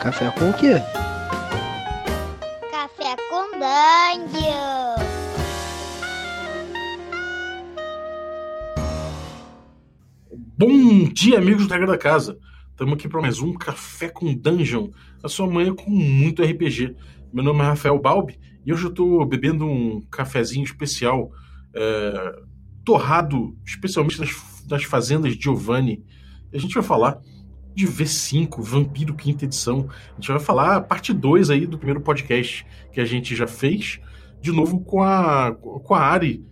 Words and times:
Café 0.00 0.30
com 0.30 0.48
o 0.48 0.54
quê? 0.54 0.80
Café 2.70 3.16
com 3.28 3.50
Dungeon. 3.58 4.96
Bom 10.56 11.04
dia, 11.12 11.36
amigos 11.36 11.66
do 11.66 11.72
Regra 11.74 11.86
da 11.86 11.98
Casa. 11.98 12.38
Estamos 12.70 12.94
aqui 12.94 13.10
para 13.10 13.20
mais 13.20 13.40
um 13.40 13.52
Café 13.52 14.08
com 14.08 14.34
Dungeon, 14.34 14.88
a 15.22 15.28
sua 15.28 15.46
manhã 15.46 15.74
com 15.74 15.90
muito 15.90 16.42
RPG. 16.42 16.96
Meu 17.30 17.44
nome 17.44 17.60
é 17.60 17.64
Rafael 17.64 18.00
Balbi 18.00 18.40
e 18.64 18.72
hoje 18.72 18.84
eu 18.84 18.90
estou 18.90 19.26
bebendo 19.26 19.66
um 19.66 20.00
cafezinho 20.10 20.64
especial, 20.64 21.30
é, 21.74 22.40
torrado 22.86 23.54
especialmente 23.66 24.18
das, 24.18 24.30
das 24.64 24.84
fazendas 24.84 25.34
Giovanni. 25.34 26.02
A 26.54 26.56
gente 26.56 26.72
vai 26.72 26.82
falar 26.82 27.20
de 27.74 27.86
V5, 27.86 28.60
Vampiro 28.60 29.14
Quinta 29.14 29.44
Edição. 29.44 29.88
A 30.12 30.14
gente 30.20 30.30
vai 30.30 30.40
falar 30.40 30.76
a 30.76 30.80
parte 30.80 31.12
2 31.12 31.50
aí 31.50 31.66
do 31.66 31.78
primeiro 31.78 32.00
podcast 32.00 32.66
que 32.92 33.00
a 33.00 33.04
gente 33.04 33.34
já 33.34 33.46
fez, 33.46 34.00
de 34.40 34.52
novo 34.52 34.80
com 34.80 35.02
a, 35.02 35.52
com 35.52 35.94
a 35.94 36.00
Ari, 36.00 36.44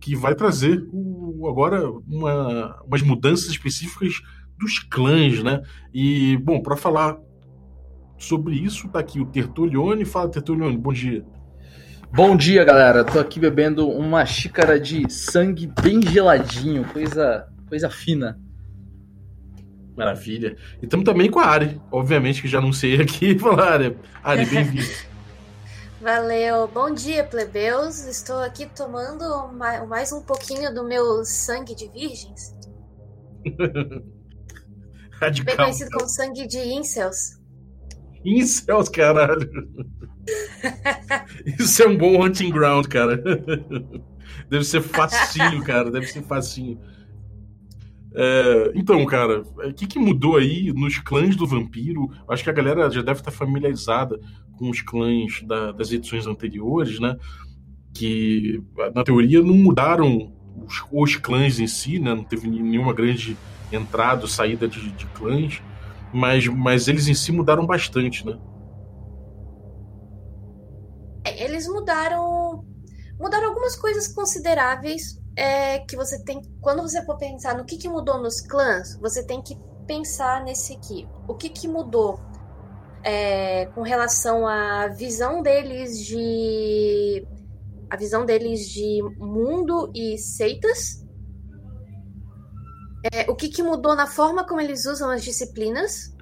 que 0.00 0.14
vai 0.14 0.34
trazer 0.34 0.86
o, 0.92 1.48
agora 1.48 1.90
uma, 2.06 2.82
umas 2.86 3.02
mudanças 3.02 3.46
específicas 3.46 4.20
dos 4.58 4.78
clãs, 4.78 5.42
né? 5.42 5.62
E, 5.92 6.36
bom, 6.38 6.60
para 6.60 6.76
falar 6.76 7.16
sobre 8.18 8.54
isso, 8.54 8.88
tá 8.88 8.98
aqui 8.98 9.20
o 9.20 9.26
Tertulione. 9.26 10.04
Fala, 10.04 10.30
Tertulione, 10.30 10.76
bom 10.76 10.92
dia. 10.92 11.24
Bom 12.12 12.36
dia, 12.36 12.64
galera. 12.64 13.02
Tô 13.02 13.18
aqui 13.18 13.40
bebendo 13.40 13.88
uma 13.88 14.24
xícara 14.24 14.78
de 14.78 15.10
sangue 15.10 15.70
bem 15.82 16.00
geladinho, 16.00 16.84
coisa, 16.84 17.46
coisa 17.68 17.90
fina. 17.90 18.38
Maravilha. 19.96 20.56
E 20.82 20.84
estamos 20.84 21.04
também 21.04 21.30
com 21.30 21.38
a 21.38 21.46
Ari, 21.46 21.80
obviamente, 21.90 22.42
que 22.42 22.48
já 22.48 22.60
não 22.60 22.72
sei 22.72 23.00
aqui. 23.00 23.38
Fala, 23.38 23.70
Ari. 23.70 23.96
Ari, 24.22 24.46
bem-vindo. 24.46 24.86
Valeu. 26.00 26.68
Bom 26.68 26.92
dia, 26.92 27.24
plebeus. 27.24 28.04
Estou 28.06 28.38
aqui 28.40 28.66
tomando 28.66 29.24
mais 29.88 30.12
um 30.12 30.20
pouquinho 30.20 30.74
do 30.74 30.84
meu 30.84 31.24
sangue 31.24 31.74
de 31.74 31.88
virgens. 31.88 32.54
Radical. 35.20 35.46
Bem 35.46 35.56
conhecido 35.56 35.90
como 35.90 36.08
sangue 36.08 36.46
de 36.46 36.58
incels. 36.58 37.40
Incels, 38.24 38.88
caralho. 38.88 39.48
Isso 41.58 41.82
é 41.82 41.86
um 41.86 41.96
bom 41.96 42.22
hunting 42.22 42.50
ground, 42.50 42.86
cara. 42.88 43.16
Deve 44.50 44.64
ser 44.64 44.82
facinho, 44.82 45.62
cara. 45.62 45.90
Deve 45.90 46.06
ser 46.06 46.22
facinho. 46.22 46.80
É, 48.16 48.72
então, 48.76 49.04
cara, 49.06 49.42
o 49.42 49.74
que, 49.74 49.86
que 49.88 49.98
mudou 49.98 50.36
aí 50.36 50.72
nos 50.72 50.98
clãs 50.98 51.34
do 51.34 51.46
vampiro? 51.46 52.08
Acho 52.28 52.44
que 52.44 52.50
a 52.50 52.52
galera 52.52 52.88
já 52.88 53.02
deve 53.02 53.18
estar 53.18 53.32
familiarizada 53.32 54.20
com 54.56 54.70
os 54.70 54.80
clãs 54.80 55.42
da, 55.42 55.72
das 55.72 55.90
edições 55.90 56.26
anteriores, 56.26 57.00
né? 57.00 57.16
Que, 57.92 58.62
na 58.94 59.02
teoria, 59.02 59.42
não 59.42 59.54
mudaram 59.54 60.32
os, 60.64 60.84
os 60.92 61.16
clãs 61.16 61.58
em 61.58 61.66
si, 61.66 61.98
né? 61.98 62.14
Não 62.14 62.22
teve 62.22 62.48
nenhuma 62.48 62.92
grande 62.92 63.36
entrada 63.72 64.22
ou 64.22 64.28
saída 64.28 64.68
de, 64.68 64.92
de 64.92 65.06
clãs, 65.06 65.60
mas, 66.12 66.46
mas 66.46 66.86
eles 66.86 67.08
em 67.08 67.14
si 67.14 67.32
mudaram 67.32 67.66
bastante, 67.66 68.24
né? 68.24 68.38
É, 71.24 71.44
eles 71.44 71.66
mudaram. 71.66 72.64
Mudaram 73.18 73.48
algumas 73.48 73.76
coisas 73.76 74.08
consideráveis 74.08 75.18
é 75.36 75.80
que 75.80 75.96
você 75.96 76.22
tem. 76.22 76.42
Quando 76.60 76.82
você 76.82 77.04
for 77.04 77.16
pensar 77.16 77.56
no 77.56 77.64
que, 77.64 77.76
que 77.76 77.88
mudou 77.88 78.18
nos 78.20 78.40
clãs, 78.40 78.96
você 78.96 79.24
tem 79.24 79.42
que 79.42 79.58
pensar 79.86 80.42
nesse 80.44 80.74
aqui. 80.74 81.08
O 81.28 81.34
que, 81.34 81.48
que 81.48 81.68
mudou 81.68 82.20
é, 83.02 83.66
com 83.66 83.82
relação 83.82 84.46
à 84.46 84.88
visão 84.88 85.42
deles 85.42 86.04
de. 86.04 87.26
A 87.90 87.96
visão 87.96 88.24
deles 88.24 88.68
de 88.68 89.02
mundo 89.18 89.90
e 89.94 90.16
seitas. 90.18 91.04
É, 93.12 93.30
o 93.30 93.34
que, 93.34 93.48
que 93.48 93.62
mudou 93.62 93.94
na 93.94 94.06
forma 94.06 94.46
como 94.46 94.60
eles 94.60 94.86
usam 94.86 95.10
as 95.10 95.22
disciplinas. 95.22 96.14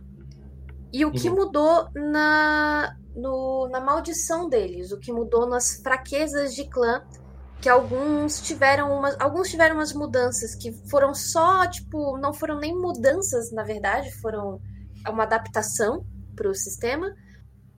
E 0.92 1.06
o 1.06 1.12
que 1.12 1.30
uhum. 1.30 1.36
mudou 1.36 1.88
na, 1.94 2.94
no, 3.14 3.68
na 3.68 3.80
maldição 3.80 4.48
deles. 4.48 4.90
O 4.92 4.98
que 4.98 5.12
mudou 5.12 5.46
nas 5.46 5.76
fraquezas 5.76 6.54
de 6.54 6.64
clã 6.64 7.02
que 7.62 7.68
alguns 7.68 8.42
tiveram 8.42 8.92
umas, 8.92 9.18
alguns 9.20 9.48
tiveram 9.48 9.76
umas 9.76 9.92
mudanças 9.92 10.52
que 10.56 10.72
foram 10.90 11.14
só, 11.14 11.64
tipo, 11.70 12.18
não 12.18 12.34
foram 12.34 12.58
nem 12.58 12.76
mudanças, 12.76 13.52
na 13.52 13.62
verdade, 13.62 14.12
foram 14.20 14.60
uma 15.08 15.22
adaptação 15.22 16.04
para 16.34 16.50
o 16.50 16.54
sistema. 16.54 17.14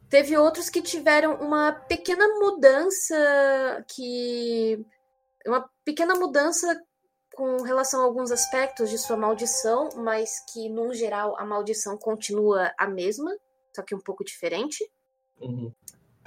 Teve 0.09 0.39
outros 0.39 0.71
que 0.71 0.81
tiveram 0.81 1.35
uma 1.35 1.73
pequena 1.73 2.27
mudança 2.39 3.85
que 3.95 4.83
uma 5.47 5.69
pequena 5.85 6.15
mudança 6.15 6.81
com 7.35 7.63
relação 7.63 8.01
a 8.01 8.05
alguns 8.05 8.31
aspectos 8.31 8.89
de 8.89 8.97
sua 8.97 9.19
maldição, 9.19 9.91
mas 9.97 10.31
que, 10.51 10.71
no 10.71 10.95
geral, 10.95 11.39
a 11.39 11.45
maldição 11.45 11.99
continua 11.99 12.73
a 12.79 12.87
mesma, 12.87 13.31
só 13.77 13.83
que 13.83 13.95
um 13.95 14.01
pouco 14.01 14.25
diferente. 14.25 14.83
Uhum. 15.39 15.71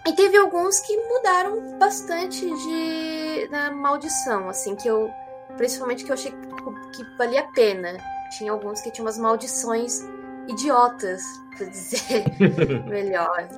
E 0.07 0.13
teve 0.13 0.37
alguns 0.37 0.79
que 0.79 0.95
mudaram 0.95 1.77
bastante 1.77 2.39
de 2.39 3.49
na 3.51 3.71
maldição, 3.71 4.47
assim, 4.47 4.73
que 4.73 4.87
eu. 4.87 5.11
Principalmente 5.57 6.05
que 6.05 6.11
eu 6.11 6.13
achei 6.13 6.31
que, 6.31 7.03
que 7.03 7.17
valia 7.17 7.41
a 7.41 7.51
pena. 7.51 7.97
Tinha 8.37 8.51
alguns 8.51 8.79
que 8.79 8.89
tinham 8.89 9.05
umas 9.05 9.17
maldições 9.17 10.01
idiotas, 10.47 11.21
pra 11.57 11.67
dizer 11.67 12.23
melhor. 12.87 13.49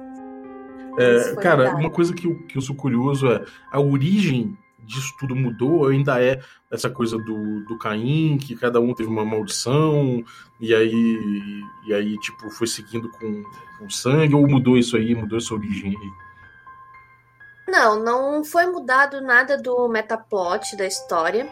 É, 0.98 1.36
cara, 1.36 1.64
verdade. 1.64 1.82
uma 1.82 1.92
coisa 1.92 2.14
que 2.16 2.26
eu, 2.26 2.36
que 2.48 2.58
eu 2.58 2.62
sou 2.62 2.76
curioso 2.76 3.28
é 3.28 3.46
a 3.72 3.80
origem 3.80 4.58
disso 4.80 5.14
tudo 5.20 5.36
mudou, 5.36 5.88
ainda 5.88 6.20
é 6.20 6.42
essa 6.72 6.90
coisa 6.90 7.16
do, 7.16 7.64
do 7.66 7.78
Caim, 7.78 8.40
que 8.40 8.56
cada 8.56 8.82
um 8.82 8.92
teve 8.96 9.08
uma 9.08 9.24
maldição, 9.24 10.24
e 10.60 10.74
aí, 10.74 11.64
e 11.86 11.94
aí 11.94 12.18
tipo, 12.18 12.50
foi 12.50 12.66
seguindo 12.66 13.08
com, 13.10 13.44
com 13.78 13.90
sangue, 13.90 14.34
ou 14.34 14.48
mudou 14.48 14.80
isso 14.80 14.98
aí, 14.98 15.14
mudou 15.14 15.38
essa 15.38 15.54
origem 15.54 15.96
aí? 15.96 16.29
Não, 17.70 18.00
não 18.00 18.44
foi 18.44 18.66
mudado 18.66 19.22
nada 19.22 19.58
do 19.58 19.88
metaplot 19.88 20.76
da 20.76 20.86
história. 20.86 21.48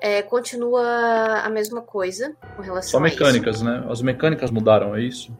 É, 0.00 0.22
continua 0.22 1.40
a 1.42 1.48
mesma 1.48 1.80
coisa 1.80 2.36
com 2.56 2.62
relação 2.62 2.90
Só 2.90 3.00
mecânicas, 3.00 3.56
isso. 3.56 3.64
né? 3.64 3.84
As 3.88 4.02
mecânicas 4.02 4.50
mudaram, 4.50 4.94
é 4.94 5.00
isso? 5.00 5.32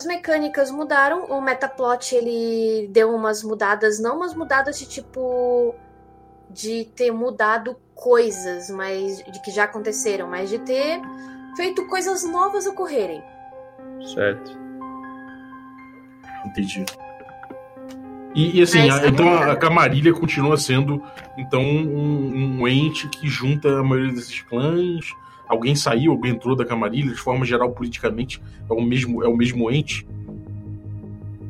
As 0.00 0.06
mecânicas 0.06 0.70
mudaram. 0.70 1.26
O 1.26 1.40
metaplot 1.40 2.14
ele 2.14 2.88
deu 2.88 3.14
umas 3.14 3.42
mudadas, 3.44 4.00
não 4.00 4.16
umas 4.16 4.34
mudadas 4.34 4.78
de 4.78 4.86
tipo 4.86 5.74
de 6.50 6.84
ter 6.96 7.10
mudado 7.10 7.76
coisas, 7.94 8.68
mas 8.70 9.18
de 9.18 9.40
que 9.42 9.50
já 9.50 9.64
aconteceram, 9.64 10.28
mas 10.28 10.50
de 10.50 10.58
ter 10.58 11.00
feito 11.56 11.86
coisas 11.86 12.24
novas 12.24 12.66
ocorrerem. 12.66 13.22
Certo. 14.12 14.58
Entendi. 16.44 16.84
E, 18.34 18.58
e 18.58 18.62
assim, 18.62 18.90
a, 18.90 19.06
então 19.06 19.32
a 19.32 19.54
Camarilha 19.54 20.12
continua 20.12 20.56
sendo 20.56 21.00
então 21.38 21.62
um, 21.62 22.60
um, 22.60 22.68
ente 22.68 23.08
que 23.08 23.28
junta 23.28 23.78
a 23.78 23.82
maioria 23.82 24.12
desses 24.12 24.40
clãs. 24.40 25.06
Alguém 25.46 25.76
saiu, 25.76 26.12
alguém 26.12 26.32
entrou 26.32 26.56
da 26.56 26.64
Camarilha, 26.64 27.12
de 27.12 27.20
forma 27.20 27.44
geral, 27.44 27.70
politicamente, 27.70 28.42
é 28.68 28.72
o 28.72 28.80
mesmo, 28.80 29.22
é 29.22 29.28
o 29.28 29.36
mesmo 29.36 29.70
ente? 29.70 30.06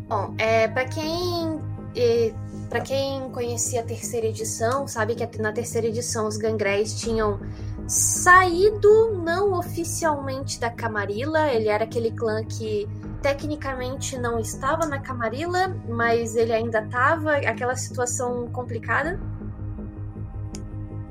Bom, 0.08 0.34
é, 0.36 0.68
para 0.68 0.84
quem 0.84 1.58
é, 1.96 2.32
para 2.68 2.80
quem 2.80 3.30
conhecia 3.30 3.80
a 3.80 3.84
terceira 3.84 4.26
edição, 4.26 4.88
sabe 4.88 5.14
que 5.14 5.40
na 5.40 5.52
terceira 5.52 5.86
edição 5.86 6.26
os 6.26 6.36
gangréis 6.36 7.00
tinham 7.00 7.38
saído 7.86 9.14
não 9.22 9.52
oficialmente 9.52 10.58
da 10.58 10.70
Camarilla, 10.70 11.48
ele 11.52 11.68
era 11.68 11.84
aquele 11.84 12.10
clã 12.10 12.42
que 12.44 12.88
tecnicamente 13.24 14.18
não 14.18 14.38
estava 14.38 14.84
na 14.84 14.98
Camarilla, 14.98 15.74
mas 15.88 16.36
ele 16.36 16.52
ainda 16.52 16.80
estava, 16.80 17.36
aquela 17.36 17.74
situação 17.74 18.48
complicada. 18.48 19.18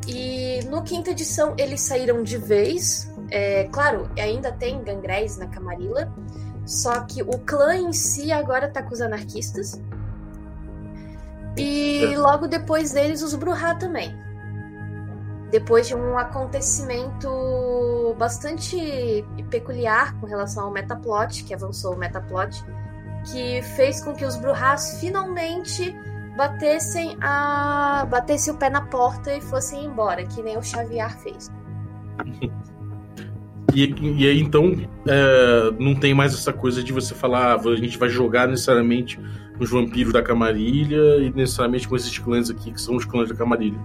E 0.07 0.59
no 0.69 0.83
quinta 0.83 1.09
edição 1.09 1.55
eles 1.57 1.81
saíram 1.81 2.21
de 2.21 2.37
vez. 2.37 3.11
É, 3.31 3.63
claro, 3.71 4.07
ainda 4.15 4.51
tem 4.51 4.83
gangréis 4.83 5.37
na 5.37 5.47
Camarilla, 5.47 6.13
só 6.67 6.99
que 6.99 7.23
o 7.23 7.39
clã 7.39 7.75
em 7.77 7.91
si 7.91 8.31
agora 8.31 8.69
tá 8.69 8.83
com 8.83 8.93
os 8.93 9.01
anarquistas. 9.01 9.81
E 11.57 12.15
logo 12.15 12.47
depois 12.47 12.91
deles 12.91 13.23
os 13.23 13.33
Bruhá 13.33 13.73
também 13.73 14.15
depois 15.53 15.87
de 15.87 15.93
um 15.93 16.17
acontecimento 16.17 18.15
bastante 18.17 19.23
peculiar 19.51 20.19
com 20.19 20.25
relação 20.25 20.65
ao 20.65 20.71
metaplot, 20.71 21.43
que 21.43 21.53
avançou 21.53 21.93
o 21.93 21.95
metaplot, 21.95 22.65
que 23.31 23.61
fez 23.75 24.03
com 24.03 24.15
que 24.15 24.25
os 24.25 24.35
Bruhás 24.35 24.97
finalmente 24.99 25.95
batessem 26.35 27.15
a 27.21 28.03
o 28.49 28.53
pé 28.55 28.71
na 28.71 28.81
porta 28.81 29.31
e 29.35 29.41
fossem 29.41 29.85
embora, 29.85 30.25
que 30.25 30.41
nem 30.41 30.57
o 30.57 30.63
Xavier 30.63 31.15
fez. 31.19 31.51
E, 33.75 33.91
e 34.19 34.27
aí 34.27 34.39
então 34.39 34.71
é, 35.07 35.71
não 35.79 35.95
tem 35.95 36.13
mais 36.13 36.31
essa 36.31 36.53
coisa 36.53 36.83
de 36.83 36.93
você 36.93 37.15
falar, 37.15 37.55
ah, 37.55 37.69
a 37.69 37.75
gente 37.75 37.97
vai 37.97 38.07
jogar 38.07 38.47
necessariamente 38.47 39.19
os 39.59 39.71
vampiros 39.71 40.13
da 40.13 40.21
Camarilha 40.21 41.17
e 41.17 41.33
necessariamente 41.33 41.87
com 41.87 41.95
esses 41.95 42.15
clãs 42.19 42.51
aqui 42.51 42.71
que 42.71 42.79
são 42.79 42.95
os 42.95 43.03
clãs 43.03 43.29
da 43.29 43.35
Camarilha. 43.35 43.79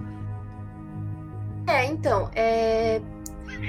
É, 1.68 1.84
então, 1.84 2.30
é... 2.34 3.00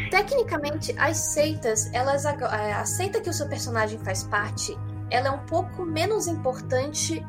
tecnicamente 0.09 0.95
as 0.97 1.17
seitas, 1.17 1.91
elas 1.93 2.23
é, 2.25 2.73
a 2.73 2.85
seita 2.85 3.19
que 3.19 3.29
o 3.29 3.33
seu 3.33 3.47
personagem 3.47 3.99
faz 3.99 4.23
parte, 4.23 4.77
ela 5.11 5.27
é 5.27 5.31
um 5.31 5.45
pouco 5.45 5.85
menos 5.85 6.25
importante 6.25 7.25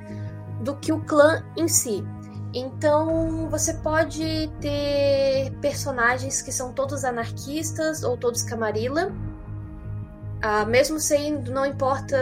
do 0.61 0.77
que 0.77 0.93
o 0.93 1.01
clã 1.01 1.43
em 1.57 1.67
si. 1.67 2.05
Então 2.55 3.49
você 3.49 3.75
pode 3.75 4.51
ter 4.61 5.53
personagens 5.61 6.43
que 6.43 6.53
são 6.53 6.73
todos 6.73 7.05
anarquistas 7.05 8.03
ou 8.03 8.17
todos 8.17 8.43
camarilla. 8.43 9.13
Ah, 10.43 10.65
mesmo 10.65 10.99
sendo, 10.99 11.51
não 11.53 11.67
importa 11.67 12.17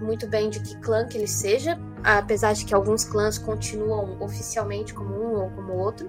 muito 0.00 0.26
bem 0.26 0.48
de 0.48 0.60
que 0.60 0.76
clã 0.78 1.06
que 1.06 1.16
ele 1.16 1.26
seja, 1.26 1.78
apesar 2.02 2.52
de 2.52 2.64
que 2.64 2.74
alguns 2.74 3.04
clãs 3.04 3.38
continuam 3.38 4.16
oficialmente 4.20 4.94
como 4.94 5.14
um 5.14 5.42
ou 5.42 5.50
como 5.50 5.72
outro. 5.74 6.08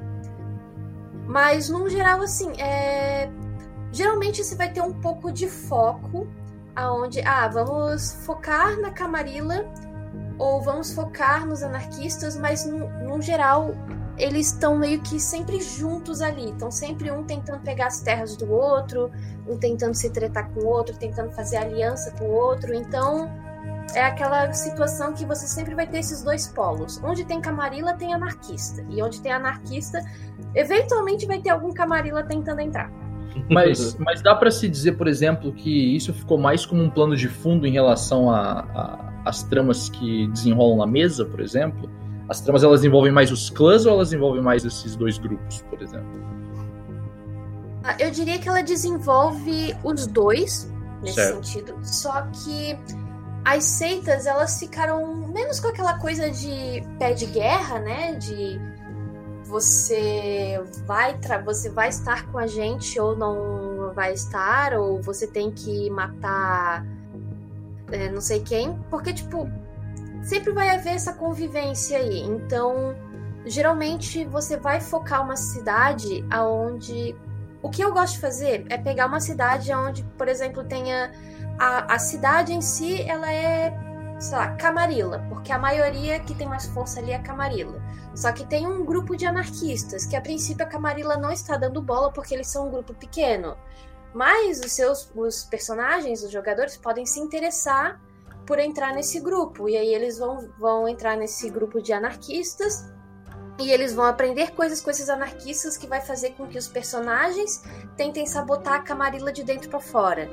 Mas 1.29 1.69
no 1.69 1.87
geral, 1.87 2.23
assim, 2.23 2.51
é... 2.59 3.29
geralmente 3.91 4.43
você 4.43 4.55
vai 4.55 4.73
ter 4.73 4.81
um 4.81 4.91
pouco 4.91 5.31
de 5.31 5.47
foco 5.47 6.27
aonde, 6.75 7.21
ah, 7.21 7.47
vamos 7.47 8.13
focar 8.25 8.79
na 8.79 8.89
camarilla 8.89 9.63
ou 10.39 10.59
vamos 10.59 10.91
focar 10.91 11.45
nos 11.45 11.61
anarquistas, 11.61 12.35
mas 12.35 12.65
no, 12.65 12.89
no 13.03 13.21
geral 13.21 13.75
eles 14.17 14.47
estão 14.47 14.75
meio 14.75 15.01
que 15.01 15.19
sempre 15.19 15.61
juntos 15.61 16.19
ali. 16.19 16.49
Estão 16.49 16.71
sempre 16.71 17.11
um 17.11 17.23
tentando 17.23 17.61
pegar 17.61 17.87
as 17.87 17.99
terras 18.01 18.35
do 18.35 18.51
outro, 18.51 19.11
um 19.47 19.55
tentando 19.55 19.93
se 19.93 20.09
tretar 20.09 20.49
com 20.49 20.61
o 20.61 20.65
outro, 20.65 20.97
tentando 20.97 21.31
fazer 21.31 21.57
aliança 21.57 22.09
com 22.17 22.25
o 22.25 22.31
outro. 22.31 22.73
Então 22.73 23.29
é 23.95 24.03
aquela 24.03 24.51
situação 24.53 25.13
que 25.13 25.25
você 25.25 25.47
sempre 25.47 25.75
vai 25.75 25.88
ter 25.88 26.00
esses 26.00 26.24
dois 26.24 26.47
polos. 26.47 27.00
Onde 27.03 27.25
tem 27.25 27.41
camarila, 27.41 27.94
tem 27.94 28.13
anarquista. 28.13 28.86
E 28.89 29.01
onde 29.01 29.21
tem 29.21 29.31
anarquista, 29.31 30.00
eventualmente 30.56 31.25
vai 31.25 31.39
ter 31.39 31.50
algum 31.50 31.71
camarila 31.71 32.24
tentando 32.24 32.62
entrar. 32.62 32.91
Mas, 33.50 33.95
mas 33.97 34.21
dá 34.21 34.36
para 34.36 34.51
se 34.51 34.68
dizer, 34.68 34.94
por 34.94 35.07
exemplo, 35.07 35.53
que 35.53 35.95
isso 35.95 36.13
ficou 36.13 36.38
mais 36.38 36.65
como 36.65 36.83
um 36.83 36.89
plano 36.89 37.15
de 37.15 37.27
fundo 37.27 37.65
em 37.65 37.71
relação 37.71 38.30
as 39.24 39.44
tramas 39.44 39.88
que 39.88 40.27
desenrolam 40.27 40.77
na 40.77 40.88
mesa, 40.88 41.25
por 41.25 41.39
exemplo, 41.39 41.89
as 42.27 42.41
tramas 42.41 42.63
elas 42.63 42.83
envolvem 42.83 43.12
mais 43.12 43.31
os 43.31 43.50
clãs 43.50 43.86
ou 43.86 43.94
elas 43.94 44.12
envolvem 44.13 44.41
mais 44.41 44.65
esses 44.65 44.95
dois 44.95 45.18
grupos, 45.18 45.62
por 45.69 45.81
exemplo? 45.81 46.09
Ah, 47.83 47.95
eu 48.00 48.12
diria 48.12 48.38
que 48.38 48.47
ela 48.47 48.62
desenvolve 48.62 49.75
os 49.83 50.06
dois 50.06 50.69
nesse 51.01 51.15
certo. 51.15 51.44
sentido, 51.45 51.75
só 51.81 52.21
que 52.24 52.77
as 53.56 53.63
seitas 53.63 54.25
elas 54.25 54.60
ficaram 54.60 55.16
menos 55.28 55.60
com 55.60 55.68
aquela 55.68 55.98
coisa 56.00 56.30
de 56.30 56.84
pé 56.98 57.13
de 57.13 57.25
guerra, 57.25 57.80
né? 57.80 58.13
De 58.13 58.60
você 59.44 60.62
vai 60.86 61.18
você 61.44 61.69
vai 61.69 61.90
estar 61.90 62.31
com 62.31 62.38
a 62.38 62.46
gente 62.46 63.00
ou 63.00 63.16
não 63.16 63.92
vai 63.94 64.13
estar, 64.13 64.74
ou 64.74 65.01
você 65.01 65.25
tem 65.25 65.51
que 65.51 65.90
matar 65.90 66.86
é, 67.92 68.10
não 68.10 68.22
sei 68.22 68.40
quem, 68.42 68.78
porque, 68.90 69.13
tipo, 69.13 69.50
sempre 70.22 70.51
vai 70.51 70.69
haver 70.69 70.94
essa 70.94 71.13
convivência 71.13 71.98
aí. 71.98 72.19
Então, 72.22 72.96
geralmente 73.46 74.25
você 74.25 74.57
vai 74.57 74.80
focar 74.80 75.24
uma 75.24 75.36
cidade 75.36 76.25
aonde. 76.30 77.16
O 77.62 77.69
que 77.69 77.84
eu 77.84 77.92
gosto 77.92 78.13
de 78.13 78.19
fazer 78.22 78.66
é 78.69 78.78
pegar 78.78 79.07
uma 79.07 79.19
cidade 79.19 79.74
onde, 79.74 80.04
por 80.18 80.28
exemplo, 80.28 80.63
tenha. 80.63 81.12
A, 81.59 81.95
a 81.95 82.00
cidade 82.00 82.53
em 82.53 82.61
si, 82.61 83.01
ela 83.01 83.31
é, 83.31 83.77
sei 84.19 84.38
lá, 84.38 84.56
Camarilla, 84.56 85.25
porque 85.29 85.51
a 85.51 85.59
maioria 85.59 86.19
que 86.21 86.33
tem 86.33 86.47
mais 86.47 86.65
força 86.67 87.00
ali 87.00 87.11
é 87.11 87.19
Camarilla. 87.19 87.81
Só 88.15 88.31
que 88.31 88.45
tem 88.45 88.65
um 88.65 88.85
grupo 88.85 89.15
de 89.15 89.25
anarquistas, 89.25 90.06
que 90.06 90.15
a 90.15 90.21
princípio 90.21 90.65
a 90.65 90.69
Camarilla 90.69 91.17
não 91.17 91.31
está 91.31 91.57
dando 91.57 91.81
bola 91.81 92.11
porque 92.11 92.33
eles 92.33 92.47
são 92.47 92.67
um 92.67 92.71
grupo 92.71 92.94
pequeno. 92.94 93.57
Mas 94.13 94.59
os 94.59 94.71
seus 94.71 95.11
os 95.15 95.44
personagens, 95.44 96.23
os 96.23 96.31
jogadores, 96.31 96.77
podem 96.77 97.06
se 97.06 97.19
interessar 97.19 98.01
por 98.45 98.57
entrar 98.57 98.94
nesse 98.94 99.19
grupo. 99.19 99.69
E 99.69 99.77
aí 99.77 99.94
eles 99.94 100.17
vão, 100.17 100.50
vão 100.57 100.88
entrar 100.88 101.15
nesse 101.15 101.50
grupo 101.50 101.81
de 101.81 101.94
anarquistas. 101.94 102.91
E 103.59 103.71
eles 103.71 103.94
vão 103.94 104.05
aprender 104.05 104.51
coisas 104.51 104.81
com 104.81 104.89
esses 104.89 105.09
anarquistas 105.09 105.77
que 105.77 105.85
vai 105.85 106.00
fazer 106.01 106.31
com 106.31 106.47
que 106.47 106.57
os 106.57 106.67
personagens 106.67 107.62
tentem 107.97 108.25
sabotar 108.25 108.75
a 108.75 108.81
Camarilla 108.81 109.31
de 109.31 109.44
dentro 109.44 109.69
para 109.69 109.81
fora. 109.81 110.29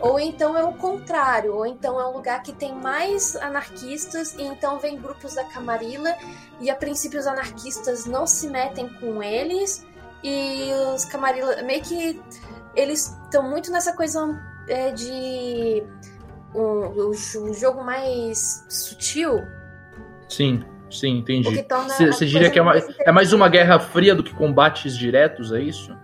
Ou 0.00 0.20
então 0.20 0.56
é 0.56 0.62
o 0.62 0.72
contrário, 0.72 1.54
ou 1.54 1.66
então 1.66 2.00
é 2.00 2.06
um 2.06 2.12
lugar 2.12 2.42
que 2.42 2.52
tem 2.52 2.74
mais 2.74 3.34
anarquistas 3.36 4.34
e 4.34 4.42
então 4.42 4.78
vem 4.78 5.00
grupos 5.00 5.34
da 5.34 5.44
Camarilla 5.44 6.14
e 6.60 6.68
a 6.68 6.74
princípio 6.74 7.18
os 7.18 7.26
anarquistas 7.26 8.04
não 8.06 8.26
se 8.26 8.48
metem 8.48 8.88
com 9.00 9.22
eles 9.22 9.86
e 10.22 10.70
os 10.94 11.04
Camarilla 11.04 11.62
meio 11.62 11.82
que 11.82 12.20
eles 12.74 13.16
estão 13.24 13.48
muito 13.48 13.70
nessa 13.70 13.94
coisa 13.94 14.38
é, 14.68 14.90
de 14.90 15.82
um, 16.54 17.10
um, 17.10 17.54
jogo 17.54 17.82
mais 17.82 18.66
sutil. 18.68 19.42
Sim, 20.28 20.62
sim, 20.90 21.18
entendi. 21.18 21.64
Você 22.06 22.26
diria 22.26 22.50
que 22.50 22.58
é, 22.58 22.62
mais, 22.62 22.86
é 23.00 23.12
mais 23.12 23.32
uma 23.32 23.48
guerra 23.48 23.78
fria 23.78 24.14
do 24.14 24.22
que 24.22 24.34
combates 24.34 24.96
diretos, 24.96 25.52
é 25.52 25.60
isso? 25.60 25.96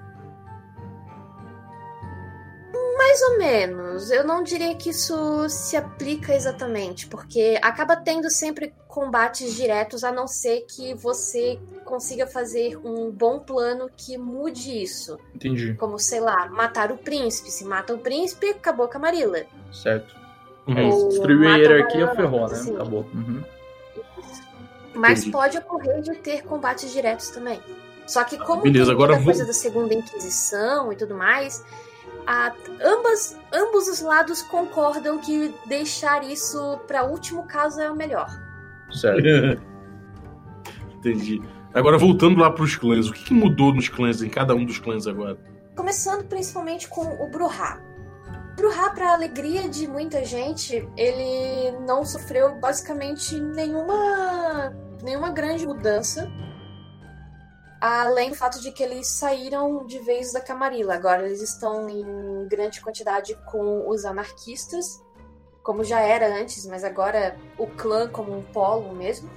Mais 3.13 3.23
ou 3.25 3.39
menos. 3.39 4.11
Eu 4.11 4.25
não 4.25 4.43
diria 4.43 4.75
que 4.75 4.89
isso 4.89 5.47
se 5.51 5.77
aplica 5.77 6.35
exatamente, 6.35 7.07
porque 7.07 7.59
acaba 7.61 7.95
tendo 7.95 8.31
sempre 8.31 8.73
combates 8.89 9.55
diretos, 9.55 10.03
a 10.03 10.11
não 10.11 10.27
ser 10.27 10.63
que 10.63 10.95
você 10.95 11.59
consiga 11.85 12.27
fazer 12.27 12.79
um 12.79 13.11
bom 13.11 13.39
plano 13.39 13.91
que 13.95 14.17
mude 14.17 14.83
isso. 14.83 15.19
Entendi. 15.35 15.75
Como, 15.75 15.99
sei 15.99 16.21
lá, 16.21 16.49
matar 16.49 16.91
o 16.91 16.97
príncipe. 16.97 17.51
Se 17.51 17.67
mata 17.67 17.93
o 17.93 17.99
príncipe, 17.99 18.49
acabou 18.49 18.87
a 18.87 18.89
Camarilla. 18.89 19.45
Certo. 19.71 20.17
Uhum. 20.67 21.09
Destruiu 21.09 21.49
a 21.51 21.57
hierarquia, 21.59 22.15
ferrou, 22.15 22.49
né? 22.49 22.55
Assim. 22.55 22.75
Acabou. 22.75 23.07
Uhum. 23.13 23.45
Mas 24.95 25.21
Entendi. 25.21 25.33
pode 25.33 25.59
ocorrer 25.59 26.01
de 26.01 26.15
ter 26.15 26.45
combates 26.45 26.91
diretos 26.91 27.29
também. 27.29 27.61
Só 28.07 28.25
que 28.25 28.39
como 28.39 28.63
Beleza, 28.63 28.87
tem 28.87 28.95
agora 28.95 29.17
vou... 29.17 29.25
coisa 29.25 29.45
da 29.45 29.53
segunda 29.53 29.93
Inquisição 29.93 30.91
e 30.91 30.97
tudo 30.97 31.15
mais, 31.15 31.63
a, 32.27 32.53
ambas, 32.83 33.39
ambos 33.53 33.89
os 33.89 34.01
lados 34.01 34.43
concordam 34.43 35.19
que 35.19 35.55
deixar 35.67 36.25
isso 36.25 36.79
para 36.87 37.05
último 37.05 37.47
caso 37.47 37.81
é 37.81 37.91
o 37.91 37.97
melhor. 37.97 38.29
Certo. 38.91 39.23
Entendi. 40.99 41.43
Agora, 41.75 41.97
voltando 41.97 42.39
lá 42.39 42.51
para 42.51 42.63
os 42.63 42.77
clãs, 42.77 43.09
o 43.09 43.13
que, 43.13 43.25
que, 43.25 43.35
mudou 43.35 43.75
nos 43.75 43.89
clãs, 43.89 44.23
em 44.23 44.29
cada 44.29 44.55
um 44.55 44.65
dos 44.65 44.79
clãs 44.79 45.07
agora? 45.07 45.39
Começando 45.75 46.25
principalmente 46.29 46.87
com 46.89 47.03
o 47.03 47.31
Bruhá. 47.31 47.81
Bruhá, 48.57 48.91
para 48.91 49.15
alegria 49.15 49.69
de 49.69 49.89
muita 49.89 50.23
gente, 50.25 50.87
ele 50.97 51.73
não 51.87 52.05
sofreu 52.05 52.55
basicamente 52.57 53.35
nenhuma, 53.41 54.73
nenhuma 55.03 55.31
grande 55.31 55.67
mudança. 55.67 56.31
Além 57.85 58.31
do 58.31 58.37
fato 58.37 58.61
de 58.61 58.71
que 58.71 58.83
eles 58.83 59.09
saíram 59.09 59.85
de 59.85 59.99
vez 59.99 60.33
da 60.33 60.41
Camarilla. 60.41 60.95
Agora 60.95 61.27
eles 61.27 61.43
estão 61.43 61.89
em 61.89 62.47
grande 62.47 62.81
quantidade 62.81 63.35
com 63.51 63.89
os 63.89 64.05
anarquistas 64.05 65.03
como 65.63 65.85
já 65.85 66.01
era 66.01 66.27
antes, 66.41 66.67
mas 66.67 66.83
agora 66.83 67.37
o 67.57 67.67
clã 67.67 68.09
como 68.09 68.37
um 68.37 68.43
polo 68.43 68.95
mesmo. 68.95 69.31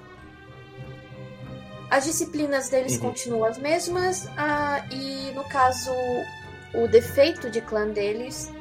As 1.89 2.03
disciplinas 2.03 2.69
deles 2.69 2.95
uhum. 2.95 3.09
continuam 3.11 3.45
as 3.45 3.57
mesmas, 3.57 4.27
ah, 4.35 4.83
e 4.91 5.31
no 5.33 5.43
caso, 5.43 5.91
o 6.73 6.87
defeito 6.87 7.49
de 7.49 7.61
clã 7.61 7.87
deles 7.87 8.51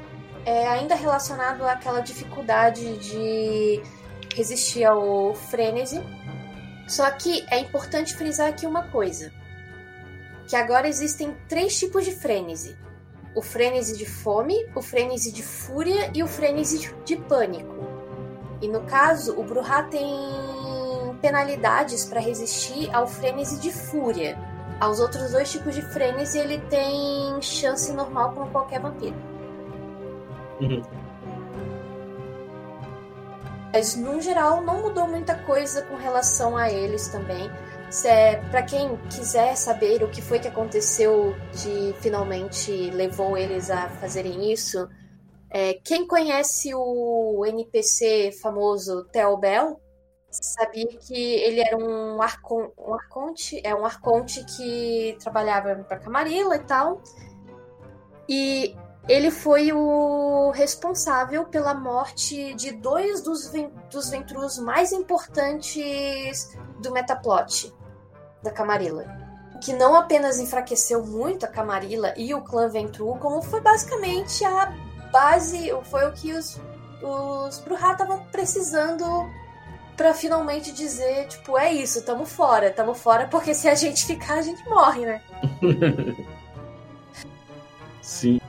é 0.45 0.69
ainda 0.69 0.95
relacionado 0.95 1.63
àquela 1.63 2.01
dificuldade 2.01 2.99
de 2.99 3.83
resistir 4.35 4.85
ao 4.85 5.35
frenesi. 5.35 6.03
Só 6.87 7.11
que 7.13 7.47
é 7.51 7.59
importante 7.59 8.15
frisar 8.15 8.49
aqui 8.49 8.67
uma 8.67 8.89
coisa: 8.89 9.33
que 10.47 10.57
agora 10.57 10.89
existem 10.89 11.37
três 11.49 11.79
tipos 11.79 12.05
de 12.05 12.13
frenesi 12.13 12.77
o 13.35 13.43
frênese 13.43 13.97
de 13.97 14.07
fome, 14.07 14.55
o 14.75 14.81
frênese 14.81 15.33
de 15.33 15.43
fúria 15.43 16.11
e 16.15 16.23
o 16.23 16.27
frênese 16.27 16.95
de 17.05 17.17
pânico. 17.17 17.75
E 18.63 18.69
no 18.69 18.83
caso, 18.83 19.39
o 19.39 19.43
Bruhá 19.43 19.83
tem 19.85 20.09
penalidades 21.21 22.05
para 22.05 22.21
resistir 22.21 22.95
ao 22.95 23.07
frênese 23.07 23.59
de 23.59 23.73
fúria. 23.73 24.39
Aos 24.81 25.01
outros 25.01 25.33
dois 25.33 25.51
tipos 25.51 25.75
de 25.75 25.83
frênese, 25.83 26.39
ele 26.39 26.59
tem 26.59 27.41
chance 27.43 27.93
normal 27.93 28.33
como 28.33 28.51
qualquer 28.51 28.81
vampiro. 28.81 29.17
Uhum. 30.61 30.83
Mas, 33.73 33.97
no 33.97 34.21
geral, 34.21 34.63
não 34.63 34.83
mudou 34.83 35.09
muita 35.09 35.35
coisa 35.35 35.83
com 35.83 35.97
relação 35.97 36.57
a 36.57 36.71
eles 36.71 37.09
também. 37.09 37.51
É, 38.03 38.37
para 38.51 38.63
quem 38.63 38.97
quiser 39.09 39.55
saber 39.57 40.03
o 40.03 40.11
que 40.11 40.21
foi 40.21 40.41
que 40.41 40.49
aconteceu 40.49 41.35
de 41.53 41.95
finalmente 42.01 42.91
levou 42.91 43.37
eles 43.37 43.71
a 43.71 43.89
fazerem 43.89 44.51
isso, 44.51 44.89
é, 45.49 45.75
quem 45.75 46.07
conhece 46.07 46.75
o 46.75 47.45
NPC 47.47 48.33
famoso 48.43 49.05
Theo 49.13 49.39
sabia 50.29 50.89
que 50.99 51.15
ele 51.15 51.61
era 51.61 51.77
um, 51.77 52.17
um 52.17 52.23
arconte, 52.93 53.61
é 53.63 53.73
um 53.73 53.85
arconte 53.85 54.45
que 54.45 55.17
trabalhava 55.21 55.77
para 55.85 56.01
Camarilla 56.01 56.57
e 56.57 56.65
tal. 56.65 57.01
E 58.29 58.77
ele 59.09 59.31
foi 59.31 59.73
o 59.73 60.51
responsável 60.51 61.45
pela 61.45 61.75
morte 61.75 62.55
de 62.55 62.73
dois 62.73 63.23
dos, 63.23 63.53
dos 63.89 64.11
Ventrus 64.11 64.59
mais 64.59 64.91
importantes 64.91 66.57
do 66.81 66.91
metaplot 66.91 67.73
da 68.45 68.51
Camarilla. 68.51 69.05
Que 69.61 69.73
não 69.73 69.97
apenas 69.97 70.39
enfraqueceu 70.39 71.05
muito 71.05 71.45
a 71.45 71.49
Camarilla 71.49 72.15
e 72.17 72.33
o 72.35 72.43
clã 72.43 72.69
Ventru, 72.69 73.17
como 73.17 73.43
foi 73.43 73.61
basicamente 73.61 74.45
a 74.45 74.73
base, 75.11 75.71
foi 75.85 76.07
o 76.09 76.13
que 76.13 76.33
os, 76.33 76.61
os 77.03 77.59
Bruhá 77.61 77.93
estavam 77.93 78.25
precisando 78.31 79.05
para 79.97 80.13
finalmente 80.13 80.73
dizer, 80.73 81.29
tipo, 81.29 81.57
é 81.57 81.73
isso, 81.73 82.05
tamo 82.05 82.27
fora, 82.27 82.71
tamo 82.71 82.95
fora, 82.95 83.27
porque 83.29 83.55
se 83.55 83.69
a 83.69 83.75
gente 83.75 84.05
ficar, 84.05 84.39
a 84.39 84.43
gente 84.43 84.63
morre, 84.69 85.07
né? 85.07 85.23
Sim. 88.03 88.41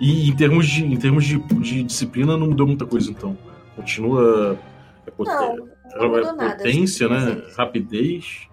E 0.00 0.30
em 0.30 0.36
termos 0.36 0.66
de, 0.66 0.84
em 0.84 0.96
termos 0.96 1.24
de, 1.26 1.38
de 1.38 1.82
disciplina 1.82 2.36
não 2.36 2.46
mudou 2.46 2.66
muita 2.66 2.86
coisa, 2.86 3.10
então. 3.10 3.36
Continua. 3.76 4.58
É 5.06 5.10
pot... 5.10 5.28
Não, 5.28 5.56
não 5.56 6.18
é 6.18 6.32
nada. 6.32 6.56
Potência, 6.56 7.08
né? 7.08 7.42
Rapidez. 7.56 8.48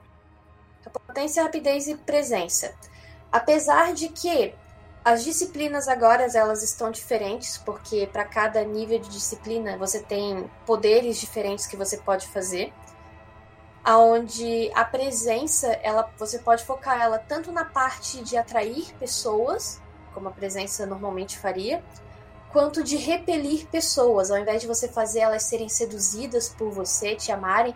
Potência, 1.05 1.43
rapidez 1.43 1.87
e 1.87 1.95
presença. 1.95 2.73
Apesar 3.31 3.93
de 3.93 4.09
que 4.09 4.53
as 5.03 5.23
disciplinas 5.23 5.87
agora 5.87 6.27
elas 6.33 6.63
estão 6.63 6.91
diferentes, 6.91 7.57
porque 7.57 8.07
para 8.11 8.25
cada 8.25 8.63
nível 8.63 8.99
de 8.99 9.09
disciplina 9.09 9.77
você 9.77 10.01
tem 10.01 10.49
poderes 10.65 11.17
diferentes 11.17 11.65
que 11.65 11.77
você 11.77 11.97
pode 11.97 12.27
fazer. 12.27 12.73
Aonde 13.83 14.69
a 14.75 14.83
presença, 14.83 15.67
ela 15.81 16.11
você 16.17 16.39
pode 16.39 16.65
focar 16.65 17.01
ela 17.01 17.17
tanto 17.17 17.53
na 17.53 17.63
parte 17.63 18.21
de 18.21 18.35
atrair 18.35 18.93
pessoas, 18.99 19.81
como 20.13 20.27
a 20.27 20.31
presença 20.31 20.85
normalmente 20.85 21.39
faria, 21.39 21.81
quanto 22.51 22.83
de 22.83 22.97
repelir 22.97 23.65
pessoas, 23.67 24.29
ao 24.29 24.37
invés 24.37 24.61
de 24.61 24.67
você 24.67 24.89
fazer 24.89 25.19
elas 25.19 25.43
serem 25.43 25.69
seduzidas 25.69 26.49
por 26.49 26.69
você, 26.69 27.15
te 27.15 27.31
amarem, 27.31 27.73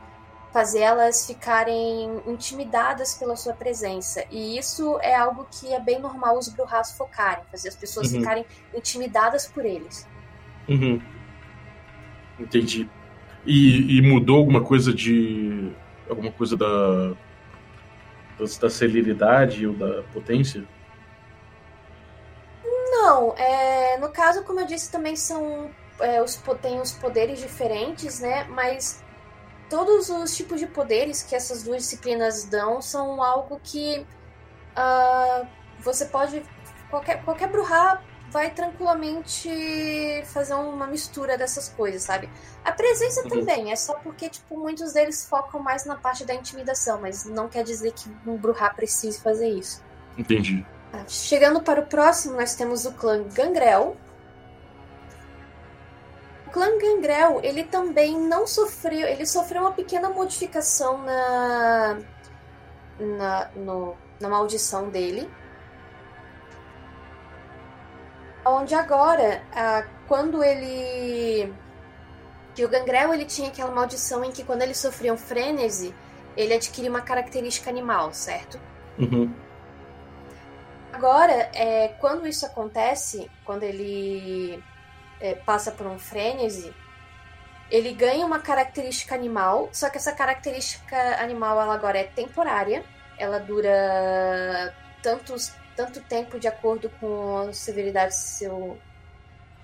fazer 0.51 0.79
elas 0.79 1.25
ficarem 1.25 2.21
intimidadas 2.27 3.13
pela 3.13 3.35
sua 3.35 3.53
presença. 3.53 4.23
E 4.29 4.57
isso 4.57 4.99
é 5.01 5.15
algo 5.15 5.47
que 5.49 5.73
é 5.73 5.79
bem 5.79 5.99
normal 5.99 6.37
os 6.37 6.49
Bruhas 6.49 6.91
focarem, 6.91 7.43
fazer 7.49 7.69
as 7.69 7.75
pessoas 7.75 8.11
uhum. 8.11 8.19
ficarem 8.19 8.45
intimidadas 8.73 9.47
por 9.47 9.65
eles. 9.65 10.07
Uhum. 10.67 11.01
Entendi. 12.39 12.89
E, 13.45 13.97
e, 13.97 14.01
mudou 14.01 14.37
alguma 14.37 14.61
coisa 14.61 14.93
de. 14.93 15.71
alguma 16.09 16.31
coisa 16.31 16.55
da. 16.55 17.13
da 18.59 18.69
celeridade 18.69 19.65
ou 19.65 19.73
da 19.73 20.03
potência? 20.13 20.63
Não, 22.63 23.35
é, 23.35 23.97
no 23.97 24.09
caso, 24.09 24.43
como 24.43 24.59
eu 24.59 24.67
disse, 24.67 24.91
também 24.91 25.15
são. 25.15 25.71
É, 25.99 26.21
os, 26.21 26.35
tem 26.61 26.79
os 26.79 26.91
poderes 26.91 27.39
diferentes, 27.39 28.19
né? 28.19 28.45
Mas 28.45 29.03
todos 29.71 30.09
os 30.09 30.35
tipos 30.35 30.59
de 30.59 30.67
poderes 30.67 31.23
que 31.23 31.33
essas 31.33 31.63
duas 31.63 31.83
disciplinas 31.83 32.43
dão 32.43 32.81
são 32.81 33.23
algo 33.23 33.59
que 33.63 34.05
uh, 34.75 35.47
você 35.79 36.05
pode. 36.05 36.43
Qualquer, 36.89 37.23
qualquer 37.23 37.47
Bruhá 37.47 38.03
vai 38.29 38.51
tranquilamente 38.51 39.49
fazer 40.25 40.55
uma 40.55 40.85
mistura 40.87 41.37
dessas 41.37 41.69
coisas, 41.69 42.03
sabe? 42.03 42.29
A 42.65 42.73
presença 42.73 43.23
uhum. 43.23 43.29
também, 43.29 43.71
é 43.71 43.75
só 43.77 43.93
porque, 43.95 44.29
tipo, 44.29 44.57
muitos 44.57 44.91
deles 44.91 45.25
focam 45.25 45.61
mais 45.61 45.85
na 45.85 45.95
parte 45.95 46.25
da 46.25 46.33
intimidação, 46.33 46.99
mas 46.99 47.23
não 47.23 47.47
quer 47.47 47.63
dizer 47.63 47.93
que 47.93 48.09
um 48.27 48.35
Bruhá 48.35 48.69
precise 48.69 49.21
fazer 49.21 49.47
isso. 49.47 49.81
Entendi. 50.17 50.65
Ah, 50.91 51.05
chegando 51.07 51.61
para 51.61 51.79
o 51.79 51.85
próximo, 51.85 52.35
nós 52.35 52.55
temos 52.55 52.85
o 52.85 52.91
clã 52.91 53.23
Gangrel, 53.23 53.95
clã 56.51 56.77
Gangrel, 56.77 57.39
ele 57.43 57.63
também 57.63 58.19
não 58.19 58.45
sofreu, 58.45 59.07
ele 59.07 59.25
sofreu 59.25 59.61
uma 59.61 59.71
pequena 59.71 60.09
modificação 60.09 60.97
na 61.03 61.97
na, 62.99 63.49
no, 63.55 63.95
na 64.19 64.29
maldição 64.29 64.89
dele. 64.89 65.29
Onde 68.45 68.73
agora, 68.73 69.43
ah, 69.53 69.85
quando 70.07 70.43
ele 70.43 71.53
que 72.53 72.65
o 72.65 72.69
Gangrel 72.69 73.13
ele 73.13 73.25
tinha 73.25 73.47
aquela 73.47 73.71
maldição 73.71 74.23
em 74.25 74.31
que 74.31 74.43
quando 74.43 74.61
ele 74.61 74.73
sofria 74.73 75.13
um 75.13 75.17
frenesi, 75.17 75.93
ele 76.35 76.53
adquiria 76.53 76.89
uma 76.89 77.01
característica 77.01 77.69
animal, 77.69 78.13
certo? 78.13 78.59
Uhum. 78.99 79.33
Agora, 80.91 81.49
é, 81.53 81.89
quando 81.99 82.27
isso 82.27 82.45
acontece, 82.45 83.31
quando 83.45 83.63
ele 83.63 84.61
é, 85.21 85.35
passa 85.35 85.71
por 85.71 85.87
um 85.87 85.99
frenesi, 85.99 86.73
ele 87.71 87.93
ganha 87.93 88.25
uma 88.25 88.39
característica 88.39 89.15
animal, 89.15 89.69
só 89.71 89.89
que 89.89 89.97
essa 89.97 90.11
característica 90.11 90.97
animal 91.21 91.61
ela 91.61 91.73
agora 91.73 91.99
é 91.99 92.03
temporária, 92.03 92.83
ela 93.17 93.39
dura 93.39 94.75
tantos, 95.01 95.53
tanto 95.75 96.01
tempo 96.01 96.37
de 96.37 96.47
acordo 96.49 96.89
com 96.99 97.47
a 97.49 97.53
severidade, 97.53 98.13
seu, 98.13 98.77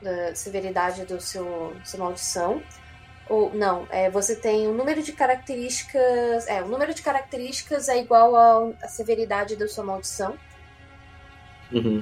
da 0.02 0.34
severidade 0.34 1.04
do 1.06 1.20
seu 1.20 1.76
sua 1.84 2.00
maldição. 2.00 2.64
Ou 3.30 3.54
não, 3.54 3.86
é, 3.90 4.10
você 4.10 4.36
tem 4.38 4.68
o 4.68 4.72
um 4.72 4.74
número 4.74 5.04
de 5.04 5.12
características. 5.12 6.48
É, 6.48 6.62
o 6.62 6.68
número 6.70 6.94
de 6.94 7.02
características 7.02 7.90
é 7.90 8.00
igual 8.00 8.74
à 8.82 8.88
severidade 8.88 9.58
da 9.58 9.68
sua 9.68 9.84
maldição. 9.84 10.38
Uhum. 11.74 12.02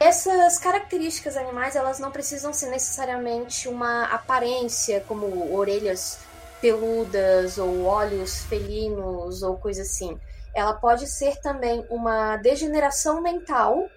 Essas 0.00 0.58
características 0.58 1.36
animais, 1.36 1.74
elas 1.74 1.98
não 1.98 2.12
precisam 2.12 2.52
ser 2.52 2.70
necessariamente 2.70 3.68
uma 3.68 4.04
aparência, 4.04 5.02
como 5.08 5.52
orelhas 5.52 6.20
peludas 6.60 7.58
ou 7.58 7.84
olhos 7.84 8.44
felinos 8.44 9.42
ou 9.42 9.56
coisa 9.56 9.82
assim. 9.82 10.18
Ela 10.54 10.72
pode 10.72 11.06
ser 11.06 11.36
também 11.40 11.84
uma 11.90 12.36
degeneração 12.36 13.20
mental 13.20 13.88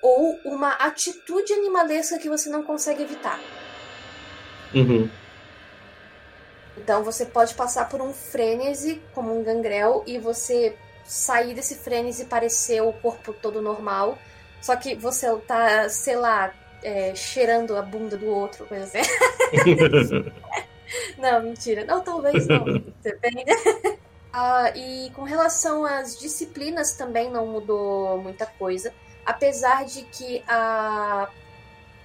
ou 0.00 0.38
uma 0.44 0.70
atitude 0.74 1.52
animalesca 1.52 2.18
que 2.18 2.28
você 2.28 2.48
não 2.48 2.62
consegue 2.62 3.02
evitar. 3.02 3.40
Uhum. 4.74 5.10
Então 6.76 7.02
você 7.02 7.26
pode 7.26 7.54
passar 7.54 7.88
por 7.88 8.00
um 8.00 8.12
frênese, 8.12 9.02
como 9.12 9.36
um 9.38 9.42
gangrel, 9.42 10.02
e 10.06 10.18
você 10.18 10.76
sair 11.04 11.52
desse 11.54 11.74
frênese 11.74 12.22
e 12.22 12.26
parecer 12.26 12.80
o 12.80 12.92
corpo 12.92 13.32
todo 13.32 13.60
normal 13.60 14.18
só 14.62 14.76
que 14.76 14.94
você 14.94 15.26
tá, 15.38 15.88
sei 15.88 16.14
lá, 16.14 16.54
é, 16.84 17.14
cheirando 17.16 17.76
a 17.76 17.82
bunda 17.82 18.16
do 18.16 18.26
outro, 18.26 18.64
coisa 18.64 18.84
assim. 19.00 20.32
não, 21.18 21.42
mentira. 21.42 21.84
Não, 21.84 22.00
talvez 22.00 22.46
não. 22.46 22.64
Depende. 23.02 23.44
Ah, 24.34 24.72
e 24.74 25.10
com 25.10 25.24
relação 25.24 25.84
às 25.84 26.18
disciplinas 26.18 26.94
também 26.94 27.30
não 27.30 27.46
mudou 27.46 28.16
muita 28.16 28.46
coisa. 28.46 28.90
Apesar 29.26 29.84
de 29.84 30.04
que 30.04 30.42
a. 30.48 31.28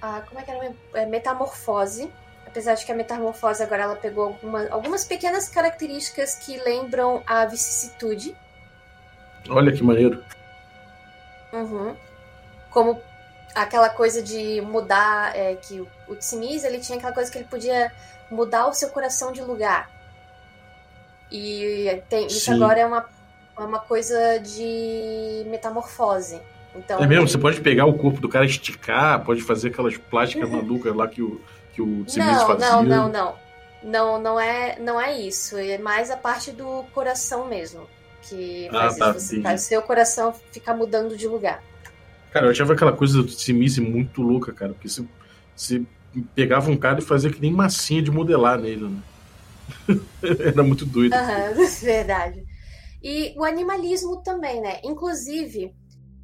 a 0.02 0.20
como 0.20 0.38
é 0.38 0.42
que 0.42 0.50
era? 0.50 0.74
É, 0.92 1.06
metamorfose. 1.06 2.12
Apesar 2.46 2.74
de 2.74 2.84
que 2.84 2.92
a 2.92 2.94
metamorfose 2.94 3.62
agora 3.62 3.84
ela 3.84 3.96
pegou 3.96 4.24
alguma, 4.24 4.68
algumas 4.68 5.06
pequenas 5.06 5.48
características 5.48 6.34
que 6.34 6.58
lembram 6.58 7.22
a 7.26 7.46
vicissitude. 7.46 8.36
Olha 9.48 9.72
que 9.72 9.82
maneiro. 9.82 10.22
Uhum 11.50 11.96
como 12.78 13.02
aquela 13.56 13.88
coisa 13.88 14.22
de 14.22 14.60
mudar, 14.60 15.36
é, 15.36 15.56
que 15.56 15.80
o 16.06 16.14
Tsimis, 16.14 16.62
ele 16.62 16.78
tinha 16.78 16.96
aquela 16.96 17.12
coisa 17.12 17.28
que 17.28 17.38
ele 17.38 17.48
podia 17.48 17.90
mudar 18.30 18.68
o 18.68 18.72
seu 18.72 18.88
coração 18.90 19.32
de 19.32 19.42
lugar. 19.42 19.90
E 21.28 22.00
tem, 22.08 22.28
isso 22.28 22.52
agora 22.52 22.78
é 22.78 22.86
uma, 22.86 23.04
é 23.58 23.60
uma 23.60 23.80
coisa 23.80 24.38
de 24.38 25.44
metamorfose. 25.46 26.40
Então, 26.72 27.02
é 27.02 27.06
mesmo, 27.08 27.26
você 27.26 27.36
pode 27.36 27.60
pegar 27.60 27.84
o 27.86 27.98
corpo 27.98 28.20
do 28.20 28.28
cara, 28.28 28.46
esticar, 28.46 29.24
pode 29.24 29.42
fazer 29.42 29.70
aquelas 29.70 29.96
plásticas 29.96 30.46
malucas 30.48 30.94
lá 30.94 31.08
que 31.08 31.20
o, 31.20 31.40
que 31.74 31.82
o 31.82 32.04
Tsimis 32.04 32.42
fazia. 32.44 32.70
Não, 32.70 32.82
não, 32.84 33.08
não. 33.08 33.34
Não, 33.82 34.20
não 34.20 34.40
é, 34.40 34.78
não 34.78 35.00
é 35.00 35.18
isso. 35.18 35.58
É 35.58 35.78
mais 35.78 36.12
a 36.12 36.16
parte 36.16 36.52
do 36.52 36.84
coração 36.94 37.48
mesmo. 37.48 37.88
Que 38.22 38.68
ah, 38.68 38.72
faz 38.72 38.82
ah, 38.82 38.88
isso. 38.88 38.98
Tá, 38.98 39.12
você 39.14 39.42
faz 39.42 39.62
o 39.62 39.64
seu 39.64 39.82
coração 39.82 40.32
ficar 40.52 40.74
mudando 40.74 41.16
de 41.16 41.26
lugar. 41.26 41.60
Cara, 42.32 42.46
eu 42.46 42.50
achava 42.50 42.74
aquela 42.74 42.92
coisa 42.92 43.22
do 43.22 43.30
Simice 43.30 43.80
muito 43.80 44.22
louca, 44.22 44.52
cara, 44.52 44.72
porque 44.72 44.88
você, 44.88 45.04
você 45.56 45.82
pegava 46.34 46.70
um 46.70 46.76
cara 46.76 47.00
e 47.00 47.02
fazia 47.02 47.30
que 47.30 47.40
nem 47.40 47.52
massinha 47.52 48.02
de 48.02 48.10
modelar 48.10 48.58
nele, 48.58 48.88
né? 48.88 49.02
Era 50.22 50.62
muito 50.62 50.84
doido. 50.84 51.14
Uhum, 51.14 51.66
verdade. 51.82 52.44
E 53.02 53.34
o 53.38 53.44
animalismo 53.44 54.22
também, 54.22 54.60
né? 54.60 54.80
Inclusive, 54.84 55.72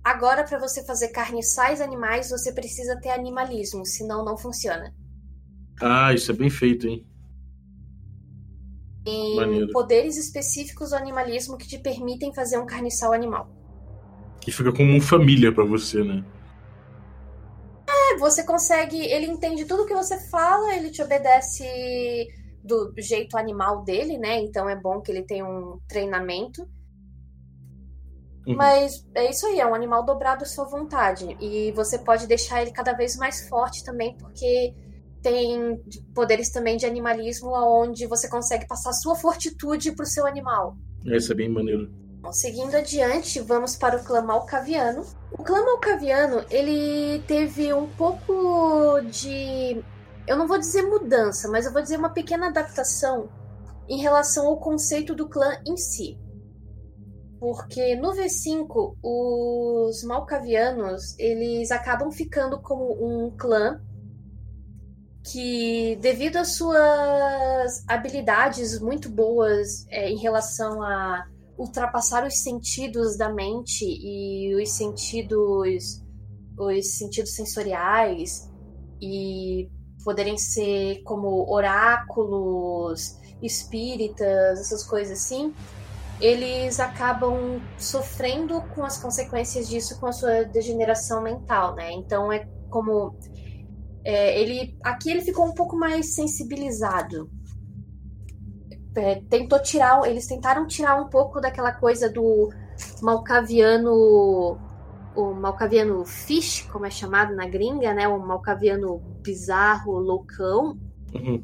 agora 0.03 0.45
para 0.45 0.59
você 0.59 0.85
fazer 0.85 1.09
carniçais 1.09 1.81
animais, 1.81 2.31
você 2.31 2.53
precisa 2.53 2.99
ter 3.01 3.11
animalismo, 3.11 3.87
senão 3.87 4.25
não 4.25 4.37
funciona. 4.37 4.93
Ah, 5.81 6.13
isso 6.13 6.31
é 6.31 6.35
bem 6.35 6.51
feito, 6.51 6.87
hein? 6.87 7.07
Tem 9.05 9.37
Maneiro. 9.37 9.69
poderes 9.73 10.17
específicos 10.17 10.91
do 10.91 10.97
animalismo 10.97 11.59
que 11.59 11.69
te 11.69 11.79
permitem 11.79 12.33
fazer 12.35 12.59
um 12.59 12.67
carniçal 12.67 13.13
animal. 13.13 13.64
Que 14.45 14.53
fica 14.53 14.71
como 14.71 14.91
uma 14.91 15.01
família 15.01 15.51
pra 15.51 15.65
você, 15.65 16.05
né? 16.05 16.23
É, 17.89 18.19
você 18.19 18.45
consegue. 18.45 19.01
Ele 19.01 19.25
entende 19.25 19.65
tudo 19.65 19.87
que 19.87 19.95
você 19.95 20.19
fala, 20.29 20.75
ele 20.75 20.91
te 20.91 21.03
obedece 21.03 21.65
do 22.63 22.93
jeito 22.99 23.39
animal 23.39 23.83
dele, 23.85 24.19
né? 24.19 24.39
Então 24.41 24.69
é 24.69 24.77
bom 24.77 25.01
que 25.01 25.11
ele 25.11 25.23
tenha 25.23 25.47
um 25.47 25.81
treinamento. 25.89 26.69
Uhum. 28.47 28.55
Mas 28.55 29.03
é 29.15 29.31
isso 29.31 29.47
aí, 29.47 29.59
é 29.59 29.67
um 29.67 29.75
animal 29.75 30.05
dobrado 30.05 30.45
à 30.45 30.47
sua 30.47 30.67
vontade. 30.67 31.35
E 31.41 31.73
você 31.73 31.99
pode 31.99 32.27
deixar 32.27 32.61
ele 32.61 32.71
cada 32.71 32.93
vez 32.93 33.17
mais 33.17 33.49
forte 33.49 33.83
também, 33.83 34.15
porque 34.19 34.75
tem 35.23 35.83
poderes 36.15 36.51
também 36.51 36.77
de 36.77 36.85
animalismo 36.85 37.51
onde 37.51 38.07
você 38.07 38.29
consegue 38.29 38.67
passar 38.67 38.93
sua 38.93 39.17
fortitude 39.17 39.93
pro 39.93 40.05
seu 40.05 40.27
animal. 40.27 40.77
Esse 41.07 41.33
é 41.33 41.35
bem 41.35 41.49
maneiro. 41.49 42.04
Bom, 42.25 42.33
seguindo 42.33 42.75
adiante, 42.75 43.39
vamos 43.39 43.77
para 43.77 43.99
o 43.99 44.03
clã 44.03 44.23
Malcaviano. 44.23 45.05
O 45.31 45.45
clã 45.45 45.63
Malcaviano, 45.63 46.43
ele 46.51 47.23
teve 47.27 47.75
um 47.75 47.87
pouco 47.87 48.99
de... 49.11 49.85
Eu 50.27 50.39
não 50.39 50.49
vou 50.49 50.57
dizer 50.57 50.85
mudança, 50.85 51.51
mas 51.51 51.67
eu 51.67 51.73
vou 51.73 51.83
dizer 51.83 51.99
uma 51.99 52.15
pequena 52.15 52.47
adaptação 52.47 53.29
em 53.87 54.01
relação 54.01 54.47
ao 54.47 54.59
conceito 54.59 55.15
do 55.15 55.29
clã 55.29 55.61
em 55.67 55.77
si. 55.77 56.19
Porque 57.39 57.95
no 57.97 58.15
V5, 58.15 58.97
os 59.03 60.03
Malcavianos, 60.03 61.15
eles 61.19 61.71
acabam 61.71 62.11
ficando 62.11 62.59
como 62.59 62.87
um 63.07 63.37
clã 63.37 63.83
que, 65.31 65.97
devido 66.01 66.39
às 66.39 66.53
suas 66.57 67.85
habilidades 67.87 68.81
muito 68.81 69.11
boas 69.11 69.87
é, 69.91 70.09
em 70.09 70.17
relação 70.17 70.83
a 70.83 71.27
ultrapassar 71.57 72.27
os 72.27 72.39
sentidos 72.39 73.17
da 73.17 73.33
mente 73.33 73.85
e 73.85 74.55
os 74.55 74.71
sentidos 74.71 76.03
os 76.57 76.97
sentidos 76.97 77.35
sensoriais 77.35 78.49
e 79.01 79.69
poderem 80.05 80.37
ser 80.39 81.03
como 81.03 81.51
oráculos, 81.53 83.17
espíritas, 83.43 84.61
essas 84.61 84.85
coisas 84.85 85.19
assim, 85.19 85.53
eles 86.21 86.79
acabam 86.79 87.61
sofrendo 87.77 88.61
com 88.75 88.85
as 88.85 88.99
consequências 88.99 89.69
disso 89.69 89.99
com 89.99 90.07
a 90.07 90.13
sua 90.13 90.45
degeneração 90.45 91.23
mental, 91.23 91.75
né? 91.75 91.93
Então 91.93 92.33
é 92.33 92.47
como 92.71 93.19
é, 94.05 94.41
ele 94.41 94.77
aqui 94.83 95.11
ele 95.11 95.23
ficou 95.23 95.47
um 95.47 95.55
pouco 95.55 95.77
mais 95.77 96.15
sensibilizado 96.15 97.31
é, 98.97 99.21
tentou 99.29 99.61
tirar, 99.61 100.07
eles 100.07 100.27
tentaram 100.27 100.67
tirar 100.67 101.01
um 101.01 101.09
pouco 101.09 101.41
daquela 101.41 101.73
coisa 101.73 102.09
do 102.11 102.51
malcaviano, 103.03 104.59
o 105.15 105.35
malcaviano 105.35 106.05
fish, 106.05 106.63
como 106.73 106.87
é 106.87 106.91
chamado 106.91 107.35
na 107.35 107.47
gringa, 107.47 107.93
né? 107.95 108.07
O 108.09 108.19
malcaviano 108.19 108.99
bizarro, 109.23 109.99
loucão. 109.99 110.79
Uhum. 111.15 111.43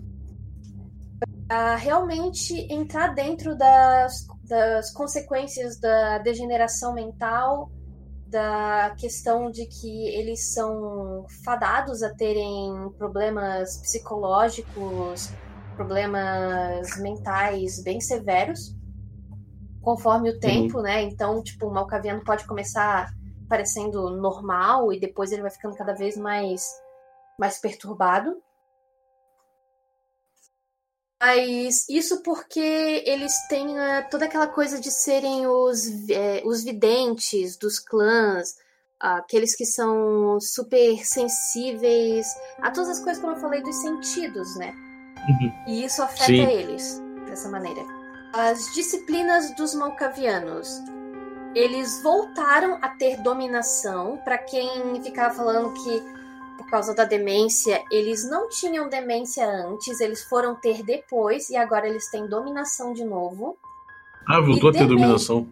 Pra 1.47 1.76
realmente 1.76 2.54
entrar 2.73 3.14
dentro 3.14 3.57
das, 3.57 4.26
das 4.49 4.92
consequências 4.92 5.78
da 5.78 6.19
degeneração 6.19 6.95
mental, 6.95 7.71
da 8.26 8.95
questão 8.97 9.50
de 9.50 9.66
que 9.66 10.07
eles 10.09 10.52
são 10.52 11.26
fadados 11.45 12.02
a 12.02 12.14
terem 12.14 12.90
problemas 12.97 13.78
psicológicos, 13.78 15.33
problemas 15.76 16.96
mentais 16.98 17.82
bem 17.82 18.00
severos 18.00 18.74
conforme 19.83 20.30
o 20.30 20.38
tempo, 20.38 20.80
né? 20.83 21.02
Então, 21.02 21.42
tipo, 21.42 21.66
o 21.66 21.72
Malcaviano 21.72 22.22
pode 22.22 22.46
começar 22.46 23.11
parecendo 23.48 24.11
normal 24.11 24.92
e 24.92 25.00
depois 25.00 25.33
ele 25.33 25.42
vai 25.42 25.50
ficando 25.50 25.76
cada 25.76 25.94
vez 25.94 26.16
mais 26.16 26.68
mais 27.38 27.59
perturbado. 27.59 28.37
Mas 31.22 31.88
isso 31.88 32.22
porque 32.22 32.61
eles 33.06 33.33
têm 33.48 33.78
eh, 33.78 34.02
toda 34.11 34.26
aquela 34.26 34.46
coisa 34.48 34.80
de 34.80 34.90
serem 34.90 35.46
os, 35.46 36.09
eh, 36.09 36.42
os 36.44 36.62
videntes 36.64 37.56
dos 37.59 37.78
clãs, 37.78 38.56
aqueles 38.98 39.54
que 39.54 39.66
são 39.66 40.38
super 40.40 41.04
sensíveis 41.04 42.26
a 42.59 42.70
todas 42.70 42.90
as 42.90 43.00
coisas, 43.00 43.20
como 43.20 43.35
eu 43.35 43.40
falei, 43.40 43.62
dos 43.62 43.76
sentidos, 43.76 44.56
né? 44.56 44.74
Uhum. 45.28 45.52
E 45.66 45.85
isso 45.85 46.02
afeta 46.02 46.24
Sim. 46.24 46.42
eles 46.42 47.02
dessa 47.26 47.48
maneira. 47.48 47.80
As 48.33 48.72
disciplinas 48.74 49.54
dos 49.56 49.74
malcavianos. 49.74 50.83
Eles 51.54 52.00
voltaram 52.02 52.78
a 52.80 52.90
ter 52.90 53.20
dominação. 53.22 54.18
Para 54.18 54.38
quem 54.38 55.02
ficava 55.02 55.35
falando 55.35 55.74
que 55.74 56.20
por 56.56 56.70
causa 56.70 56.94
da 56.94 57.04
demência, 57.04 57.83
eles 57.90 58.28
não 58.28 58.48
tinham 58.48 58.88
demência 58.88 59.44
antes, 59.44 59.98
eles 59.98 60.22
foram 60.22 60.54
ter 60.54 60.83
depois 60.85 61.48
e 61.50 61.56
agora 61.56 61.88
eles 61.88 62.09
têm 62.11 62.28
dominação 62.28 62.92
de 62.92 63.04
novo. 63.04 63.56
Ah, 64.28 64.40
voltou 64.40 64.70
E 64.70 64.76
a 64.76 64.78
ter 64.78 64.87
dominação. 64.87 65.48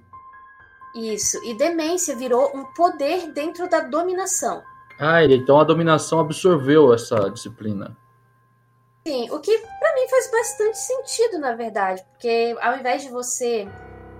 Isso. 0.95 1.43
E 1.45 1.55
demência 1.55 2.15
virou 2.15 2.55
um 2.55 2.65
poder 2.75 3.33
dentro 3.33 3.69
da 3.69 3.81
dominação. 3.81 4.63
Ah, 5.01 5.25
então 5.25 5.59
a 5.59 5.65
dominação 5.65 6.21
absorveu 6.21 6.93
essa 6.93 7.29
disciplina. 7.31 7.97
Sim, 9.09 9.31
o 9.31 9.41
que 9.41 9.57
pra 9.57 9.95
mim 9.95 10.07
faz 10.11 10.31
bastante 10.31 10.77
sentido, 10.77 11.39
na 11.39 11.55
verdade, 11.55 12.05
porque 12.11 12.55
ao 12.61 12.77
invés 12.77 13.01
de 13.01 13.09
você 13.09 13.67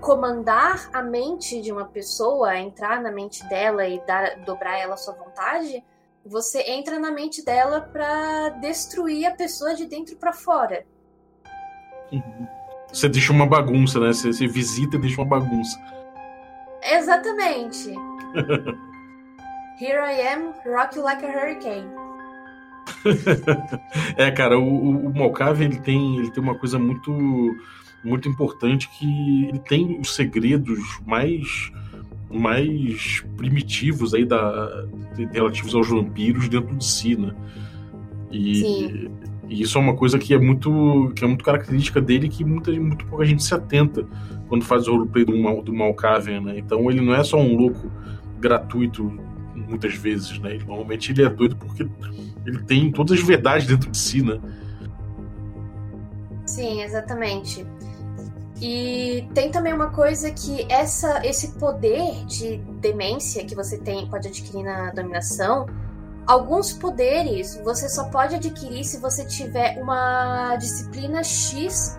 comandar 0.01 0.89
a 0.91 1.03
mente 1.03 1.61
de 1.61 1.71
uma 1.71 1.85
pessoa, 1.85 2.57
entrar 2.57 2.99
na 2.99 3.11
mente 3.11 3.47
dela 3.47 3.87
e 3.87 4.03
dar, 4.07 4.37
dobrar 4.37 4.79
ela 4.79 4.95
à 4.95 4.97
sua 4.97 5.13
vontade, 5.13 5.83
você 6.25 6.63
entra 6.71 6.97
na 6.97 7.11
mente 7.11 7.45
dela 7.45 7.81
pra 7.81 8.49
destruir 8.61 9.27
a 9.27 9.35
pessoa 9.35 9.75
de 9.75 9.85
dentro 9.85 10.15
pra 10.15 10.33
fora. 10.33 10.83
Você 12.91 13.07
deixa 13.07 13.31
uma 13.31 13.45
bagunça, 13.45 13.99
né? 13.99 14.07
Você, 14.07 14.33
você 14.33 14.47
visita 14.47 14.95
e 14.95 14.99
deixa 14.99 15.21
uma 15.21 15.27
bagunça. 15.27 15.79
Exatamente. 16.81 17.93
Here 19.79 19.99
I 19.99 20.33
am, 20.33 20.55
rock 20.65 20.97
you 20.97 21.03
like 21.03 21.23
a 21.23 21.29
hurricane. 21.29 21.98
É, 24.17 24.29
cara, 24.31 24.59
o, 24.59 25.07
o, 25.07 25.13
ele 25.59 25.79
tem, 25.79 26.17
ele 26.17 26.31
tem 26.31 26.43
uma 26.43 26.55
coisa 26.55 26.77
muito 26.77 27.55
muito 28.03 28.29
importante 28.29 28.89
que 28.97 29.45
ele 29.49 29.59
tem 29.59 29.99
os 29.99 30.15
segredos 30.15 30.79
mais 31.05 31.71
mais 32.31 33.25
primitivos 33.35 34.13
aí 34.13 34.23
da 34.23 34.85
relativos 35.33 35.73
aos 35.73 35.89
vampiros 35.89 36.47
dentro 36.47 36.75
de 36.75 36.85
si, 36.85 37.15
né? 37.15 37.33
E, 38.31 39.09
e 39.49 39.61
isso 39.61 39.77
é 39.77 39.81
uma 39.81 39.95
coisa 39.95 40.19
que 40.19 40.33
é 40.33 40.37
muito 40.37 41.11
que 41.15 41.23
é 41.23 41.27
muito 41.27 41.43
característica 41.43 41.99
dele 41.99 42.29
que 42.29 42.45
muita 42.45 42.71
muito 42.71 43.05
pouca 43.05 43.25
gente 43.25 43.43
se 43.43 43.53
atenta 43.53 44.05
quando 44.47 44.63
faz 44.63 44.87
o 44.87 44.95
roleplay 44.95 45.25
do, 45.25 45.37
Mal, 45.37 45.61
do 45.61 45.73
Malkavian, 45.73 46.41
né? 46.41 46.57
Então 46.57 46.89
ele 46.89 47.01
não 47.01 47.13
é 47.13 47.23
só 47.23 47.37
um 47.37 47.55
louco 47.55 47.91
gratuito 48.39 49.11
muitas 49.55 49.95
vezes, 49.95 50.39
né? 50.39 50.55
Ele, 50.55 50.65
normalmente 50.65 51.11
ele 51.11 51.23
é 51.23 51.29
doido 51.29 51.55
porque 51.55 51.87
ele 52.49 52.63
tem 52.63 52.91
todas 52.91 53.19
as 53.19 53.25
verdades 53.25 53.67
dentro 53.67 53.89
de 53.89 53.97
si, 53.97 54.21
né? 54.21 54.39
Sim, 56.45 56.81
exatamente. 56.81 57.65
E 58.61 59.27
tem 59.33 59.51
também 59.51 59.71
uma 59.71 59.89
coisa 59.91 60.31
que 60.31 60.65
essa, 60.69 61.25
esse 61.25 61.53
poder 61.53 62.25
de 62.25 62.57
demência 62.81 63.45
que 63.45 63.55
você 63.55 63.77
tem 63.77 64.09
pode 64.09 64.27
adquirir 64.27 64.63
na 64.63 64.91
dominação, 64.91 65.67
alguns 66.27 66.73
poderes 66.73 67.59
você 67.63 67.87
só 67.87 68.09
pode 68.09 68.35
adquirir 68.35 68.83
se 68.83 68.99
você 68.99 69.25
tiver 69.25 69.81
uma 69.81 70.55
disciplina 70.57 71.23
X 71.23 71.97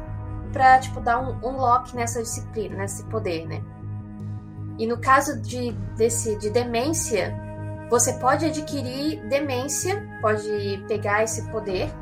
pra, 0.53 0.79
tipo, 0.81 1.01
dar 1.01 1.21
um 1.21 1.39
unlock 1.47 1.95
nessa 1.95 2.21
disciplina, 2.21 2.77
nesse 2.77 3.05
poder, 3.05 3.47
né? 3.47 3.63
E 4.79 4.87
no 4.87 4.99
caso 4.99 5.41
de, 5.41 5.73
desse, 5.97 6.37
de 6.37 6.51
demência, 6.51 7.35
você 7.91 8.13
pode 8.15 8.47
adquirir 8.47 9.21
demência, 9.29 10.09
pode 10.23 10.83
pegar 10.87 11.25
esse 11.25 11.51
poder, 11.51 11.93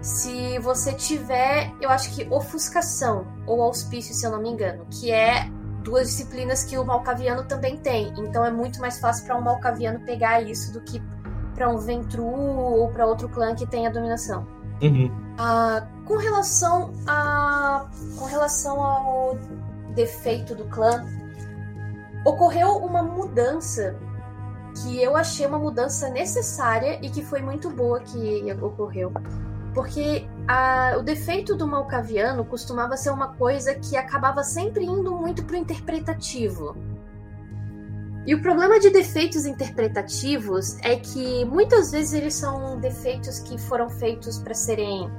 se 0.00 0.58
você 0.58 0.92
tiver, 0.92 1.72
eu 1.80 1.88
acho 1.88 2.14
que 2.14 2.28
ofuscação 2.30 3.26
ou 3.46 3.62
auspício, 3.62 4.14
se 4.14 4.26
eu 4.26 4.30
não 4.30 4.40
me 4.40 4.50
engano, 4.50 4.86
que 4.90 5.10
é 5.10 5.50
duas 5.82 6.08
disciplinas 6.08 6.64
que 6.64 6.76
o 6.76 6.84
malcaviano 6.84 7.44
também 7.44 7.76
tem. 7.76 8.12
Então 8.18 8.44
é 8.44 8.50
muito 8.50 8.80
mais 8.80 8.98
fácil 8.98 9.24
para 9.24 9.36
um 9.36 9.40
malcaviano 9.40 10.00
pegar 10.00 10.42
isso 10.42 10.72
do 10.72 10.80
que 10.80 11.02
para 11.54 11.68
um 11.68 11.78
ventru 11.78 12.26
ou 12.26 12.88
para 12.90 13.06
outro 13.06 13.28
clã 13.28 13.54
que 13.54 13.66
tenha 13.66 13.90
dominação. 13.90 14.46
Uhum. 14.82 15.10
Ah, 15.38 15.86
com 16.04 16.16
relação 16.16 16.92
a 17.06 17.86
com 18.18 18.26
relação 18.26 18.80
ao 18.82 19.38
defeito 19.94 20.54
do 20.54 20.64
clã, 20.66 21.06
ocorreu 22.24 22.76
uma 22.76 23.02
mudança 23.02 23.96
que 24.82 25.02
eu 25.02 25.16
achei 25.16 25.46
uma 25.46 25.58
mudança 25.58 26.08
necessária 26.10 26.98
e 27.02 27.08
que 27.08 27.22
foi 27.22 27.40
muito 27.40 27.70
boa 27.70 28.00
que 28.00 28.52
ocorreu. 28.60 29.12
Porque 29.74 30.26
a, 30.48 30.96
o 30.98 31.02
defeito 31.02 31.54
do 31.54 31.66
Malcaviano 31.66 32.44
costumava 32.44 32.96
ser 32.96 33.10
uma 33.10 33.34
coisa 33.34 33.74
que 33.74 33.96
acabava 33.96 34.42
sempre 34.42 34.84
indo 34.84 35.14
muito 35.14 35.44
pro 35.44 35.56
interpretativo. 35.56 36.76
E 38.26 38.34
o 38.34 38.42
problema 38.42 38.80
de 38.80 38.90
defeitos 38.90 39.46
interpretativos 39.46 40.78
é 40.82 40.96
que 40.96 41.44
muitas 41.44 41.92
vezes 41.92 42.12
eles 42.12 42.34
são 42.34 42.78
defeitos 42.80 43.38
que 43.38 43.56
foram 43.56 43.88
feitos 43.88 44.38
para 44.38 44.52
serem 44.52 45.10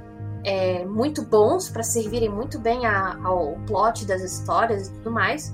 é, 0.44 0.86
muito 0.86 1.22
bons, 1.22 1.70
para 1.70 1.84
servirem 1.84 2.30
muito 2.30 2.60
bem 2.60 2.86
a, 2.86 3.18
ao 3.24 3.56
plot 3.66 4.06
das 4.06 4.22
histórias 4.22 4.88
e 4.88 4.92
tudo 4.94 5.12
mais. 5.12 5.54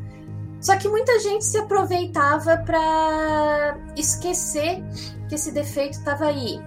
Só 0.64 0.78
que 0.78 0.88
muita 0.88 1.20
gente 1.20 1.44
se 1.44 1.58
aproveitava 1.58 2.56
para 2.56 3.78
esquecer 3.98 4.82
que 5.28 5.36
esse 5.36 5.52
defeito 5.52 6.00
estava 6.00 6.26
aí. 6.26 6.58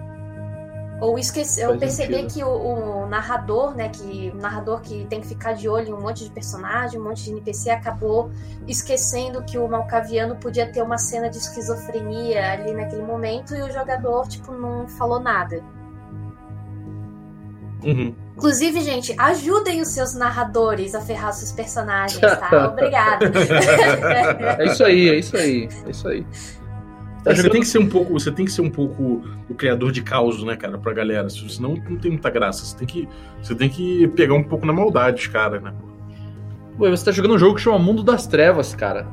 Ou 1.01 1.17
esquecer, 1.17 1.67
ou 1.67 1.77
perceber 1.77 2.21
sentido. 2.21 2.33
que 2.33 2.43
o, 2.43 3.03
o, 3.03 3.07
narrador, 3.07 3.75
né, 3.75 3.89
que 3.89 4.31
o 4.33 4.37
narrador 4.37 4.81
que 4.81 5.05
tem 5.05 5.19
que 5.19 5.27
ficar 5.27 5.53
de 5.53 5.67
olho 5.67 5.89
em 5.89 5.93
um 5.93 6.01
monte 6.01 6.23
de 6.23 6.29
personagem, 6.29 6.99
um 6.99 7.03
monte 7.03 7.23
de 7.23 7.31
NPC, 7.31 7.71
acabou 7.71 8.31
esquecendo 8.67 9.43
que 9.43 9.57
o 9.57 9.67
Malcaviano 9.67 10.35
podia 10.35 10.71
ter 10.71 10.83
uma 10.83 10.99
cena 10.99 11.27
de 11.27 11.37
esquizofrenia 11.37 12.51
ali 12.51 12.73
naquele 12.73 13.01
momento 13.01 13.55
e 13.55 13.61
o 13.63 13.71
jogador, 13.71 14.27
tipo, 14.27 14.51
não 14.51 14.87
falou 14.87 15.19
nada. 15.19 15.63
Uhum. 17.83 18.26
Inclusive, 18.37 18.81
gente, 18.81 19.15
ajudem 19.17 19.81
os 19.81 19.87
seus 19.87 20.13
narradores 20.13 20.93
a 20.93 21.01
ferrar 21.01 21.33
seus 21.33 21.51
personagens, 21.51 22.21
tá? 22.21 22.67
Obrigada. 22.71 23.31
é 24.59 24.65
isso 24.67 24.83
aí, 24.83 25.09
é 25.09 25.15
isso 25.17 25.35
aí, 25.35 25.67
é 25.87 25.89
isso 25.89 26.07
aí. 26.07 26.25
Tá 27.23 27.33
você 27.33 27.49
tem 27.49 27.61
que 27.61 27.67
ser 27.67 27.79
um 27.79 27.89
pouco, 27.89 28.13
você 28.13 28.31
tem 28.31 28.45
que 28.45 28.51
ser 28.51 28.61
um 28.61 28.69
pouco 28.69 29.23
o 29.49 29.55
criador 29.55 29.91
de 29.91 30.03
caos, 30.03 30.43
né, 30.43 30.55
cara, 30.55 30.77
pra 30.77 30.93
galera. 30.93 31.27
Senão 31.31 31.73
não 31.89 31.97
tem 31.97 32.11
muita 32.11 32.29
graça. 32.29 32.63
Você 32.63 32.77
tem 32.77 32.87
que, 32.87 33.09
você 33.41 33.55
tem 33.55 33.69
que 33.69 34.07
pegar 34.09 34.35
um 34.35 34.43
pouco 34.43 34.67
na 34.67 34.71
maldade, 34.71 35.27
cara, 35.31 35.59
né? 35.59 35.73
Ué, 36.79 36.91
você 36.91 37.05
tá 37.05 37.11
jogando 37.11 37.33
um 37.33 37.39
jogo 37.39 37.55
que 37.55 37.61
chama 37.61 37.79
Mundo 37.79 38.03
das 38.03 38.27
Trevas, 38.27 38.75
cara. 38.75 39.07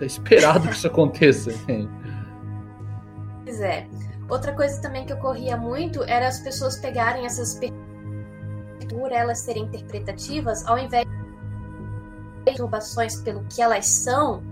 É 0.00 0.06
esperado 0.06 0.66
que 0.66 0.74
isso 0.74 0.86
aconteça. 0.86 1.52
pois 3.44 3.60
é. 3.60 3.86
Outra 4.26 4.52
coisa 4.52 4.80
também 4.80 5.04
que 5.04 5.12
ocorria 5.12 5.56
muito 5.56 6.02
era 6.04 6.26
as 6.26 6.38
pessoas 6.38 6.78
pegarem 6.78 7.26
essas 7.26 7.60
por 8.86 9.12
elas 9.12 9.40
serem 9.40 9.64
interpretativas, 9.64 10.66
ao 10.66 10.78
invés 10.78 11.04
de 11.04 12.44
perturbações 12.44 13.16
pelo 13.16 13.44
que 13.44 13.60
elas 13.62 13.86
são, 13.86 14.42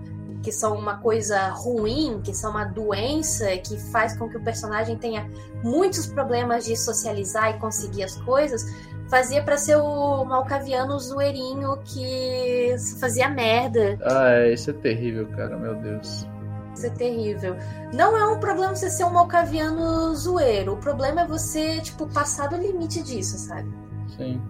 que 0.41 0.51
são 0.51 0.75
uma 0.77 0.97
coisa 0.97 1.49
ruim, 1.49 2.21
que 2.23 2.33
são 2.33 2.51
uma 2.51 2.65
doença 2.65 3.45
que 3.57 3.77
faz 3.91 4.17
com 4.17 4.29
que 4.29 4.37
o 4.37 4.43
personagem 4.43 4.97
tenha 4.97 5.29
muitos 5.63 6.07
problemas 6.07 6.65
de 6.65 6.75
socializar 6.77 7.55
e 7.55 7.59
conseguir 7.59 8.03
as 8.03 8.15
coisas, 8.21 8.65
fazia 9.09 9.43
para 9.43 9.57
ser 9.57 9.75
o 9.75 10.23
malcaviano 10.23 10.97
zoeirinho 10.99 11.77
que 11.83 12.75
fazia 12.99 13.27
merda. 13.27 13.97
Ah, 14.03 14.31
é, 14.31 14.53
isso 14.53 14.69
é 14.69 14.73
terrível, 14.73 15.27
cara, 15.35 15.57
meu 15.57 15.75
Deus. 15.75 16.27
Isso 16.75 16.85
é 16.85 16.89
terrível. 16.91 17.57
Não 17.91 18.15
é 18.17 18.25
um 18.27 18.39
problema 18.39 18.75
você 18.75 18.89
ser 18.89 19.03
um 19.03 19.09
malcaviano 19.09 20.15
zoeiro. 20.15 20.73
O 20.73 20.77
problema 20.77 21.21
é 21.21 21.27
você, 21.27 21.81
tipo, 21.81 22.07
passar 22.07 22.47
do 22.47 22.55
limite 22.55 23.01
disso, 23.03 23.37
sabe? 23.37 23.69
Sim. 24.17 24.41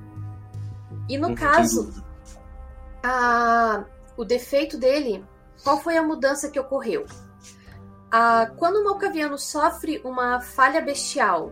E 1.08 1.17
no 1.17 1.36
caso, 1.36 2.04
a, 3.04 3.84
o 4.15 4.24
defeito 4.24 4.78
dele, 4.78 5.24
qual 5.63 5.80
foi 5.80 5.98
a 5.98 6.04
mudança 6.04 6.50
que 6.50 6.60
ocorreu? 6.60 7.06
A, 8.12 8.48
quando 8.58 8.78
o 8.78 8.86
Malcaviano 8.86 9.38
sofre 9.38 10.02
uma 10.04 10.39
falha 10.39 10.82
bestial 10.82 11.52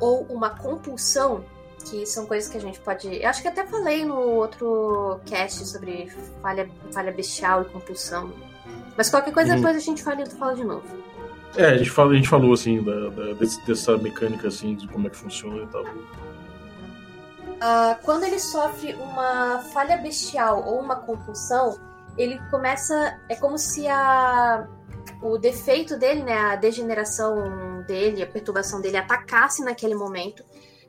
ou 0.00 0.22
uma 0.24 0.50
compulsão, 0.50 1.44
que 1.84 2.06
são 2.06 2.26
coisas 2.26 2.50
que 2.50 2.56
a 2.56 2.60
gente 2.60 2.80
pode. 2.80 3.22
Eu 3.22 3.28
acho 3.28 3.42
que 3.42 3.48
até 3.48 3.66
falei 3.66 4.04
no 4.04 4.16
outro 4.16 5.20
cast 5.26 5.66
sobre 5.66 6.10
falha, 6.40 6.68
falha 6.92 7.12
bestial 7.12 7.62
e 7.62 7.64
compulsão. 7.66 8.32
Mas 8.96 9.10
qualquer 9.10 9.32
coisa 9.32 9.50
uhum. 9.50 9.56
depois 9.56 9.76
a 9.76 9.80
gente 9.80 10.02
fala, 10.02 10.24
fala 10.26 10.54
de 10.54 10.64
novo. 10.64 10.84
É, 11.56 11.66
a 11.66 11.76
gente, 11.76 11.90
fala, 11.90 12.12
a 12.12 12.16
gente 12.16 12.28
falou 12.28 12.52
assim 12.52 12.82
da, 12.82 13.10
da 13.10 13.32
desse, 13.34 13.64
dessa 13.64 13.96
mecânica 13.96 14.48
assim, 14.48 14.74
de 14.74 14.88
como 14.88 15.06
é 15.06 15.10
que 15.10 15.16
funciona 15.16 15.62
e 15.62 15.66
tal. 15.66 15.84
Uh, 17.64 17.96
quando 18.04 18.24
ele 18.24 18.38
sofre 18.38 18.92
uma 18.92 19.60
falha 19.72 19.96
bestial 19.96 20.62
ou 20.66 20.78
uma 20.78 20.96
compulsão, 20.96 21.80
ele 22.18 22.38
começa. 22.50 23.18
É 23.26 23.36
como 23.36 23.56
se 23.56 23.88
a, 23.88 24.68
o 25.22 25.38
defeito 25.38 25.98
dele, 25.98 26.22
né, 26.22 26.38
a 26.38 26.56
degeneração 26.56 27.82
dele, 27.86 28.22
a 28.22 28.26
perturbação 28.26 28.82
dele 28.82 28.98
atacasse 28.98 29.64
naquele 29.64 29.94
momento. 29.94 30.44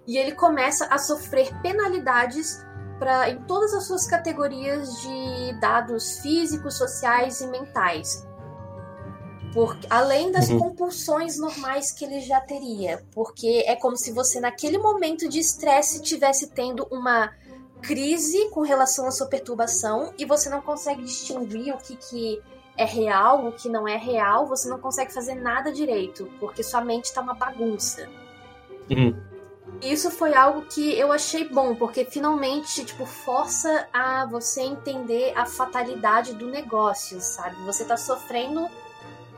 E 0.05 0.17
ele 0.17 0.33
começa 0.33 0.85
a 0.88 0.97
sofrer 0.97 1.49
penalidades 1.61 2.61
pra, 2.99 3.29
em 3.29 3.41
todas 3.43 3.73
as 3.73 3.88
suas 3.88 4.05
categorias 4.05 5.01
de 5.01 5.59
dados 5.61 6.19
físicos, 6.19 6.77
sociais 6.77 7.39
e 7.39 7.47
mentais. 7.47 8.27
Por, 9.55 9.77
além 9.89 10.33
das 10.33 10.49
uhum. 10.49 10.59
compulsões 10.59 11.39
normais 11.39 11.89
que 11.89 12.03
ele 12.03 12.19
já 12.19 12.41
teria. 12.41 13.01
Porque 13.13 13.63
é 13.65 13.73
como 13.73 13.95
se 13.95 14.11
você, 14.11 14.41
naquele 14.41 14.77
momento 14.77 15.29
de 15.29 15.39
estresse, 15.39 16.01
tivesse 16.01 16.47
tendo 16.47 16.85
uma 16.91 17.33
crise 17.81 18.49
com 18.49 18.61
relação 18.61 19.07
à 19.07 19.11
sua 19.11 19.27
perturbação 19.27 20.13
e 20.17 20.25
você 20.25 20.49
não 20.49 20.59
consegue 20.59 21.03
distinguir 21.03 21.73
o 21.73 21.77
que, 21.77 21.95
que 21.95 22.41
é 22.75 22.83
real, 22.83 23.47
o 23.47 23.53
que 23.53 23.69
não 23.69 23.87
é 23.87 23.95
real, 23.95 24.45
você 24.45 24.67
não 24.67 24.77
consegue 24.77 25.13
fazer 25.13 25.35
nada 25.35 25.71
direito, 25.71 26.29
porque 26.37 26.61
sua 26.61 26.81
mente 26.81 27.13
tá 27.13 27.21
uma 27.21 27.33
bagunça. 27.33 28.09
Uhum. 28.91 29.15
Isso 29.81 30.11
foi 30.11 30.33
algo 30.35 30.63
que 30.63 30.99
eu 30.99 31.13
achei 31.13 31.47
bom, 31.47 31.75
porque 31.75 32.03
finalmente, 32.03 32.83
tipo, 32.83 33.05
força 33.05 33.87
a 33.93 34.25
você 34.25 34.63
entender 34.63 35.31
a 35.33 35.45
fatalidade 35.45 36.33
do 36.33 36.47
negócio, 36.47 37.21
sabe? 37.21 37.55
Você 37.63 37.85
tá 37.85 37.95
sofrendo 37.95 38.69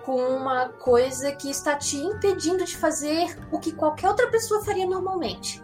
com 0.08 0.16
uma 0.16 0.70
coisa 0.70 1.34
que 1.34 1.50
está 1.50 1.76
te 1.76 1.98
impedindo 1.98 2.64
de 2.64 2.78
fazer 2.78 3.38
o 3.52 3.60
que 3.60 3.74
qualquer 3.74 4.08
outra 4.08 4.32
pessoa 4.32 4.64
faria 4.64 4.88
normalmente. 4.88 5.62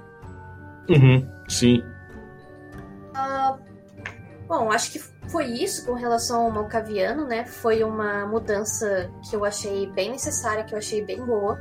Uhum, 0.90 1.26
sim. 1.48 1.82
Uh, 3.16 3.58
bom, 4.46 4.70
acho 4.70 4.92
que 4.92 5.00
foi 5.30 5.46
isso 5.46 5.86
com 5.86 5.94
relação 5.94 6.42
ao 6.42 6.52
Malcaviano, 6.52 7.26
né? 7.26 7.46
Foi 7.46 7.86
uma 7.86 8.28
mudança 8.28 9.10
que 9.30 9.34
eu 9.34 9.46
achei 9.46 9.88
bem 9.88 10.12
necessária, 10.12 10.66
que 10.66 10.74
eu 10.74 10.78
achei 10.78 11.02
bem 11.06 11.26
boa. 11.26 11.58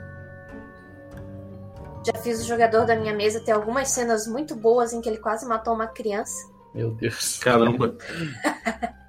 Já 2.05 2.21
fiz 2.21 2.41
o 2.41 2.45
jogador 2.45 2.85
da 2.85 2.97
minha 2.97 3.15
mesa 3.15 3.39
ter 3.45 3.53
algumas 3.53 3.91
cenas 3.91 4.27
muito 4.27 4.57
boas 4.57 4.93
em 4.93 5.01
que 5.01 5.09
ele 5.09 5.19
quase 5.19 5.47
matou 5.47 5.73
uma 5.73 5.87
criança. 5.87 6.51
Meu 6.75 6.91
Deus. 6.91 7.39
Caramba. 7.39 7.97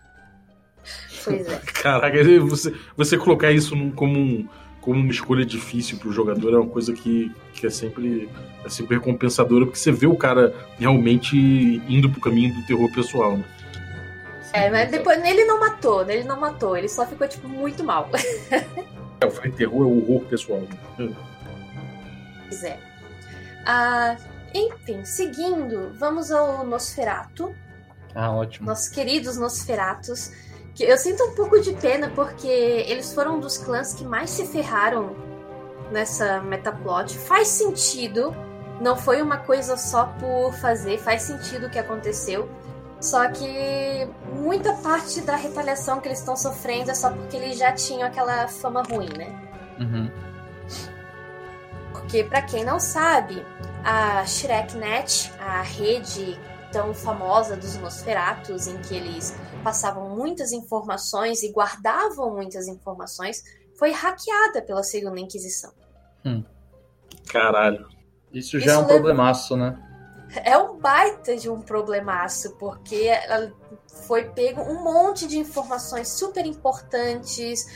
Pois 1.24 1.48
é. 1.48 1.62
Caraca, 1.82 2.24
você, 2.42 2.74
você 2.96 3.18
colocar 3.18 3.52
isso 3.52 3.76
como, 3.92 4.18
um, 4.18 4.48
como 4.82 5.00
uma 5.00 5.12
escolha 5.12 5.46
difícil 5.46 5.98
pro 5.98 6.12
jogador 6.12 6.54
é 6.54 6.58
uma 6.58 6.70
coisa 6.70 6.94
que, 6.94 7.32
que 7.54 7.66
é, 7.66 7.70
sempre, 7.70 8.30
é 8.66 8.70
sempre 8.70 8.98
recompensadora, 8.98 9.66
porque 9.66 9.80
você 9.80 9.92
vê 9.92 10.08
o 10.08 10.16
cara 10.16 10.54
realmente 10.78 11.38
indo 11.88 12.10
pro 12.10 12.22
caminho 12.22 12.54
do 12.54 12.66
terror 12.66 12.92
pessoal, 12.94 13.38
né? 13.38 13.46
É, 14.54 14.70
mas 14.70 14.92
depois 14.92 15.18
ele 15.26 15.46
não 15.46 15.60
matou, 15.60 16.08
ele 16.08 16.24
não 16.24 16.40
matou, 16.40 16.78
ele 16.78 16.88
só 16.88 17.08
ficou, 17.08 17.28
tipo, 17.28 17.48
muito 17.50 17.84
mal. 17.84 18.08
é, 19.20 19.30
falei 19.32 19.52
terror 19.52 19.82
é 19.82 19.86
o 19.86 19.98
horror 19.98 20.26
pessoal. 20.26 20.62
Né? 21.00 21.10
Pois 22.48 22.64
é. 22.64 22.80
Ah, 23.66 24.16
enfim, 24.54 25.04
seguindo, 25.04 25.92
vamos 25.98 26.32
ao 26.32 26.64
Nosferato. 26.66 27.56
Ah, 28.14 28.32
ótimo. 28.32 28.68
Nossos 28.68 28.90
queridos 28.90 29.38
Nosferatos 29.38 30.32
que 30.76 30.84
eu 30.84 30.98
sinto 30.98 31.24
um 31.24 31.36
pouco 31.36 31.60
de 31.62 31.74
pena 31.74 32.12
porque 32.16 32.48
eles 32.48 33.14
foram 33.14 33.38
um 33.38 33.40
dos 33.40 33.58
clãs 33.58 33.94
que 33.94 34.04
mais 34.04 34.30
se 34.30 34.48
ferraram 34.48 35.16
nessa 35.92 36.42
metaplot. 36.42 37.18
Faz 37.20 37.48
sentido, 37.48 38.36
não 38.82 38.96
foi 38.96 39.22
uma 39.22 39.38
coisa 39.38 39.78
só 39.78 40.06
por 40.20 40.54
fazer, 40.54 40.98
faz 40.98 41.22
sentido 41.24 41.68
o 41.68 41.70
que 41.70 41.78
aconteceu. 41.78 42.50
Só 43.00 43.30
que 43.30 44.08
muita 44.32 44.74
parte 44.76 45.22
da 45.22 45.36
retaliação 45.36 46.00
que 46.00 46.08
eles 46.08 46.20
estão 46.20 46.38
sofrendo 46.38 46.90
é 46.90 46.94
só 46.94 47.12
porque 47.12 47.36
eles 47.36 47.58
já 47.58 47.72
tinham 47.74 48.08
aquela 48.08 48.48
fama 48.48 48.82
ruim, 48.82 49.10
né? 49.18 49.28
Uhum. 49.80 50.10
Porque, 51.92 52.24
para 52.24 52.42
quem 52.42 52.64
não 52.64 52.80
sabe, 52.80 53.46
a 53.84 54.26
ShrekNet, 54.26 55.32
a 55.38 55.62
rede 55.62 56.40
tão 56.74 56.94
famosa 56.94 57.56
dos 57.56 57.78
Nosferatus, 57.78 58.68
em 58.68 58.82
que 58.82 58.96
eles 58.96 59.34
passavam 59.64 60.10
muitas 60.10 60.52
informações 60.52 61.44
e 61.44 61.52
guardavam 61.52 62.34
muitas 62.34 62.68
informações, 62.68 63.44
foi 63.78 63.92
hackeada 63.92 64.62
pela 64.62 64.84
Segunda 64.84 65.20
Inquisição. 65.20 65.72
Hum. 66.26 66.44
Caralho. 67.30 67.88
Isso 68.34 68.60
já 68.60 68.66
Isso 68.66 68.76
é 68.76 68.78
um 68.80 68.88
problemaço, 68.88 69.56
né? 69.56 69.78
é 70.36 70.58
um 70.58 70.80
baita 70.80 71.36
de 71.36 71.50
um 71.50 71.62
problemaço, 71.62 72.56
porque 72.58 73.10
foi 74.08 74.26
pego 74.30 74.62
um 74.62 74.84
monte 74.84 75.28
de 75.28 75.38
informações 75.38 76.10
super 76.10 76.46
importantes 76.46 77.68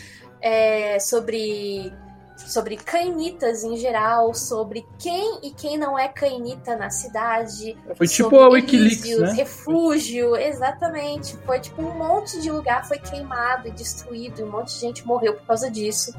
é, 0.41 0.99
sobre 0.99 1.93
sobre 2.37 2.77
cainitas 2.77 3.63
em 3.63 3.77
geral, 3.77 4.33
sobre 4.33 4.85
quem 4.99 5.39
e 5.43 5.51
quem 5.51 5.77
não 5.77 5.97
é 5.97 6.07
cainita 6.07 6.75
na 6.75 6.89
cidade. 6.89 7.77
Foi 7.95 8.07
tipo 8.07 8.39
a 8.39 8.49
Wikileaks, 8.49 9.19
né? 9.19 9.31
refúgio, 9.33 10.35
exatamente. 10.35 11.35
Foi 11.45 11.59
tipo 11.59 11.81
um 11.81 11.97
monte 11.97 12.39
de 12.41 12.51
lugar 12.51 12.87
foi 12.87 12.99
queimado 12.99 13.67
e 13.67 13.71
destruído, 13.71 14.41
e 14.41 14.43
um 14.43 14.51
monte 14.51 14.73
de 14.73 14.79
gente 14.79 15.05
morreu 15.05 15.33
por 15.33 15.45
causa 15.45 15.69
disso. 15.69 16.13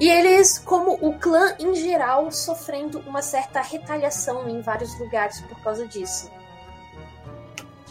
E 0.00 0.08
eles, 0.08 0.58
como 0.58 0.98
o 1.00 1.18
clã 1.18 1.54
em 1.58 1.74
geral, 1.74 2.30
sofrendo 2.30 2.98
uma 3.00 3.22
certa 3.22 3.60
retaliação 3.60 4.48
em 4.48 4.60
vários 4.60 4.98
lugares 4.98 5.40
por 5.42 5.60
causa 5.60 5.86
disso. 5.86 6.30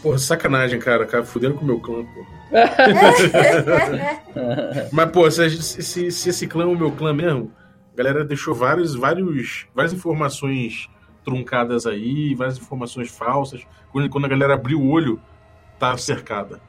Porra, 0.02 0.18
sacanagem, 0.18 0.78
cara, 0.78 1.06
cara, 1.06 1.24
fudendo 1.24 1.54
com 1.54 1.62
o 1.62 1.66
meu 1.66 1.80
clã, 1.80 2.04
pô. 2.04 2.33
Mas, 4.92 5.10
pô, 5.10 5.30
se, 5.30 5.62
se, 5.62 6.10
se, 6.10 6.28
esse 6.28 6.46
clã 6.46 6.64
é 6.64 6.66
o 6.66 6.76
meu 6.76 6.92
clã 6.92 7.12
mesmo, 7.12 7.52
a 7.92 7.96
galera 7.96 8.24
deixou 8.24 8.54
vários, 8.54 8.94
vários, 8.94 9.66
várias 9.74 9.92
informações 9.92 10.88
truncadas 11.24 11.86
aí, 11.86 12.34
várias 12.34 12.58
informações 12.58 13.10
falsas. 13.10 13.66
Quando, 13.90 14.08
quando 14.10 14.26
a 14.26 14.28
galera 14.28 14.54
abriu 14.54 14.80
o 14.80 14.90
olho, 14.90 15.20
tá 15.78 15.96
cercada. 15.96 16.60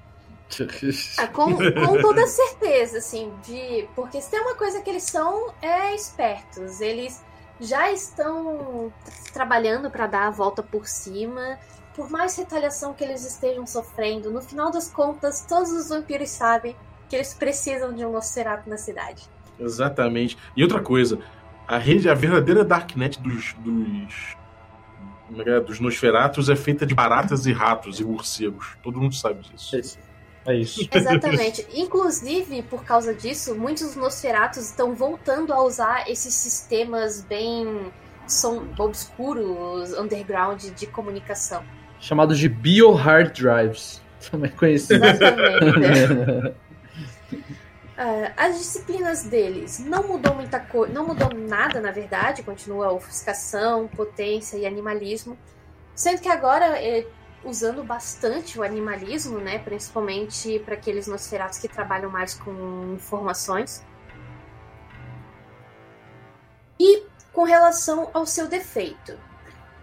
Ah, 1.17 1.27
com, 1.27 1.55
com 1.55 2.01
toda 2.01 2.27
certeza, 2.27 2.99
assim, 2.99 3.33
de. 3.43 3.87
Porque 3.95 4.21
se 4.21 4.29
tem 4.29 4.39
uma 4.39 4.53
coisa 4.53 4.79
que 4.79 4.89
eles 4.89 5.03
são 5.03 5.51
é 5.59 5.95
espertos. 5.95 6.81
Eles 6.81 7.25
já 7.59 7.91
estão 7.91 8.93
trabalhando 9.33 9.89
para 9.89 10.05
dar 10.05 10.27
a 10.27 10.29
volta 10.29 10.61
por 10.61 10.87
cima. 10.87 11.57
Por 11.95 12.09
mais 12.09 12.35
retaliação 12.35 12.93
que 12.93 13.03
eles 13.03 13.25
estejam 13.25 13.65
sofrendo, 13.65 14.29
no 14.29 14.41
final 14.41 14.71
das 14.71 14.89
contas, 14.89 15.45
todos 15.47 15.71
os 15.71 15.89
vampiros 15.89 16.29
sabem 16.29 16.75
que 17.07 17.15
eles 17.15 17.33
precisam 17.33 17.93
de 17.93 18.05
um 18.05 18.11
Nosferatu 18.11 18.69
na 18.69 18.77
cidade. 18.77 19.23
Exatamente. 19.59 20.37
E 20.55 20.63
outra 20.63 20.81
coisa, 20.81 21.19
a 21.67 21.77
rede, 21.77 22.09
a 22.09 22.13
verdadeira 22.13 22.65
Darknet 22.65 23.21
dos, 23.21 23.53
dos, 23.53 24.35
é 25.45 25.57
é? 25.57 25.59
dos 25.59 25.79
Nosferatus 25.79 26.49
é 26.49 26.55
feita 26.55 26.85
de 26.85 26.93
baratas 26.93 27.45
e 27.45 27.53
ratos 27.53 27.99
e 27.99 28.03
morcegos. 28.03 28.77
Todo 28.83 28.99
mundo 28.99 29.15
sabe 29.15 29.41
disso. 29.41 29.75
É 30.45 30.55
isso. 30.55 30.87
Exatamente. 30.91 31.65
Inclusive, 31.73 32.61
por 32.63 32.83
causa 32.83 33.13
disso, 33.13 33.55
muitos 33.55 33.95
Nosferatus 33.95 34.69
estão 34.69 34.93
voltando 34.93 35.53
a 35.53 35.63
usar 35.63 36.09
esses 36.09 36.33
sistemas 36.33 37.21
bem 37.21 37.91
são 38.27 38.67
obscuros, 38.77 39.93
underground 39.93 40.63
de 40.63 40.87
comunicação. 40.87 41.63
Chamados 41.99 42.37
de 42.37 42.49
bio-hard 42.49 43.33
drives. 43.33 44.01
Também 44.31 44.51
conhecido. 44.51 45.05
Exatamente. 45.05 46.55
Uh, 47.97 48.29
as 48.35 48.57
disciplinas 48.57 49.23
deles 49.23 49.79
não 49.79 50.05
mudou 50.05 50.35
muita 50.35 50.59
coisa, 50.59 50.91
não 50.93 51.07
mudou 51.07 51.29
nada, 51.33 51.79
na 51.79 51.91
verdade, 51.91 52.43
continua 52.43 52.91
ofuscação, 52.91 53.87
potência 53.87 54.57
e 54.57 54.65
animalismo. 54.65 55.37
Sendo 55.95 56.21
que 56.21 56.27
agora 56.27 56.77
é, 56.77 57.07
usando 57.45 57.83
bastante 57.83 58.59
o 58.59 58.63
animalismo, 58.63 59.39
né? 59.39 59.59
Principalmente 59.59 60.59
para 60.59 60.73
aqueles 60.73 61.07
nosferatos 61.07 61.57
que 61.57 61.69
trabalham 61.69 62.09
mais 62.09 62.33
com 62.33 62.95
informações. 62.95 63.81
E 66.77 67.03
com 67.31 67.43
relação 67.43 68.09
ao 68.13 68.25
seu 68.25 68.49
defeito. 68.49 69.17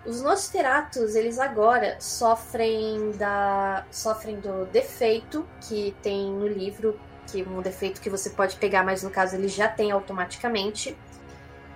Os 0.05 0.21
Nosferatus, 0.21 1.15
eles 1.15 1.39
agora 1.39 1.97
sofrem 2.01 3.13
da 3.13 3.87
sofrem 3.91 4.41
do 4.41 4.67
defeito 4.67 5.47
que 5.61 5.95
tem 6.03 6.29
no 6.33 6.49
livro, 6.49 6.99
que 7.29 7.43
um 7.45 7.63
defeito 7.63 8.01
que 8.01 8.11
você 8.11 8.31
pode 8.31 8.57
pegar, 8.57 8.85
mas 8.85 9.05
no 9.05 9.11
caso 9.11 9.37
ele 9.37 9.47
já 9.47 9.69
tem 9.69 9.93
automaticamente, 9.93 10.97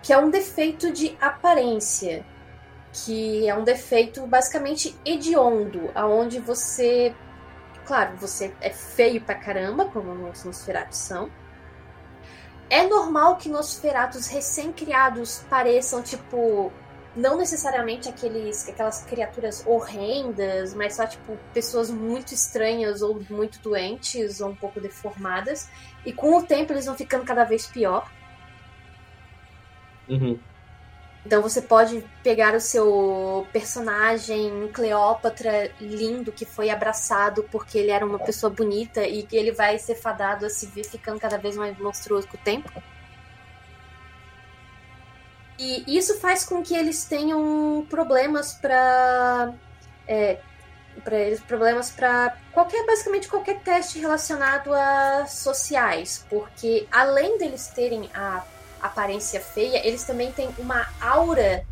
que 0.03 0.13
é 0.13 0.19
um 0.19 0.29
defeito 0.29 0.93
de 0.93 1.17
aparência 1.21 2.25
que 3.05 3.47
é 3.49 3.55
um 3.55 3.63
defeito 3.63 4.27
basicamente 4.27 4.99
hediondo, 5.05 5.91
aonde 5.95 6.41
você, 6.41 7.15
claro, 7.85 8.17
você 8.17 8.55
é 8.61 8.71
feio 8.71 9.21
pra 9.21 9.35
caramba, 9.35 9.85
como 9.85 10.29
os 10.31 10.45
Nosferatus 10.45 10.99
são. 10.99 11.31
É 12.71 12.87
normal 12.87 13.37
que 13.37 13.49
Nosferatus 13.49 14.27
recém-criados 14.29 15.45
pareçam, 15.51 16.03
tipo, 16.03 16.73
não 17.17 17.39
necessariamente 17.39 18.09
aqueles, 18.09 18.69
aquelas 18.69 19.03
criaturas 19.05 19.65
horrendas, 19.67 20.75
mas 20.75 20.97
só, 20.97 21.07
tipo, 21.07 21.39
pessoas 21.55 21.91
muito 21.91 22.35
estranhas 22.35 23.01
ou 23.01 23.19
muito 23.31 23.59
doentes 23.61 24.41
ou 24.41 24.51
um 24.51 24.55
pouco 24.55 24.81
deformadas. 24.81 25.69
E 26.05 26.13
com 26.13 26.37
o 26.37 26.43
tempo 26.43 26.73
eles 26.73 26.85
vão 26.85 26.95
ficando 26.95 27.25
cada 27.25 27.45
vez 27.45 27.67
pior. 27.67 28.11
Uhum. 30.09 30.39
Então 31.25 31.43
você 31.43 31.61
pode 31.61 32.05
pegar 32.23 32.55
o 32.55 32.61
seu 32.61 33.45
personagem 33.53 34.71
Cleópatra 34.73 35.73
lindo 35.81 36.31
que 36.31 36.45
foi 36.45 36.71
abraçado 36.71 37.43
porque 37.51 37.79
ele 37.79 37.91
era 37.91 38.07
uma 38.07 38.19
pessoa 38.19 38.49
bonita 38.49 39.05
e 39.05 39.25
que 39.25 39.37
ele 39.37 39.51
vai 39.51 39.77
ser 39.77 39.97
fadado 39.97 40.47
a 40.47 40.51
se 40.51 40.67
ver 40.67 40.85
ficando 40.85 41.19
cada 41.19 41.37
vez 41.37 41.57
mais 41.57 41.77
monstruoso 41.79 42.29
com 42.29 42.37
o 42.37 42.41
tempo. 42.41 42.71
E 45.59 45.85
isso 45.87 46.19
faz 46.19 46.45
com 46.45 46.63
que 46.63 46.75
eles 46.75 47.05
tenham 47.05 47.87
problemas 47.89 48.53
para 48.55 49.55
é, 50.07 50.39
para 51.03 51.19
eles 51.19 51.41
problemas 51.41 51.91
para 51.91 52.37
qualquer 52.53 52.85
basicamente 52.87 53.29
qualquer 53.29 53.61
teste 53.61 53.99
relacionado 53.99 54.73
a 54.73 55.27
sociais, 55.27 56.25
porque 56.29 56.87
além 56.91 57.39
deles 57.39 57.69
terem 57.69 58.11
a 58.15 58.45
aparência 58.81 59.41
feia, 59.41 59.87
eles 59.87 60.05
também 60.05 60.33
têm 60.33 60.49
uma 60.59 60.87
aura 61.01 61.65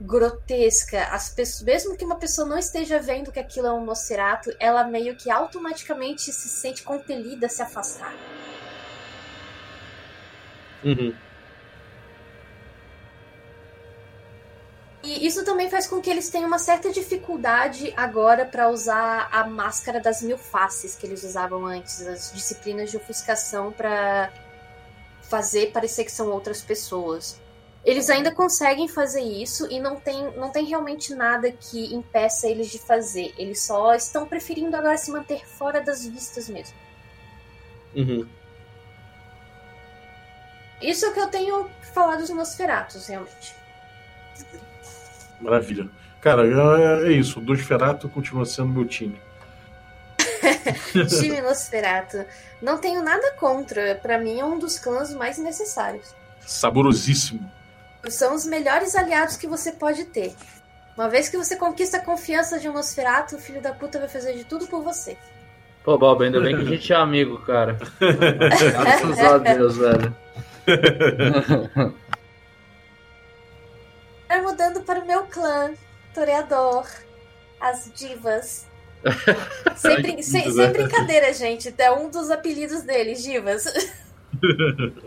grotesca. 0.00 1.04
As 1.04 1.30
pessoas, 1.30 1.62
mesmo 1.62 1.96
que 1.96 2.04
uma 2.04 2.16
pessoa 2.16 2.46
não 2.46 2.58
esteja 2.58 2.98
vendo 2.98 3.30
que 3.30 3.38
aquilo 3.38 3.68
é 3.68 3.72
um 3.72 3.84
nocerato, 3.84 4.54
ela 4.58 4.84
meio 4.84 5.14
que 5.16 5.30
automaticamente 5.30 6.32
se 6.32 6.48
sente 6.48 6.82
compelida 6.82 7.46
a 7.46 7.48
se 7.48 7.62
afastar. 7.62 8.14
Uhum. 10.84 11.14
E 15.02 15.26
isso 15.26 15.44
também 15.44 15.68
faz 15.68 15.86
com 15.86 16.00
que 16.00 16.08
eles 16.08 16.30
tenham 16.30 16.46
uma 16.46 16.60
certa 16.60 16.92
dificuldade 16.92 17.92
agora 17.96 18.46
para 18.46 18.68
usar 18.70 19.28
a 19.32 19.44
máscara 19.44 20.00
das 20.00 20.22
mil 20.22 20.38
faces 20.38 20.94
que 20.94 21.04
eles 21.04 21.24
usavam 21.24 21.66
antes, 21.66 22.06
as 22.06 22.32
disciplinas 22.32 22.90
de 22.90 22.96
ofuscação 22.96 23.72
para 23.72 24.32
fazer 25.22 25.72
parecer 25.72 26.04
que 26.04 26.12
são 26.12 26.28
outras 26.30 26.62
pessoas. 26.62 27.40
Eles 27.84 28.08
ainda 28.08 28.32
conseguem 28.32 28.86
fazer 28.86 29.22
isso 29.22 29.66
e 29.68 29.80
não 29.80 29.96
tem, 29.96 30.30
não 30.36 30.50
tem 30.52 30.64
realmente 30.66 31.12
nada 31.16 31.50
que 31.50 31.92
impeça 31.92 32.46
eles 32.46 32.70
de 32.70 32.78
fazer. 32.78 33.34
Eles 33.36 33.60
só 33.62 33.94
estão 33.94 34.24
preferindo 34.24 34.76
agora 34.76 34.96
se 34.96 35.10
manter 35.10 35.44
fora 35.44 35.80
das 35.80 36.06
vistas 36.06 36.48
mesmo. 36.48 36.76
Uhum. 37.96 38.28
Isso 40.80 41.04
é 41.06 41.08
o 41.08 41.12
que 41.12 41.20
eu 41.20 41.28
tenho 41.28 41.68
falado 41.92 42.20
dos 42.20 42.30
Nosferatos, 42.30 43.08
realmente. 43.08 43.56
Maravilha. 45.42 45.88
Cara, 46.20 46.46
é, 46.46 47.08
é 47.08 47.12
isso. 47.12 47.40
O 47.40 47.42
Nosferatu 47.42 48.08
continua 48.08 48.44
sendo 48.44 48.68
meu 48.68 48.84
time. 48.84 49.20
time 51.08 51.40
Nosferatu. 51.40 52.24
Não 52.62 52.78
tenho 52.78 53.02
nada 53.02 53.32
contra. 53.32 53.96
Para 53.96 54.18
mim 54.18 54.38
é 54.38 54.44
um 54.44 54.58
dos 54.58 54.78
clãs 54.78 55.12
mais 55.12 55.36
necessários. 55.38 56.14
Saborosíssimo. 56.40 57.50
São 58.08 58.34
os 58.34 58.46
melhores 58.46 58.94
aliados 58.94 59.36
que 59.36 59.46
você 59.46 59.72
pode 59.72 60.04
ter. 60.04 60.34
Uma 60.96 61.08
vez 61.08 61.28
que 61.28 61.36
você 61.36 61.56
conquista 61.56 61.96
a 61.96 62.04
confiança 62.04 62.58
de 62.58 62.68
um 62.68 62.72
Nosferatu, 62.72 63.36
o 63.36 63.38
filho 63.38 63.60
da 63.60 63.72
puta 63.72 63.98
vai 63.98 64.08
fazer 64.08 64.34
de 64.34 64.44
tudo 64.44 64.66
por 64.66 64.82
você. 64.82 65.16
Pô, 65.82 65.98
Bob, 65.98 66.24
ainda 66.24 66.40
bem 66.40 66.54
que 66.54 66.62
a 66.62 66.66
gente 66.66 66.92
é 66.92 66.96
amigo, 66.96 67.38
cara. 67.38 67.76
Graças 67.98 69.18
a 69.18 69.38
Deus, 69.38 69.76
velho. 69.76 70.14
mudando 74.52 74.82
para 74.82 75.00
o 75.00 75.06
meu 75.06 75.24
clã, 75.26 75.72
Toreador, 76.14 76.86
as 77.58 77.90
divas. 77.94 78.66
sem, 79.76 80.22
sem, 80.22 80.52
sem, 80.52 80.72
brincadeira, 80.72 81.32
gente. 81.32 81.74
É 81.78 81.90
um 81.90 82.10
dos 82.10 82.30
apelidos 82.30 82.82
deles, 82.82 83.22
divas. 83.22 83.64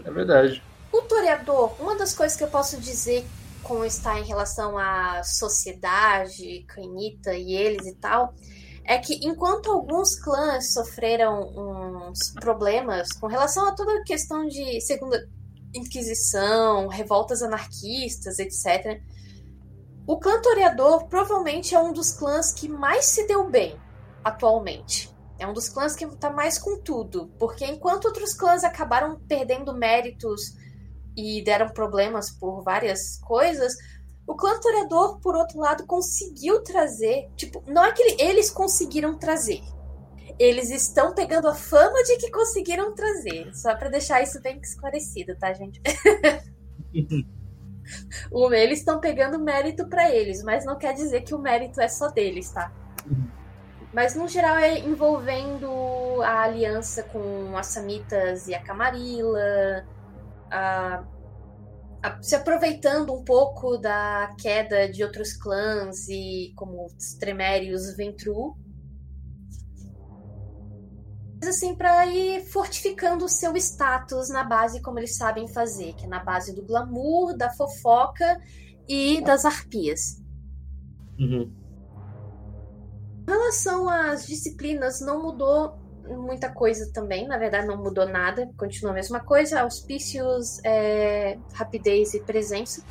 É 0.04 0.12
verdade. 0.12 0.62
O 0.92 1.02
Toreador, 1.04 1.80
uma 1.80 1.96
das 1.96 2.14
coisas 2.14 2.38
que 2.38 2.44
eu 2.44 2.48
posso 2.48 2.80
dizer 2.82 3.26
como 3.62 3.86
está 3.86 4.20
em 4.20 4.24
relação 4.24 4.78
à 4.78 5.24
sociedade, 5.24 6.66
Canita 6.68 7.34
e 7.34 7.54
eles 7.54 7.88
e 7.88 7.96
tal, 7.96 8.34
é 8.84 8.98
que 8.98 9.20
enquanto 9.28 9.72
alguns 9.72 10.20
clãs 10.20 10.74
sofreram 10.74 11.42
uns 12.10 12.32
problemas 12.40 13.12
com 13.14 13.28
relação 13.28 13.68
a 13.68 13.76
toda 13.76 14.00
a 14.00 14.04
questão 14.04 14.48
de 14.48 14.80
segunda 14.82 15.28
Inquisição, 15.74 16.88
revoltas 16.88 17.42
anarquistas, 17.42 18.40
etc., 18.40 19.02
O 20.08 20.20
clã 20.20 20.40
Toreador 20.40 21.08
provavelmente 21.08 21.74
é 21.74 21.80
um 21.80 21.92
dos 21.92 22.14
clãs 22.14 22.52
que 22.52 22.70
mais 22.70 23.06
se 23.06 23.26
deu 23.26 23.50
bem 23.50 23.76
atualmente. 24.24 25.14
É 25.40 25.48
um 25.48 25.54
dos 25.54 25.68
clãs 25.68 25.96
que 25.96 26.06
tá 26.18 26.30
mais 26.30 26.60
com 26.60 26.80
tudo. 26.80 27.32
Porque 27.40 27.66
enquanto 27.66 28.06
outros 28.06 28.34
clãs 28.34 28.64
acabaram 28.64 29.20
perdendo 29.28 29.74
méritos 29.74 30.56
e 31.18 31.44
deram 31.44 31.70
problemas 31.70 32.30
por 32.30 32.62
várias 32.62 33.18
coisas, 33.18 33.74
o 34.28 34.36
clã 34.36 34.60
Toreador, 34.60 35.20
por 35.20 35.36
outro 35.36 35.60
lado, 35.60 35.88
conseguiu 35.88 36.62
trazer. 36.62 37.30
Tipo, 37.36 37.64
não 37.68 37.84
é 37.84 37.92
que 37.92 38.04
eles 38.22 38.52
conseguiram 38.52 39.18
trazer. 39.18 39.62
Eles 40.38 40.70
estão 40.70 41.16
pegando 41.16 41.48
a 41.48 41.56
fama 41.56 42.04
de 42.04 42.18
que 42.18 42.30
conseguiram 42.30 42.94
trazer. 42.94 43.56
Só 43.56 43.76
para 43.76 43.90
deixar 43.90 44.22
isso 44.22 44.40
bem 44.42 44.60
esclarecido, 44.62 45.36
tá, 45.38 45.52
gente? 45.52 45.82
eles 48.54 48.80
estão 48.80 49.00
pegando 49.00 49.40
mérito 49.40 49.88
para 49.88 50.12
eles, 50.12 50.44
mas 50.44 50.66
não 50.66 50.78
quer 50.78 50.94
dizer 50.94 51.22
que 51.22 51.34
o 51.34 51.40
mérito 51.40 51.80
é 51.82 51.88
só 51.88 52.10
deles, 52.10 52.52
tá? 52.52 52.72
Mas 53.94 54.14
no 54.14 54.28
geral 54.28 54.58
é 54.58 54.80
envolvendo 54.80 55.70
a 56.22 56.44
aliança 56.44 57.04
com 57.04 57.58
as 57.58 57.68
Samitas 57.68 58.48
e 58.48 58.54
a 58.54 58.62
Camarilla, 58.62 59.88
a, 60.52 61.04
a, 62.04 62.22
se 62.22 62.36
aproveitando 62.36 63.14
um 63.14 63.24
pouco 63.24 63.78
da 63.78 64.36
queda 64.38 64.90
de 64.90 65.02
outros 65.02 65.34
clãs 65.34 66.10
e 66.10 66.52
como 66.58 66.86
os 66.86 67.14
Tremérios 67.14 67.96
Ventru. 67.96 68.58
Assim, 71.44 71.76
para 71.76 72.06
ir 72.08 72.46
fortificando 72.46 73.26
o 73.26 73.30
seu 73.30 73.56
status 73.56 74.30
na 74.30 74.44
base 74.44 74.82
como 74.82 75.00
eles 75.00 75.16
sabem 75.16 75.48
fazer, 75.48 75.94
que 75.94 76.06
é 76.06 76.08
na 76.08 76.24
base 76.24 76.56
do 76.56 76.64
glamour, 76.64 77.38
da 77.38 77.52
fofoca 77.52 78.42
e 78.88 79.22
das 79.22 79.46
arpias. 79.46 80.22
Uhum. 81.20 81.54
Em 83.28 83.32
relação 83.32 83.90
às 83.90 84.26
disciplinas, 84.26 85.02
não 85.02 85.22
mudou 85.22 85.78
muita 86.08 86.50
coisa 86.50 86.92
também. 86.94 87.28
Na 87.28 87.38
verdade, 87.38 87.68
não 87.68 87.78
mudou 87.78 88.08
nada. 88.08 88.50
Continua 88.58 88.92
a 88.92 88.96
mesma 88.96 89.20
coisa. 89.20 89.62
Auspícios, 89.62 90.64
é, 90.64 91.38
rapidez 91.54 92.14
e 92.14 92.20
presença. 92.22 92.84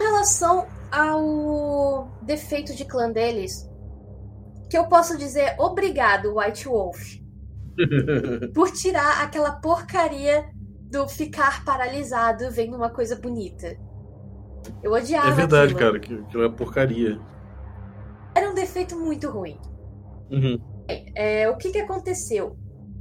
Em 0.00 0.02
relação 0.02 0.66
ao 0.90 2.08
defeito 2.22 2.74
de 2.74 2.84
clã 2.84 3.10
deles, 3.10 3.68
que 4.68 4.76
eu 4.76 4.86
posso 4.86 5.16
dizer 5.16 5.54
obrigado, 5.58 6.36
White 6.36 6.68
Wolf, 6.68 7.16
por 8.54 8.70
tirar 8.70 9.22
aquela 9.22 9.52
porcaria 9.52 10.44
do 10.90 11.08
ficar 11.08 11.64
paralisado 11.64 12.50
vendo 12.50 12.76
uma 12.76 12.90
coisa 12.90 13.16
bonita. 13.16 13.76
Eu 14.82 14.92
odiava. 14.92 15.28
É 15.28 15.32
verdade, 15.32 15.74
aquilo. 15.74 15.78
cara, 15.78 16.00
que 16.00 16.14
aquilo 16.14 16.44
é 16.44 16.48
porcaria 16.48 17.20
era 18.38 18.50
um 18.50 18.54
defeito 18.54 18.96
muito 18.96 19.28
ruim. 19.28 19.58
Uhum. 20.30 20.60
É, 21.14 21.48
o 21.48 21.56
que, 21.56 21.70
que 21.70 21.78
aconteceu? 21.78 22.56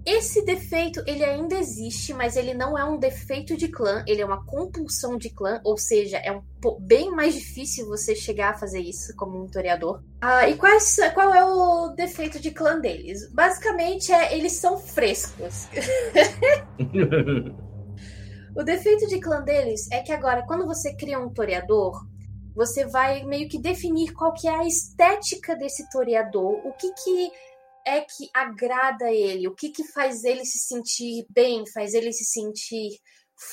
Esse 0.07 0.43
defeito 0.45 1.03
ele 1.05 1.21
ainda 1.21 1.59
existe, 1.59 2.13
mas 2.13 2.37
ele 2.37 2.53
não 2.53 2.77
é 2.77 2.85
um 2.85 2.97
defeito 2.97 3.57
de 3.57 3.67
clã, 3.67 4.05
ele 4.07 4.21
é 4.21 4.25
uma 4.25 4.45
compulsão 4.45 5.17
de 5.17 5.29
clã, 5.29 5.59
ou 5.65 5.77
seja, 5.77 6.15
é 6.19 6.31
um 6.31 6.41
bem 6.79 7.11
mais 7.11 7.33
difícil 7.33 7.89
você 7.89 8.15
chegar 8.15 8.51
a 8.51 8.57
fazer 8.57 8.79
isso 8.79 9.13
como 9.17 9.43
um 9.43 9.47
toreador. 9.47 10.01
Ah, 10.21 10.47
e 10.47 10.55
quais, 10.55 10.95
qual 11.13 11.35
é 11.35 11.43
o 11.43 11.89
defeito 11.89 12.39
de 12.39 12.51
clã 12.51 12.79
deles? 12.79 13.29
Basicamente 13.33 14.13
é 14.13 14.33
eles 14.33 14.53
são 14.53 14.77
frescos. 14.77 15.67
o 18.55 18.63
defeito 18.63 19.07
de 19.07 19.19
clã 19.19 19.43
deles 19.43 19.91
é 19.91 19.99
que 19.99 20.13
agora, 20.13 20.45
quando 20.47 20.65
você 20.65 20.95
cria 20.95 21.19
um 21.19 21.33
toreador, 21.33 22.07
você 22.55 22.85
vai 22.85 23.25
meio 23.25 23.49
que 23.49 23.59
definir 23.59 24.13
qual 24.13 24.31
que 24.31 24.47
é 24.47 24.55
a 24.55 24.65
estética 24.65 25.53
desse 25.57 25.89
toreador, 25.89 26.65
o 26.65 26.71
que 26.71 26.93
que 26.93 27.29
é 27.87 28.01
que 28.01 28.29
agrada 28.33 29.09
ele, 29.11 29.47
o 29.47 29.55
que 29.55 29.69
que 29.69 29.85
faz 29.85 30.25
ele 30.25 30.43
se 30.43 30.59
sentir 30.59 31.25
bem, 31.29 31.65
faz 31.65 31.93
ele 31.93 32.11
se 32.11 32.25
sentir 32.25 32.99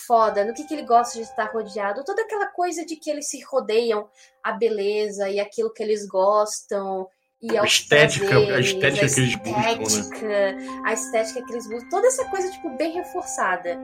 foda, 0.07 0.45
no 0.45 0.53
que 0.53 0.65
que 0.65 0.75
ele 0.75 0.83
gosta 0.87 1.19
de 1.19 1.25
estar 1.25 1.53
rodeado, 1.53 2.05
toda 2.05 2.23
aquela 2.23 2.47
coisa 2.49 2.85
de 2.85 2.97
que 2.97 3.11
eles 3.11 3.29
se 3.29 3.41
rodeiam 3.45 4.09
a 4.43 4.53
beleza 4.53 5.29
e 5.29 5.39
aquilo 5.39 5.73
que 5.73 5.83
eles 5.83 6.07
gostam 6.07 7.07
e 7.41 7.57
a 7.57 7.63
estética, 7.63 8.27
prazeres, 8.27 8.57
a 8.57 8.61
estética 8.61 9.09
que 9.09 9.21
eles 9.21 9.37
buscam, 9.79 10.29
né? 10.29 10.83
A 10.85 10.93
estética 10.95 11.45
que 11.45 11.53
eles 11.53 11.69
buscam, 11.69 11.89
toda 11.91 12.07
essa 12.07 12.25
coisa 12.25 12.51
tipo 12.51 12.71
bem 12.77 12.93
reforçada. 12.93 13.79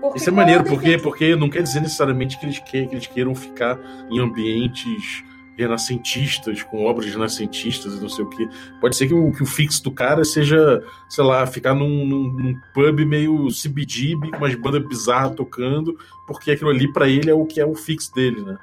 Porque 0.00 0.18
Isso 0.18 0.30
é 0.30 0.32
maneiro, 0.32 0.64
porque, 0.64 0.96
porque 0.98 1.36
não 1.36 1.50
quer 1.50 1.62
dizer 1.62 1.80
necessariamente 1.80 2.38
que 2.38 2.46
eles, 2.46 2.58
que, 2.60 2.86
que 2.86 2.94
eles 2.94 3.06
queiram 3.06 3.34
ficar 3.34 3.78
em 4.10 4.18
ambientes 4.18 5.22
renascentistas, 5.58 6.62
com 6.62 6.84
obras 6.84 7.06
renascentistas 7.06 7.94
e 7.94 8.00
não 8.00 8.08
sei 8.08 8.24
o 8.24 8.30
que. 8.30 8.48
Pode 8.80 8.96
ser 8.96 9.08
que 9.08 9.14
o, 9.14 9.32
que 9.32 9.42
o 9.42 9.46
fixo 9.46 9.82
do 9.82 9.90
cara 9.90 10.24
seja, 10.24 10.82
sei 11.08 11.24
lá, 11.24 11.44
ficar 11.46 11.74
num, 11.74 12.06
num, 12.06 12.32
num 12.32 12.60
pub 12.72 13.00
meio 13.00 13.48
CBGB, 13.48 14.30
com 14.30 14.38
umas 14.38 14.54
bandas 14.54 14.86
bizarras 14.86 15.34
tocando, 15.34 15.98
porque 16.26 16.52
aquilo 16.52 16.70
ali 16.70 16.90
para 16.92 17.08
ele 17.08 17.28
é 17.28 17.34
o 17.34 17.44
que 17.44 17.60
é 17.60 17.66
o 17.66 17.74
fixo 17.74 18.14
dele, 18.14 18.40
né? 18.40 18.56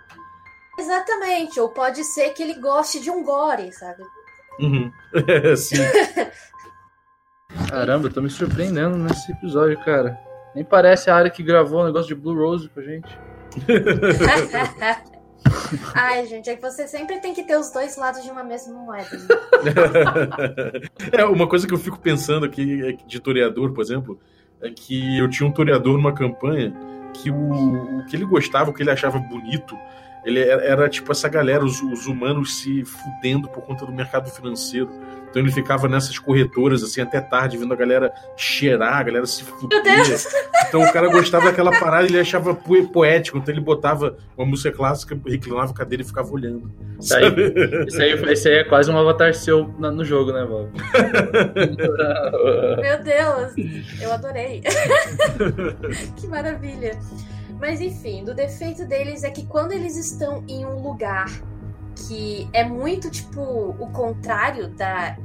Exatamente, 0.79 1.59
ou 1.59 1.69
pode 1.69 2.03
ser 2.03 2.29
que 2.31 2.41
ele 2.43 2.55
goste 2.55 2.99
de 3.01 3.11
um 3.11 3.23
gore, 3.23 3.71
sabe? 3.73 4.03
Uhum. 4.59 4.91
Sim. 5.57 5.77
Caramba, 7.69 8.09
tô 8.09 8.21
me 8.21 8.29
surpreendendo 8.29 8.97
nesse 8.97 9.31
episódio, 9.31 9.77
cara. 9.83 10.17
Nem 10.53 10.63
parece 10.63 11.09
a 11.09 11.15
área 11.15 11.31
que 11.31 11.43
gravou 11.43 11.81
o 11.81 11.85
negócio 11.85 12.07
de 12.07 12.15
Blue 12.15 12.35
Rose 12.35 12.69
com 12.69 12.79
a 12.79 12.83
gente. 12.83 13.19
Ai, 15.93 16.25
gente, 16.25 16.49
é 16.49 16.55
que 16.55 16.61
você 16.61 16.87
sempre 16.87 17.19
tem 17.19 17.33
que 17.33 17.43
ter 17.43 17.57
os 17.57 17.71
dois 17.71 17.97
lados 17.97 18.23
de 18.23 18.29
uma 18.29 18.43
mesma 18.43 18.73
moeda. 18.73 19.09
Né? 19.17 19.29
é, 21.11 21.25
uma 21.25 21.47
coisa 21.47 21.67
que 21.67 21.73
eu 21.73 21.77
fico 21.77 21.99
pensando 21.99 22.45
aqui 22.45 22.83
é 22.87 22.91
de 22.93 23.19
toreador, 23.19 23.71
por 23.73 23.81
exemplo, 23.81 24.19
é 24.61 24.69
que 24.69 25.17
eu 25.17 25.29
tinha 25.29 25.47
um 25.47 25.51
toreador 25.51 25.97
numa 25.97 26.13
campanha 26.13 26.73
que 27.13 27.31
o, 27.31 27.99
o 27.99 28.05
que 28.05 28.15
ele 28.15 28.25
gostava, 28.25 28.69
o 28.69 28.73
que 28.73 28.83
ele 28.83 28.91
achava 28.91 29.17
bonito, 29.17 29.77
ele 30.25 30.39
era, 30.39 30.63
era 30.63 30.89
tipo 30.89 31.11
essa 31.11 31.29
galera, 31.29 31.63
os, 31.63 31.81
os, 31.81 32.07
humanos 32.07 32.57
se 32.57 32.83
fudendo 32.83 33.47
por 33.47 33.61
conta 33.61 33.85
do 33.85 33.91
mercado 33.91 34.29
financeiro. 34.31 34.89
Então 35.29 35.41
ele 35.41 35.51
ficava 35.51 35.87
nessas 35.87 36.17
corretoras 36.17 36.81
assim 36.81 37.01
até 37.01 37.21
tarde, 37.21 37.57
vendo 37.57 37.73
a 37.73 37.75
galera 37.75 38.11
cheirar, 38.35 38.97
a 38.97 39.03
galera 39.03 39.25
se 39.25 39.43
fuder. 39.43 39.79
Então 40.67 40.81
o 40.81 40.91
cara 40.91 41.09
gostava 41.09 41.45
daquela 41.45 41.71
parada, 41.77 42.07
ele 42.07 42.19
achava 42.19 42.55
poético, 42.55 43.37
então 43.37 43.53
ele 43.53 43.61
botava 43.61 44.17
uma 44.35 44.47
música 44.47 44.71
clássica, 44.71 45.19
reclinava 45.27 45.71
a 45.71 45.75
cadeira 45.75 46.01
e 46.01 46.07
ficava 46.07 46.31
olhando. 46.31 46.71
Isso 46.99 47.15
aí, 47.15 47.25
isso 47.87 48.01
aí, 48.01 48.33
isso 48.33 48.47
aí 48.47 48.53
é 48.55 48.63
quase 48.63 48.89
um 48.89 48.97
avatar 48.97 49.33
seu 49.33 49.67
no 49.67 50.03
jogo, 50.03 50.31
né, 50.31 50.43
Bob? 50.45 50.71
Meu 52.81 53.03
Deus, 53.03 54.01
eu 54.01 54.11
adorei. 54.11 54.63
que 56.17 56.27
maravilha. 56.27 56.97
Mas 57.59 57.81
enfim, 57.81 58.23
do 58.23 58.33
defeito 58.33 58.85
deles 58.85 59.23
é 59.23 59.29
que 59.29 59.45
quando 59.45 59.71
eles 59.71 59.95
estão 59.95 60.43
em 60.47 60.65
um 60.65 60.81
lugar 60.81 61.27
que 62.07 62.49
é 62.51 62.63
muito 62.63 63.09
tipo 63.09 63.41
o 63.41 63.89
contrário 63.91 64.67
da 64.67 65.17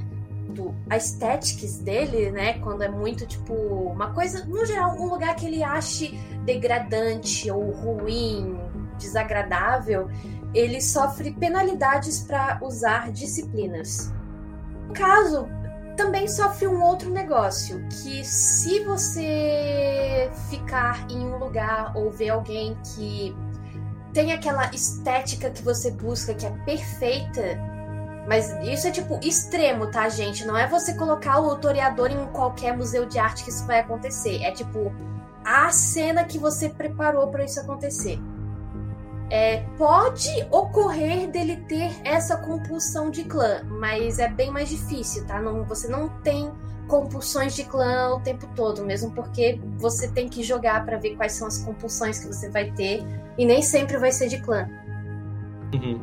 do 0.48 0.74
aesthetics 0.88 1.78
dele, 1.78 2.30
né? 2.30 2.54
Quando 2.54 2.82
é 2.82 2.88
muito 2.88 3.24
tipo 3.24 3.54
uma 3.54 4.12
coisa, 4.12 4.44
no 4.46 4.66
geral, 4.66 4.96
um 4.98 5.08
lugar 5.08 5.34
que 5.36 5.46
ele 5.46 5.62
ache 5.62 6.18
degradante 6.44 7.48
ou 7.50 7.70
ruim, 7.70 8.58
desagradável, 8.98 10.08
ele 10.52 10.80
sofre 10.80 11.30
penalidades 11.30 12.20
para 12.20 12.58
usar 12.62 13.12
disciplinas. 13.12 14.12
No 14.88 14.92
caso, 14.92 15.48
também 16.00 16.26
sofre 16.26 16.66
um 16.66 16.82
outro 16.82 17.10
negócio, 17.10 17.86
que 17.90 18.24
se 18.24 18.82
você 18.84 20.30
ficar 20.48 21.06
em 21.10 21.18
um 21.18 21.36
lugar 21.36 21.94
ou 21.94 22.10
ver 22.10 22.30
alguém 22.30 22.74
que 22.94 23.36
tem 24.10 24.32
aquela 24.32 24.70
estética 24.74 25.50
que 25.50 25.62
você 25.62 25.90
busca, 25.90 26.32
que 26.32 26.46
é 26.46 26.50
perfeita, 26.64 27.42
mas 28.26 28.50
isso 28.62 28.88
é 28.88 28.90
tipo 28.90 29.20
extremo, 29.22 29.90
tá, 29.90 30.08
gente? 30.08 30.46
Não 30.46 30.56
é 30.56 30.66
você 30.66 30.94
colocar 30.94 31.38
o 31.38 31.54
toreador 31.56 32.10
em 32.10 32.26
qualquer 32.28 32.74
museu 32.74 33.04
de 33.04 33.18
arte 33.18 33.44
que 33.44 33.50
isso 33.50 33.66
vai 33.66 33.80
acontecer. 33.80 34.42
É 34.42 34.50
tipo 34.52 34.90
a 35.44 35.70
cena 35.70 36.24
que 36.24 36.38
você 36.38 36.70
preparou 36.70 37.28
para 37.28 37.44
isso 37.44 37.60
acontecer. 37.60 38.18
É, 39.30 39.58
pode 39.78 40.28
ocorrer 40.50 41.30
dele 41.30 41.56
ter 41.68 41.92
essa 42.04 42.36
compulsão 42.36 43.10
de 43.10 43.24
clã, 43.24 43.62
mas 43.64 44.18
é 44.18 44.28
bem 44.28 44.50
mais 44.50 44.68
difícil, 44.68 45.24
tá? 45.24 45.40
Não, 45.40 45.64
você 45.64 45.86
não 45.86 46.08
tem 46.20 46.50
compulsões 46.88 47.54
de 47.54 47.62
clã 47.62 48.16
o 48.16 48.20
tempo 48.20 48.48
todo, 48.56 48.84
mesmo 48.84 49.12
porque 49.12 49.60
você 49.78 50.08
tem 50.08 50.28
que 50.28 50.42
jogar 50.42 50.84
para 50.84 50.98
ver 50.98 51.14
quais 51.14 51.32
são 51.32 51.46
as 51.46 51.58
compulsões 51.58 52.18
que 52.18 52.26
você 52.26 52.50
vai 52.50 52.72
ter, 52.72 53.04
e 53.38 53.46
nem 53.46 53.62
sempre 53.62 53.96
vai 53.96 54.10
ser 54.10 54.26
de 54.26 54.40
clã. 54.40 54.68
Uhum. 55.72 56.00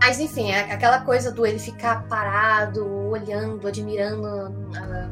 Mas 0.00 0.20
enfim, 0.20 0.52
é 0.52 0.72
aquela 0.72 1.00
coisa 1.00 1.32
do 1.32 1.44
ele 1.44 1.58
ficar 1.58 2.04
parado, 2.04 2.86
olhando, 3.08 3.66
admirando 3.66 4.26
a, 4.76 5.10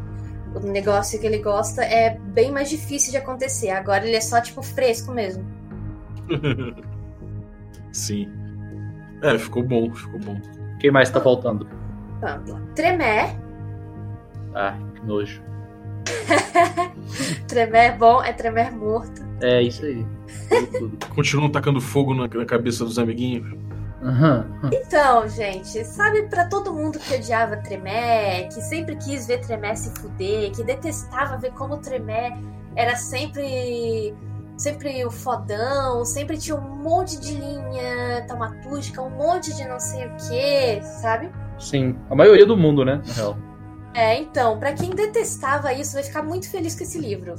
o 0.55 0.61
negócio 0.61 1.19
que 1.19 1.27
ele 1.27 1.39
gosta 1.39 1.83
é 1.83 2.17
bem 2.19 2.53
mais 2.53 2.71
difícil 2.71 3.11
de 3.11 3.17
acontecer. 3.17 3.71
Agora 3.71 4.07
ele 4.07 4.17
é 4.17 4.21
só 4.21 4.41
tipo 4.41 4.63
fresco 4.63 5.11
mesmo. 5.11 5.45
Sim. 7.93 8.30
É, 9.22 9.38
ficou 9.38 9.62
bom, 9.62 9.93
ficou 9.95 10.18
bom. 10.20 10.40
Quem 10.80 10.90
mais 10.90 11.11
tá 11.11 11.20
faltando? 11.20 11.68
Vamos 12.20 12.51
lá. 12.51 12.61
Tremé. 12.74 13.36
Ah, 14.55 14.76
que 14.95 15.07
nojo. 15.07 15.43
Tremé 17.47 17.93
bom 17.93 18.22
é 18.22 18.32
Tremé 18.32 18.70
morto. 18.70 19.22
É 19.40 19.62
isso 19.62 19.84
aí. 19.84 20.05
Continuam 21.14 21.51
tacando 21.51 21.80
fogo 21.80 22.14
na, 22.14 22.26
na 22.26 22.45
cabeça 22.45 22.84
dos 22.84 22.99
amiguinhos. 22.99 23.57
Aham. 24.03 24.47
Então, 24.72 25.28
gente, 25.28 25.84
sabe 25.84 26.22
pra 26.24 26.47
todo 26.47 26.72
mundo 26.72 26.99
que 26.99 27.14
odiava 27.14 27.57
Tremé, 27.59 28.49
que 28.49 28.61
sempre 28.61 28.97
quis 28.97 29.26
ver 29.26 29.40
Tremé 29.40 29.76
se 29.76 29.90
fuder, 30.01 30.51
que 30.51 30.64
detestava 30.64 31.36
ver 31.36 31.53
como 31.53 31.78
Tremé 31.78 32.36
era 32.74 32.97
sempre 32.97 34.12
sempre 34.63 35.05
o 35.05 35.11
fodão, 35.11 36.05
sempre 36.05 36.39
tinha 36.39 36.57
um 36.57 36.77
monte 36.83 37.19
de 37.19 37.35
linha 37.35 38.25
taumatúrgica, 38.29 39.03
um 39.03 39.11
monte 39.11 39.53
de 39.57 39.67
não 39.67 39.81
sei 39.81 40.07
o 40.07 40.11
que, 40.17 40.83
sabe? 40.83 41.31
Sim, 41.59 41.97
a 42.09 42.15
maioria 42.15 42.47
do 42.47 42.57
mundo, 42.57 42.85
né? 42.85 43.03
Na 43.09 43.13
real. 43.13 43.37
É, 43.93 44.17
então, 44.17 44.59
pra 44.59 44.73
quem 44.73 44.91
detestava 44.91 45.73
isso, 45.73 45.95
vai 45.95 46.05
ficar 46.05 46.23
muito 46.23 46.49
feliz 46.49 46.77
com 46.77 46.85
esse 46.85 46.99
livro. 46.99 47.35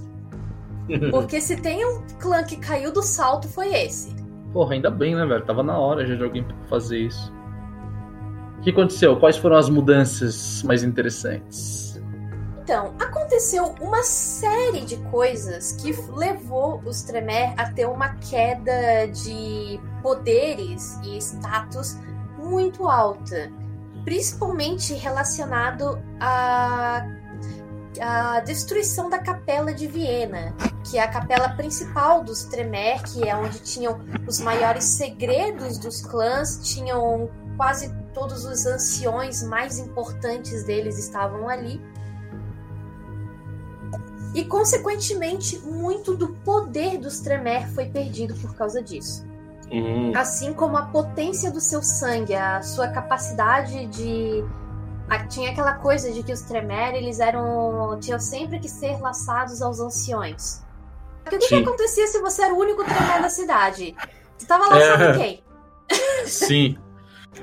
Porque 1.11 1.39
se 1.39 1.55
tem 1.55 1.85
um 1.85 2.03
clã 2.19 2.43
que 2.43 2.57
caiu 2.57 2.91
do 2.91 3.01
salto, 3.01 3.47
foi 3.47 3.73
esse. 3.73 4.13
Porra, 4.51 4.73
ainda 4.73 4.91
bem, 4.91 5.15
né, 5.15 5.25
velho? 5.25 5.45
Tava 5.45 5.63
na 5.63 5.77
hora 5.77 6.05
já 6.05 6.15
de 6.15 6.23
alguém 6.23 6.45
fazer 6.69 6.99
isso. 6.99 7.33
O 8.59 8.61
que 8.61 8.69
aconteceu? 8.69 9.15
Quais 9.17 9.37
foram 9.37 9.55
as 9.55 9.69
mudanças 9.69 10.61
mais 10.63 10.83
interessantes? 10.83 11.92
Então, 12.63 12.95
aconteceu 12.97 13.75
uma 13.81 14.01
série 14.03 14.85
de 14.85 14.95
coisas 15.11 15.73
que 15.73 15.91
levou 16.13 16.81
os 16.85 17.01
Tremere 17.01 17.53
a 17.57 17.69
ter 17.69 17.85
uma 17.85 18.15
queda 18.15 19.05
de 19.07 19.77
poderes 20.01 20.97
e 21.03 21.17
status 21.17 21.97
muito 22.37 22.87
alta, 22.87 23.51
principalmente 24.05 24.93
relacionado 24.93 26.01
à, 26.21 27.05
à 27.99 28.39
destruição 28.39 29.09
da 29.09 29.19
Capela 29.19 29.73
de 29.73 29.85
Viena, 29.85 30.55
que 30.89 30.97
é 30.97 31.01
a 31.01 31.07
capela 31.09 31.49
principal 31.49 32.23
dos 32.23 32.45
Tremere, 32.45 33.03
que 33.03 33.27
é 33.27 33.35
onde 33.35 33.59
tinham 33.59 33.99
os 34.25 34.39
maiores 34.39 34.85
segredos 34.85 35.77
dos 35.77 35.99
clãs, 35.99 36.61
tinham 36.63 37.29
quase 37.57 37.93
todos 38.13 38.45
os 38.45 38.65
anciões 38.65 39.43
mais 39.43 39.79
importantes 39.79 40.63
deles 40.63 40.97
estavam 40.97 41.49
ali. 41.49 41.81
E, 44.33 44.43
consequentemente, 44.45 45.59
muito 45.59 46.15
do 46.15 46.29
poder 46.43 46.97
dos 46.97 47.19
Tremere 47.19 47.67
foi 47.73 47.85
perdido 47.85 48.33
por 48.35 48.55
causa 48.55 48.81
disso. 48.81 49.25
Hum, 49.71 50.11
Assim 50.15 50.53
como 50.53 50.77
a 50.77 50.83
potência 50.87 51.51
do 51.51 51.59
seu 51.59 51.81
sangue, 51.81 52.35
a 52.35 52.61
sua 52.61 52.87
capacidade 52.89 53.85
de. 53.87 54.43
Tinha 55.29 55.51
aquela 55.51 55.73
coisa 55.75 56.11
de 56.11 56.23
que 56.23 56.31
os 56.33 56.41
Tremere, 56.41 56.97
eles 56.97 57.19
eram. 57.19 57.97
tinham 57.99 58.19
sempre 58.19 58.59
que 58.59 58.67
ser 58.69 58.99
laçados 58.99 59.61
aos 59.61 59.79
anciões. 59.79 60.63
O 61.25 61.29
que, 61.29 61.37
que 61.37 61.55
acontecia 61.55 62.07
se 62.07 62.19
você 62.19 62.43
era 62.43 62.53
o 62.53 62.57
único 62.57 62.83
Tremere 62.83 63.21
da 63.21 63.29
cidade? 63.29 63.95
Você 64.37 64.45
tava 64.47 64.67
laçando 64.67 65.03
É. 65.03 65.17
quem? 65.17 65.43
sim. 66.25 66.77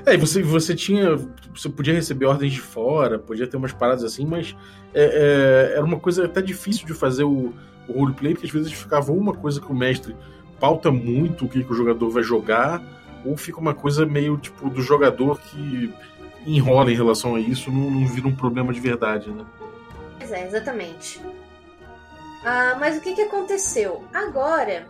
É, 0.05 0.13
e 0.13 0.17
você, 0.17 0.41
você 0.41 0.75
tinha. 0.75 1.17
Você 1.53 1.69
podia 1.69 1.93
receber 1.93 2.25
ordens 2.25 2.53
de 2.53 2.61
fora, 2.61 3.19
podia 3.19 3.45
ter 3.45 3.57
umas 3.57 3.73
paradas 3.73 4.03
assim, 4.03 4.25
mas 4.25 4.55
é, 4.93 5.71
é, 5.73 5.77
era 5.77 5.83
uma 5.83 5.99
coisa 5.99 6.25
até 6.25 6.41
difícil 6.41 6.85
de 6.87 6.93
fazer 6.93 7.23
o, 7.23 7.53
o 7.87 7.93
roleplay, 7.93 8.33
porque 8.33 8.47
às 8.47 8.53
vezes 8.53 8.71
ficava 8.71 9.11
uma 9.11 9.33
coisa 9.33 9.59
que 9.59 9.71
o 9.71 9.75
mestre 9.75 10.15
pauta 10.59 10.91
muito 10.91 11.45
o 11.45 11.49
que, 11.49 11.63
que 11.63 11.71
o 11.71 11.75
jogador 11.75 12.09
vai 12.09 12.23
jogar, 12.23 12.81
ou 13.25 13.35
fica 13.35 13.59
uma 13.59 13.73
coisa 13.73 14.05
meio 14.05 14.37
tipo 14.37 14.69
do 14.69 14.81
jogador 14.81 15.39
que 15.39 15.93
enrola 16.45 16.91
em 16.91 16.95
relação 16.95 17.35
a 17.35 17.39
isso, 17.39 17.71
não, 17.71 17.91
não 17.91 18.07
vira 18.07 18.27
um 18.27 18.35
problema 18.35 18.73
de 18.73 18.79
verdade, 18.79 19.29
né? 19.29 19.45
Pois 20.17 20.31
é, 20.31 20.47
exatamente. 20.47 21.21
Ah, 22.43 22.75
mas 22.79 22.97
o 22.97 23.01
que, 23.01 23.13
que 23.13 23.21
aconteceu? 23.21 24.03
Agora, 24.13 24.87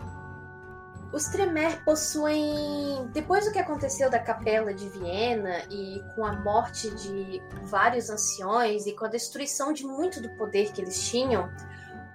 os 1.13 1.25
Tremer 1.25 1.83
possuem. 1.83 3.07
Depois 3.13 3.45
do 3.45 3.51
que 3.51 3.59
aconteceu 3.59 4.09
da 4.09 4.19
Capela 4.19 4.73
de 4.73 4.87
Viena 4.89 5.59
e 5.69 6.01
com 6.15 6.25
a 6.25 6.33
morte 6.33 6.89
de 6.91 7.41
vários 7.63 8.09
anciões 8.09 8.85
e 8.85 8.93
com 8.93 9.05
a 9.05 9.09
destruição 9.09 9.73
de 9.73 9.85
muito 9.85 10.21
do 10.21 10.29
poder 10.37 10.71
que 10.71 10.81
eles 10.81 11.09
tinham, 11.09 11.49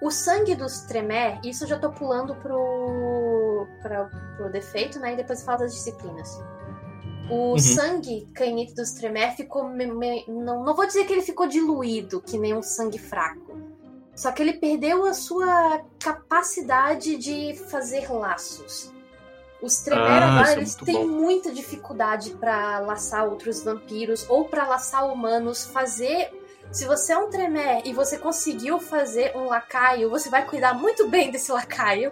o 0.01 0.11
sangue 0.11 0.55
dos 0.55 0.81
Tremer, 0.81 1.39
isso 1.43 1.63
eu 1.63 1.67
já 1.67 1.79
tô 1.79 1.91
pulando 1.91 2.35
pro, 2.35 3.67
pra, 3.81 4.05
pro 4.35 4.51
defeito, 4.51 4.99
né? 4.99 5.13
E 5.13 5.17
depois 5.17 5.43
falo 5.43 5.59
das 5.59 5.73
disciplinas. 5.73 6.39
O 7.29 7.51
Uhum. 7.51 7.57
sangue 7.59 8.25
canhito 8.33 8.73
dos 8.75 8.91
Tremer 8.93 9.35
ficou. 9.35 9.67
me- 9.67 9.85
me- 9.85 10.23
não, 10.27 10.63
não 10.63 10.73
vou 10.75 10.85
dizer 10.87 11.03
que 11.05 11.11
ele 11.13 11.21
ficou 11.21 11.45
diluído, 11.47 12.21
que 12.21 12.37
nem 12.37 12.53
um 12.53 12.61
sangue 12.61 12.97
fraco. 12.97 13.66
Só 14.17 14.31
que 14.33 14.41
ele 14.41 14.53
perdeu 14.53 15.05
a 15.05 15.13
sua 15.13 15.79
capacidade 15.99 17.15
de 17.15 17.55
fazer 17.69 18.11
laços. 18.11 18.91
Os 19.61 19.77
Tremere 19.79 20.25
Ah, 20.25 20.43
é 20.49 20.53
eles 20.53 20.75
muito 20.75 20.85
têm 20.85 21.07
bom. 21.07 21.13
muita 21.13 21.51
dificuldade 21.51 22.31
pra 22.31 22.79
laçar 22.79 23.25
outros 23.25 23.63
vampiros 23.63 24.25
ou 24.27 24.45
pra 24.45 24.67
laçar 24.67 25.05
humanos, 25.09 25.65
fazer 25.65 26.31
se 26.71 26.85
você 26.85 27.13
é 27.13 27.17
um 27.17 27.29
Tremere 27.29 27.83
e 27.89 27.93
você 27.93 28.17
conseguiu 28.17 28.79
fazer 28.79 29.31
um 29.35 29.45
lacaio, 29.45 30.09
você 30.09 30.29
vai 30.29 30.45
cuidar 30.45 30.73
muito 30.73 31.07
bem 31.07 31.31
desse 31.31 31.51
lacaio. 31.51 32.11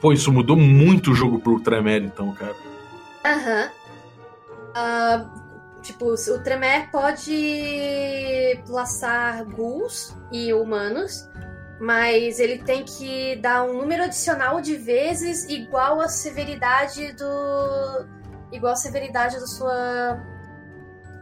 Pô, 0.00 0.12
isso 0.12 0.30
mudou 0.32 0.56
muito 0.56 1.10
o 1.10 1.14
jogo 1.14 1.40
pro 1.40 1.58
Tremere, 1.60 2.04
então, 2.06 2.32
cara. 2.32 2.54
Aham. 3.24 3.70
Ah, 4.74 5.26
tipo, 5.82 6.12
o 6.14 6.42
Tremere 6.42 6.86
pode 6.92 8.62
laçar 8.68 9.44
ghouls 9.44 10.14
e 10.30 10.52
humanos, 10.54 11.28
mas 11.80 12.38
ele 12.38 12.58
tem 12.62 12.84
que 12.84 13.36
dar 13.36 13.64
um 13.64 13.72
número 13.72 14.04
adicional 14.04 14.60
de 14.60 14.76
vezes 14.76 15.44
igual 15.48 16.00
a 16.00 16.08
severidade 16.08 17.12
do. 17.14 18.06
igual 18.52 18.72
a 18.74 18.76
severidade 18.76 19.40
da 19.40 19.46
sua. 19.46 20.20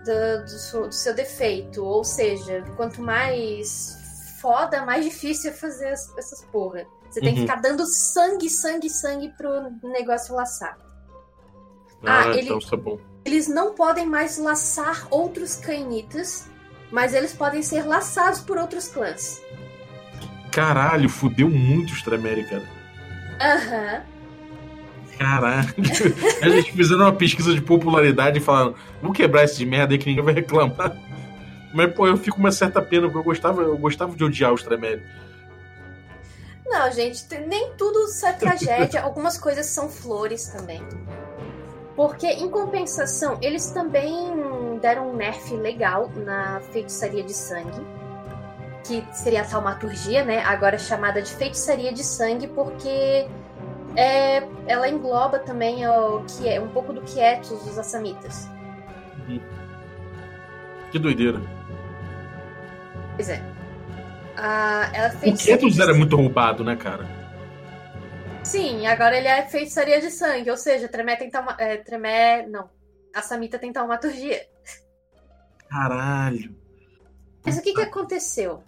do, 0.04 0.42
do 0.44 0.48
seu, 0.58 0.88
do 0.88 0.94
seu 0.94 1.14
defeito. 1.14 1.84
Ou 1.84 2.02
seja, 2.02 2.62
quanto 2.76 3.00
mais 3.02 3.96
foda, 4.40 4.84
mais 4.84 5.04
difícil 5.04 5.50
é 5.50 5.54
fazer 5.54 5.88
as- 5.88 6.16
essas 6.16 6.42
porra. 6.46 6.86
Você 7.10 7.20
tem 7.20 7.34
que 7.34 7.40
Uhum. 7.40 7.46
ficar 7.46 7.60
dando 7.60 7.84
sangue, 7.86 8.48
sangue, 8.50 8.88
sangue 8.90 9.32
pro 9.36 9.70
negócio 9.90 10.34
laçar. 10.34 10.78
Ah, 12.04 12.22
Ah, 12.22 12.26
ele- 12.28 12.42
então 12.52 12.58
é 12.72 12.76
bom. 12.76 12.98
Eles 13.24 13.48
não 13.48 13.74
podem 13.74 14.06
mais 14.06 14.38
laçar 14.38 15.06
outros 15.10 15.56
cainitas, 15.56 16.46
mas 16.90 17.12
eles 17.14 17.32
podem 17.34 17.62
ser 17.62 17.84
laçados 17.86 18.40
por 18.40 18.56
outros 18.56 18.88
clãs. 18.88 19.42
Caralho, 20.58 21.08
fudeu 21.08 21.48
muito 21.48 21.92
os 21.92 22.02
Tremere, 22.02 22.42
cara. 22.42 22.64
Aham. 23.40 24.02
Caralho. 25.16 25.68
A 26.42 26.48
gente 26.48 26.72
fizeram 26.72 27.02
uma 27.02 27.12
pesquisa 27.12 27.54
de 27.54 27.60
popularidade 27.60 28.38
e 28.38 28.42
falaram, 28.42 28.74
vamos 29.00 29.16
quebrar 29.16 29.44
esse 29.44 29.56
de 29.56 29.64
merda 29.64 29.94
aí 29.94 29.98
que 29.98 30.08
ninguém 30.08 30.24
vai 30.24 30.34
reclamar. 30.34 30.96
Mas, 31.72 31.94
pô, 31.94 32.08
eu 32.08 32.16
fico 32.16 32.34
com 32.34 32.42
uma 32.42 32.50
certa 32.50 32.82
pena, 32.82 33.02
porque 33.02 33.18
eu 33.18 33.22
gostava, 33.22 33.62
eu 33.62 33.78
gostava 33.78 34.16
de 34.16 34.24
odiar 34.24 34.52
os 34.52 34.64
Tremere. 34.64 35.00
Não, 36.66 36.90
gente, 36.90 37.24
nem 37.46 37.74
tudo 37.74 38.00
é 38.24 38.32
tragédia. 38.32 39.02
Algumas 39.06 39.38
coisas 39.38 39.66
são 39.66 39.88
flores 39.88 40.48
também. 40.48 40.82
Porque, 41.94 42.26
em 42.26 42.50
compensação, 42.50 43.38
eles 43.40 43.70
também 43.70 44.10
deram 44.82 45.10
um 45.10 45.16
nerf 45.16 45.54
legal 45.54 46.10
na 46.16 46.60
feitiçaria 46.72 47.22
de 47.22 47.32
sangue. 47.32 47.97
Que 48.88 49.04
seria 49.12 49.42
a 49.42 49.44
taumaturgia, 49.44 50.24
né? 50.24 50.42
Agora 50.44 50.78
chamada 50.78 51.20
de 51.20 51.30
feitiçaria 51.34 51.92
de 51.92 52.02
sangue, 52.02 52.48
porque 52.48 53.28
é, 53.94 54.38
ela 54.66 54.88
engloba 54.88 55.38
também 55.38 55.86
o 55.86 56.24
que 56.24 56.48
é 56.48 56.58
um 56.58 56.68
pouco 56.68 56.94
do 56.94 57.02
quietos 57.02 57.50
dos 57.64 57.78
assamitas. 57.78 58.48
Que 60.90 60.98
doideira. 60.98 61.38
Pois 63.14 63.28
é. 63.28 63.42
Ah, 64.34 64.90
ela 64.94 65.12
O 65.14 65.36
Ketos 65.36 65.78
era 65.78 65.92
muito 65.92 66.16
roubado, 66.16 66.64
né, 66.64 66.74
cara? 66.74 67.06
Sim, 68.42 68.86
agora 68.86 69.18
ele 69.18 69.28
é 69.28 69.46
feitiçaria 69.46 70.00
de 70.00 70.10
sangue, 70.10 70.50
ou 70.50 70.56
seja, 70.56 70.88
Tremé 70.88 71.16
tem 71.16 71.28
tauma... 71.28 71.54
é, 71.58 71.76
Tremé. 71.76 72.46
Não. 72.46 72.70
A 73.14 73.20
Samita 73.20 73.58
tem 73.58 73.70
taumaturgia. 73.70 74.40
Caralho. 75.68 76.56
Mas 77.44 77.58
o 77.58 77.62
que, 77.62 77.74
que 77.74 77.82
aconteceu? 77.82 78.62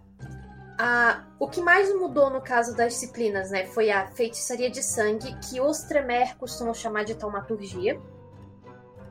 Ah, 0.83 1.25
o 1.39 1.47
que 1.47 1.61
mais 1.61 1.95
mudou 1.95 2.31
no 2.31 2.41
caso 2.41 2.75
das 2.75 2.95
disciplinas, 2.95 3.51
né? 3.51 3.67
Foi 3.67 3.91
a 3.91 4.07
feitiçaria 4.07 4.71
de 4.71 4.83
sangue, 4.83 5.39
que 5.41 5.61
os 5.61 5.83
Tremer 5.83 6.39
costumam 6.39 6.73
chamar 6.73 7.05
de 7.05 7.15
taumaturgia. 7.15 8.01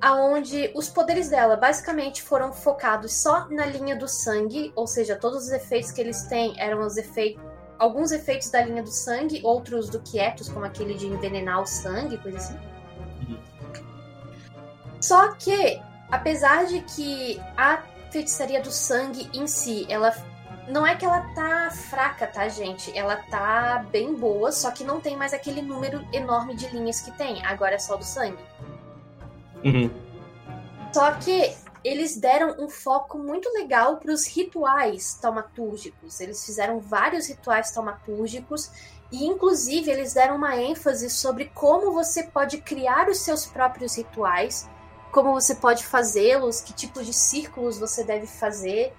Aonde 0.01 0.71
os 0.73 0.89
poderes 0.89 1.29
dela 1.29 1.55
basicamente 1.55 2.23
foram 2.23 2.51
focados 2.51 3.21
só 3.21 3.47
na 3.49 3.67
linha 3.67 3.95
do 3.95 4.07
sangue, 4.07 4.73
ou 4.75 4.87
seja, 4.87 5.15
todos 5.15 5.43
os 5.43 5.51
efeitos 5.51 5.91
que 5.91 6.01
eles 6.01 6.23
têm 6.23 6.59
eram 6.59 6.83
os 6.83 6.97
efeitos. 6.97 7.39
Alguns 7.77 8.11
efeitos 8.11 8.49
da 8.49 8.63
linha 8.63 8.81
do 8.81 8.89
sangue, 8.89 9.39
outros 9.43 9.91
do 9.91 9.99
quietos, 9.99 10.49
como 10.49 10.65
aquele 10.65 10.95
de 10.95 11.05
envenenar 11.05 11.61
o 11.61 11.67
sangue, 11.67 12.17
coisa 12.17 12.39
assim. 12.39 12.59
Só 14.99 15.33
que, 15.35 15.79
apesar 16.09 16.65
de 16.65 16.81
que 16.81 17.39
a 17.55 17.83
feitiçaria 18.09 18.59
do 18.59 18.71
sangue 18.71 19.29
em 19.35 19.45
si, 19.45 19.85
ela 19.87 20.11
não 20.69 20.85
é 20.85 20.95
que 20.95 21.03
ela 21.03 21.21
tá 21.33 21.71
fraca, 21.71 22.27
tá, 22.27 22.47
gente? 22.47 22.95
Ela 22.97 23.17
tá 23.17 23.85
bem 23.91 24.13
boa, 24.13 24.51
só 24.51 24.71
que 24.71 24.83
não 24.83 25.01
tem 25.01 25.17
mais 25.17 25.33
aquele 25.33 25.61
número 25.61 26.05
enorme 26.13 26.55
de 26.55 26.67
linhas 26.67 27.01
que 27.01 27.11
tem. 27.11 27.43
Agora 27.45 27.75
é 27.75 27.79
só 27.79 27.97
do 27.97 28.05
sangue. 28.05 28.43
Uhum. 29.63 29.89
Só 30.93 31.11
que 31.13 31.55
eles 31.83 32.17
deram 32.17 32.55
um 32.59 32.69
foco 32.69 33.17
muito 33.17 33.49
legal 33.53 33.97
para 33.97 34.11
os 34.11 34.27
rituais 34.27 35.15
taumatúrgicos. 35.15 36.19
Eles 36.19 36.45
fizeram 36.45 36.79
vários 36.79 37.27
rituais 37.27 37.71
taumatúrgicos 37.71 38.69
e, 39.11 39.25
inclusive, 39.25 39.89
eles 39.89 40.13
deram 40.13 40.35
uma 40.35 40.55
ênfase 40.55 41.09
sobre 41.09 41.45
como 41.53 41.91
você 41.91 42.23
pode 42.23 42.59
criar 42.59 43.09
os 43.09 43.19
seus 43.19 43.45
próprios 43.45 43.95
rituais, 43.95 44.69
como 45.11 45.33
você 45.33 45.55
pode 45.55 45.85
fazê-los, 45.85 46.61
que 46.61 46.73
tipo 46.73 47.03
de 47.03 47.13
círculos 47.13 47.79
você 47.79 48.03
deve 48.03 48.27
fazer. 48.27 48.93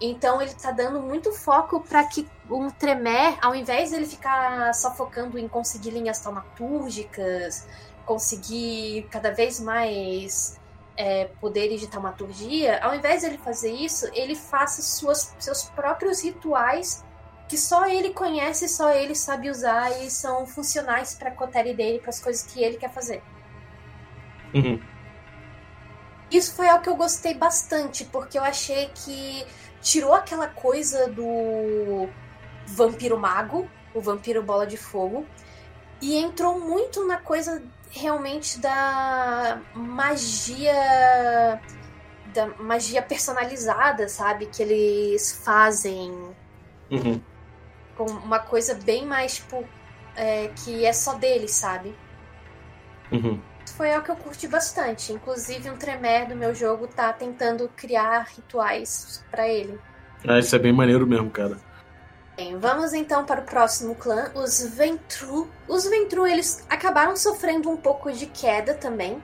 Então 0.00 0.40
ele 0.40 0.54
tá 0.54 0.70
dando 0.70 1.00
muito 1.00 1.32
foco 1.32 1.80
para 1.80 2.04
que 2.04 2.26
um 2.50 2.70
Tremé, 2.70 3.36
ao 3.42 3.54
invés 3.54 3.90
dele 3.90 4.06
ficar 4.06 4.72
só 4.74 4.94
focando 4.94 5.38
em 5.38 5.46
conseguir 5.46 5.90
linhas 5.90 6.18
taumatúrgicas, 6.20 7.68
conseguir 8.06 9.06
cada 9.10 9.30
vez 9.30 9.60
mais 9.60 10.58
é, 10.96 11.26
poderes 11.40 11.80
de 11.80 11.86
taumaturgia, 11.86 12.82
ao 12.82 12.94
invés 12.94 13.22
dele 13.22 13.38
fazer 13.38 13.72
isso, 13.72 14.08
ele 14.14 14.34
faça 14.34 14.80
suas, 14.80 15.34
seus 15.38 15.64
próprios 15.64 16.22
rituais 16.22 17.04
que 17.46 17.58
só 17.58 17.86
ele 17.86 18.10
conhece, 18.10 18.68
só 18.68 18.90
ele 18.90 19.14
sabe 19.14 19.50
usar 19.50 19.90
e 20.02 20.08
são 20.08 20.46
funcionais 20.46 21.14
para 21.14 21.30
a 21.30 21.32
cotéria 21.32 21.74
dele, 21.74 21.98
para 21.98 22.10
as 22.10 22.20
coisas 22.20 22.44
que 22.44 22.62
ele 22.62 22.76
quer 22.76 22.92
fazer. 22.92 23.20
Uhum. 24.54 24.80
Isso 26.30 26.54
foi 26.54 26.68
algo 26.68 26.84
que 26.84 26.88
eu 26.88 26.96
gostei 26.96 27.34
bastante, 27.34 28.04
porque 28.04 28.38
eu 28.38 28.44
achei 28.44 28.88
que 28.94 29.44
tirou 29.82 30.14
aquela 30.14 30.48
coisa 30.48 31.08
do 31.08 32.08
vampiro 32.66 33.18
mago, 33.18 33.68
o 33.94 34.00
vampiro 34.00 34.42
bola 34.42 34.66
de 34.66 34.76
fogo, 34.76 35.26
e 36.00 36.16
entrou 36.16 36.58
muito 36.60 37.06
na 37.06 37.18
coisa 37.18 37.62
realmente 37.90 38.58
da 38.60 39.60
magia 39.74 40.72
da 42.32 42.46
magia 42.58 43.02
personalizada, 43.02 44.08
sabe, 44.08 44.46
que 44.46 44.62
eles 44.62 45.42
fazem 45.44 46.12
Uhum. 46.90 47.20
com 47.96 48.04
uma 48.04 48.40
coisa 48.40 48.74
bem 48.74 49.04
mais 49.06 49.36
tipo 49.36 49.64
é, 50.16 50.48
que 50.48 50.84
é 50.84 50.92
só 50.92 51.14
deles, 51.14 51.52
sabe? 51.52 51.94
Uhum. 53.12 53.40
Foi 53.80 53.94
algo 53.94 54.04
que 54.04 54.10
eu 54.10 54.16
curti 54.16 54.46
bastante. 54.46 55.10
Inclusive, 55.10 55.70
um 55.70 55.76
Tremere 55.78 56.26
do 56.26 56.36
meu 56.36 56.54
jogo 56.54 56.86
tá 56.86 57.14
tentando 57.14 57.66
criar 57.74 58.26
rituais 58.36 59.24
pra 59.30 59.48
ele. 59.48 59.80
Ah, 60.28 60.38
isso 60.38 60.54
é 60.54 60.58
bem 60.58 60.70
maneiro 60.70 61.06
mesmo, 61.06 61.30
cara. 61.30 61.56
Bem, 62.36 62.58
vamos 62.58 62.92
então 62.92 63.24
para 63.24 63.40
o 63.40 63.44
próximo 63.44 63.94
clã, 63.94 64.30
os 64.34 64.62
Ventru. 64.76 65.48
Os 65.66 65.86
Ventru, 65.88 66.26
eles 66.26 66.62
acabaram 66.68 67.16
sofrendo 67.16 67.70
um 67.70 67.76
pouco 67.78 68.12
de 68.12 68.26
queda 68.26 68.74
também, 68.74 69.22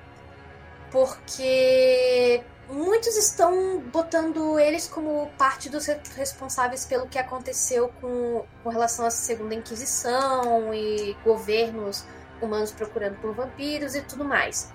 porque 0.91 2.43
muitos 2.71 3.15
estão 3.15 3.79
botando 3.93 4.59
eles 4.59 4.89
como 4.89 5.31
parte 5.37 5.69
dos 5.69 5.85
re- 5.85 6.01
responsáveis 6.17 6.87
pelo 6.87 7.07
que 7.07 7.19
aconteceu 7.19 7.91
com, 8.01 8.43
com 8.65 8.71
relação 8.71 9.05
à 9.05 9.11
Segunda 9.11 9.55
Inquisição 9.55 10.73
e 10.73 11.15
governos 11.23 12.07
humanos 12.41 12.73
procurando 12.73 13.17
por 13.21 13.35
vampiros 13.35 13.95
e 13.95 14.03
tudo 14.03 14.25
mais. 14.25 14.73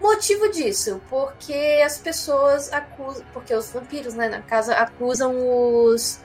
Motivo 0.00 0.50
disso, 0.50 1.00
porque 1.10 1.82
as 1.84 1.98
pessoas 1.98 2.72
acusam, 2.72 3.24
porque 3.32 3.54
os 3.54 3.70
vampiros, 3.70 4.14
né, 4.14 4.28
na 4.28 4.40
casa, 4.40 4.74
acusam 4.74 5.34
os 5.36 6.20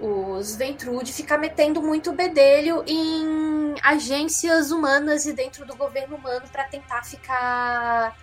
os 0.00 0.56
Ventru 0.56 1.02
de 1.02 1.12
ficar 1.12 1.38
metendo 1.38 1.80
muito 1.80 2.12
bedelho 2.12 2.84
em 2.86 3.74
agências 3.82 4.70
humanas 4.70 5.24
e 5.24 5.32
dentro 5.32 5.64
do 5.64 5.74
governo 5.76 6.16
humano 6.16 6.46
para 6.50 6.64
tentar 6.64 7.04
ficar 7.04 8.14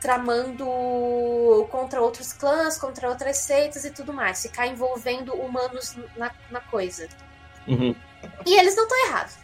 tramando 0.00 0.64
contra 1.70 2.00
outros 2.00 2.32
clãs, 2.32 2.78
contra 2.78 3.08
outras 3.08 3.38
seitas 3.38 3.84
e 3.84 3.90
tudo 3.90 4.12
mais, 4.12 4.40
ficar 4.40 4.68
envolvendo 4.68 5.34
humanos 5.34 5.96
na, 6.16 6.30
na 6.50 6.60
coisa. 6.60 7.08
Uhum. 7.66 7.94
E 8.46 8.58
eles 8.58 8.76
não 8.76 8.84
estão 8.84 9.06
errados. 9.06 9.36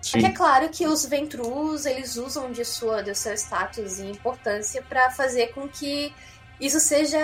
Sim. 0.00 0.18
É 0.18 0.20
que 0.20 0.26
é 0.26 0.30
claro 0.30 0.68
que 0.68 0.86
os 0.86 1.04
Ventrus, 1.04 1.84
eles 1.84 2.16
usam 2.16 2.50
de, 2.52 2.64
sua, 2.64 3.02
de 3.02 3.14
seu 3.14 3.34
status 3.34 3.98
e 3.98 4.06
importância 4.06 4.80
para 4.82 5.10
fazer 5.10 5.48
com 5.48 5.68
que 5.68 6.14
isso 6.60 6.80
seja 6.80 7.18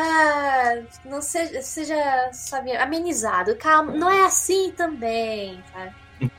não 1.05 1.20
seja, 1.22 1.62
seja 1.62 2.31
sabe, 2.33 2.77
amenizado. 2.77 3.57
Calma, 3.57 3.93
não 3.93 4.11
é 4.11 4.25
assim 4.25 4.72
também, 4.77 5.62
cara. 5.72 5.95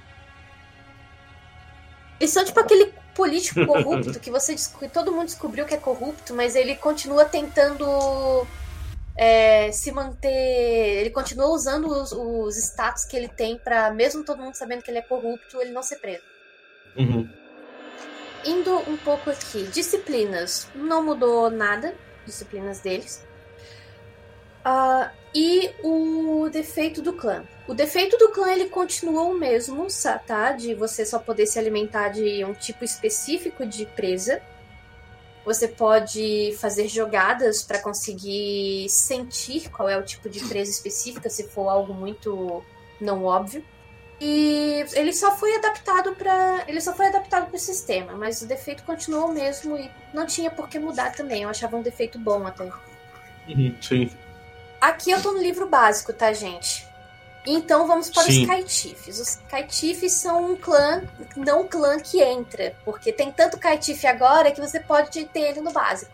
Eles 2.19 2.31
são 2.31 2.43
tipo 2.45 2.59
aquele 2.59 2.93
político 3.13 3.65
corrupto 3.65 4.19
que 4.19 4.29
você 4.31 4.53
desco- 4.53 4.89
todo 4.89 5.11
mundo 5.11 5.25
descobriu 5.25 5.65
que 5.65 5.73
é 5.73 5.77
corrupto, 5.77 6.33
mas 6.33 6.55
ele 6.55 6.75
continua 6.75 7.25
tentando 7.25 8.45
é, 9.15 9.71
se 9.71 9.91
manter. 9.91 10.99
Ele 10.99 11.09
continua 11.09 11.47
usando 11.47 11.87
os, 11.87 12.11
os 12.11 12.57
status 12.57 13.05
que 13.05 13.15
ele 13.15 13.27
tem 13.27 13.57
pra, 13.57 13.91
mesmo 13.91 14.23
todo 14.23 14.41
mundo 14.41 14.55
sabendo 14.55 14.83
que 14.83 14.91
ele 14.91 14.99
é 14.99 15.03
corrupto, 15.03 15.61
ele 15.61 15.71
não 15.71 15.83
ser 15.83 15.97
preso. 15.97 16.23
Uhum. 16.97 17.29
Indo 18.45 18.77
um 18.89 18.97
pouco 18.97 19.29
aqui, 19.29 19.63
disciplinas. 19.63 20.67
Não 20.75 21.03
mudou 21.03 21.49
nada, 21.49 21.95
disciplinas 22.25 22.79
deles. 22.79 23.25
Ah, 24.63 25.11
e 25.33 25.69
o 25.83 26.49
defeito 26.49 27.01
do 27.01 27.13
clã. 27.13 27.43
O 27.67 27.73
defeito 27.73 28.17
do 28.17 28.29
clã 28.29 28.51
ele 28.51 28.69
continuou 28.69 29.31
o 29.31 29.37
mesmo, 29.37 29.87
tá? 30.25 30.51
De 30.51 30.73
você 30.73 31.05
só 31.05 31.19
poder 31.19 31.45
se 31.45 31.59
alimentar 31.59 32.09
de 32.09 32.43
um 32.45 32.53
tipo 32.53 32.83
específico 32.83 33.65
de 33.65 33.85
presa. 33.85 34.41
Você 35.45 35.67
pode 35.67 36.55
fazer 36.59 36.87
jogadas 36.87 37.61
para 37.61 37.79
conseguir 37.79 38.89
sentir 38.89 39.69
qual 39.69 39.87
é 39.87 39.97
o 39.97 40.03
tipo 40.03 40.27
de 40.27 40.39
presa 40.39 40.71
específica, 40.71 41.29
se 41.29 41.47
for 41.47 41.69
algo 41.69 41.93
muito 41.93 42.63
não 42.99 43.23
óbvio. 43.23 43.63
E 44.19 44.85
ele 44.93 45.13
só 45.13 45.35
foi 45.35 45.55
adaptado 45.57 46.15
para 46.15 46.63
ele 46.67 46.79
só 46.79 46.93
foi 46.93 47.07
adaptado 47.07 47.47
para 47.47 47.55
o 47.55 47.59
sistema, 47.59 48.13
mas 48.13 48.41
o 48.41 48.47
defeito 48.47 48.83
continuou 48.83 49.27
o 49.27 49.33
mesmo 49.33 49.77
e 49.77 49.91
não 50.13 50.25
tinha 50.25 50.49
por 50.49 50.69
que 50.69 50.79
mudar 50.79 51.11
também. 51.11 51.43
Eu 51.43 51.49
achava 51.49 51.75
um 51.77 51.81
defeito 51.81 52.17
bom 52.17 52.47
até. 52.47 52.63
Uhum. 53.47 53.75
Sim. 53.81 54.09
Aqui 54.79 55.11
eu 55.11 55.21
tô 55.21 55.31
no 55.31 55.41
livro 55.41 55.67
básico, 55.67 56.13
tá, 56.13 56.31
gente? 56.31 56.87
Então 57.47 57.85
vamos 57.85 58.09
para 58.09 58.23
Sim. 58.23 58.41
os 58.41 58.47
Kaitifes. 58.47 59.19
Os 59.19 59.35
Kaitifes 59.49 60.13
são 60.13 60.53
um 60.53 60.55
clã, 60.55 61.03
não 61.35 61.61
um 61.61 61.67
clã 61.67 61.99
que 61.99 62.21
entra, 62.21 62.75
porque 62.83 63.13
tem 63.13 63.31
tanto 63.31 63.57
Kaitife 63.59 64.07
agora 64.07 64.51
que 64.51 64.59
você 64.59 64.79
pode 64.79 65.25
ter 65.25 65.39
ele 65.51 65.61
no 65.61 65.71
básico. 65.71 66.11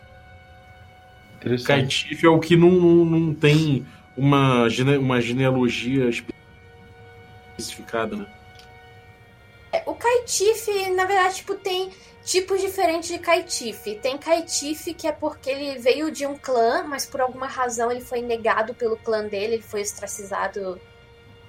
Caetife 1.66 2.24
é 2.24 2.28
o 2.28 2.38
que 2.38 2.56
não, 2.56 2.70
não, 2.70 3.04
não 3.04 3.34
tem 3.34 3.84
uma, 4.16 4.68
gene- 4.68 4.98
uma 4.98 5.20
genealogia 5.20 6.08
especificada, 7.58 8.16
né? 8.16 8.26
É, 9.72 9.82
O 9.86 9.94
Kaitife, 9.94 10.90
na 10.90 11.04
verdade, 11.06 11.36
tipo, 11.36 11.54
tem 11.54 11.90
tipos 12.24 12.60
diferentes 12.60 13.08
de 13.08 13.18
Kaitife. 13.18 13.96
Tem 13.96 14.16
Kaitife 14.18 14.94
que 14.94 15.06
é 15.08 15.12
porque 15.12 15.50
ele 15.50 15.78
veio 15.80 16.10
de 16.12 16.26
um 16.26 16.36
clã, 16.36 16.84
mas 16.86 17.06
por 17.06 17.20
alguma 17.20 17.46
razão 17.46 17.90
ele 17.90 18.02
foi 18.02 18.20
negado 18.20 18.74
pelo 18.74 18.96
clã 18.98 19.26
dele, 19.26 19.54
ele 19.54 19.62
foi 19.62 19.80
ostracizado, 19.82 20.80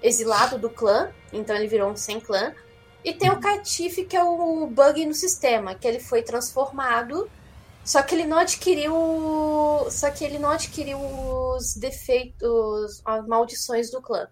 exilado 0.03 0.59
do 0.59 0.69
clã, 0.69 1.15
então 1.33 1.55
ele 1.55 1.67
virou 1.67 1.91
um 1.91 1.97
sem 1.97 2.21
clã. 2.21 2.55
E 3.03 3.13
tem 3.13 3.31
o 3.31 3.39
Kaitife 3.39 4.05
que 4.05 4.17
é 4.17 4.23
o 4.23 4.67
bug 4.67 5.05
no 5.05 5.13
sistema, 5.15 5.75
que 5.75 5.87
ele 5.87 5.99
foi 5.99 6.23
transformado, 6.23 7.31
só 7.83 8.03
que 8.03 8.15
ele 8.15 8.25
não 8.27 8.39
adquiriu, 8.39 8.93
só 9.91 10.11
que 10.11 10.23
ele 10.25 10.39
não 10.39 10.51
adquiriu 10.51 10.99
os 10.99 11.75
defeitos, 11.75 13.01
as 13.05 13.27
maldições 13.27 13.91
do 13.91 14.01
clã 14.01 14.27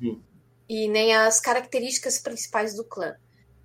Uhum. 0.00 0.22
e 0.68 0.88
nem 0.88 1.14
as 1.14 1.40
características 1.40 2.18
principais 2.18 2.74
do 2.76 2.84
clã. 2.84 3.14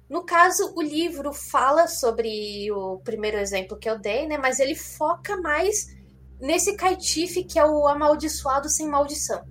No 0.10 0.24
caso, 0.26 0.74
o 0.76 0.82
livro 0.82 1.34
fala 1.34 1.88
sobre 1.88 2.72
o 2.72 3.00
primeiro 3.00 3.38
exemplo 3.38 3.78
que 3.78 3.90
eu 3.90 4.00
dei, 4.00 4.28
né? 4.28 4.38
Mas 4.38 4.60
ele 4.60 4.76
foca 4.76 5.38
mais 5.42 5.88
nesse 6.40 6.76
Kaitife 6.76 7.44
que 7.44 7.60
é 7.60 7.66
o 7.66 7.88
amaldiçoado 7.88 8.70
sem 8.70 8.88
maldição. 8.88 9.44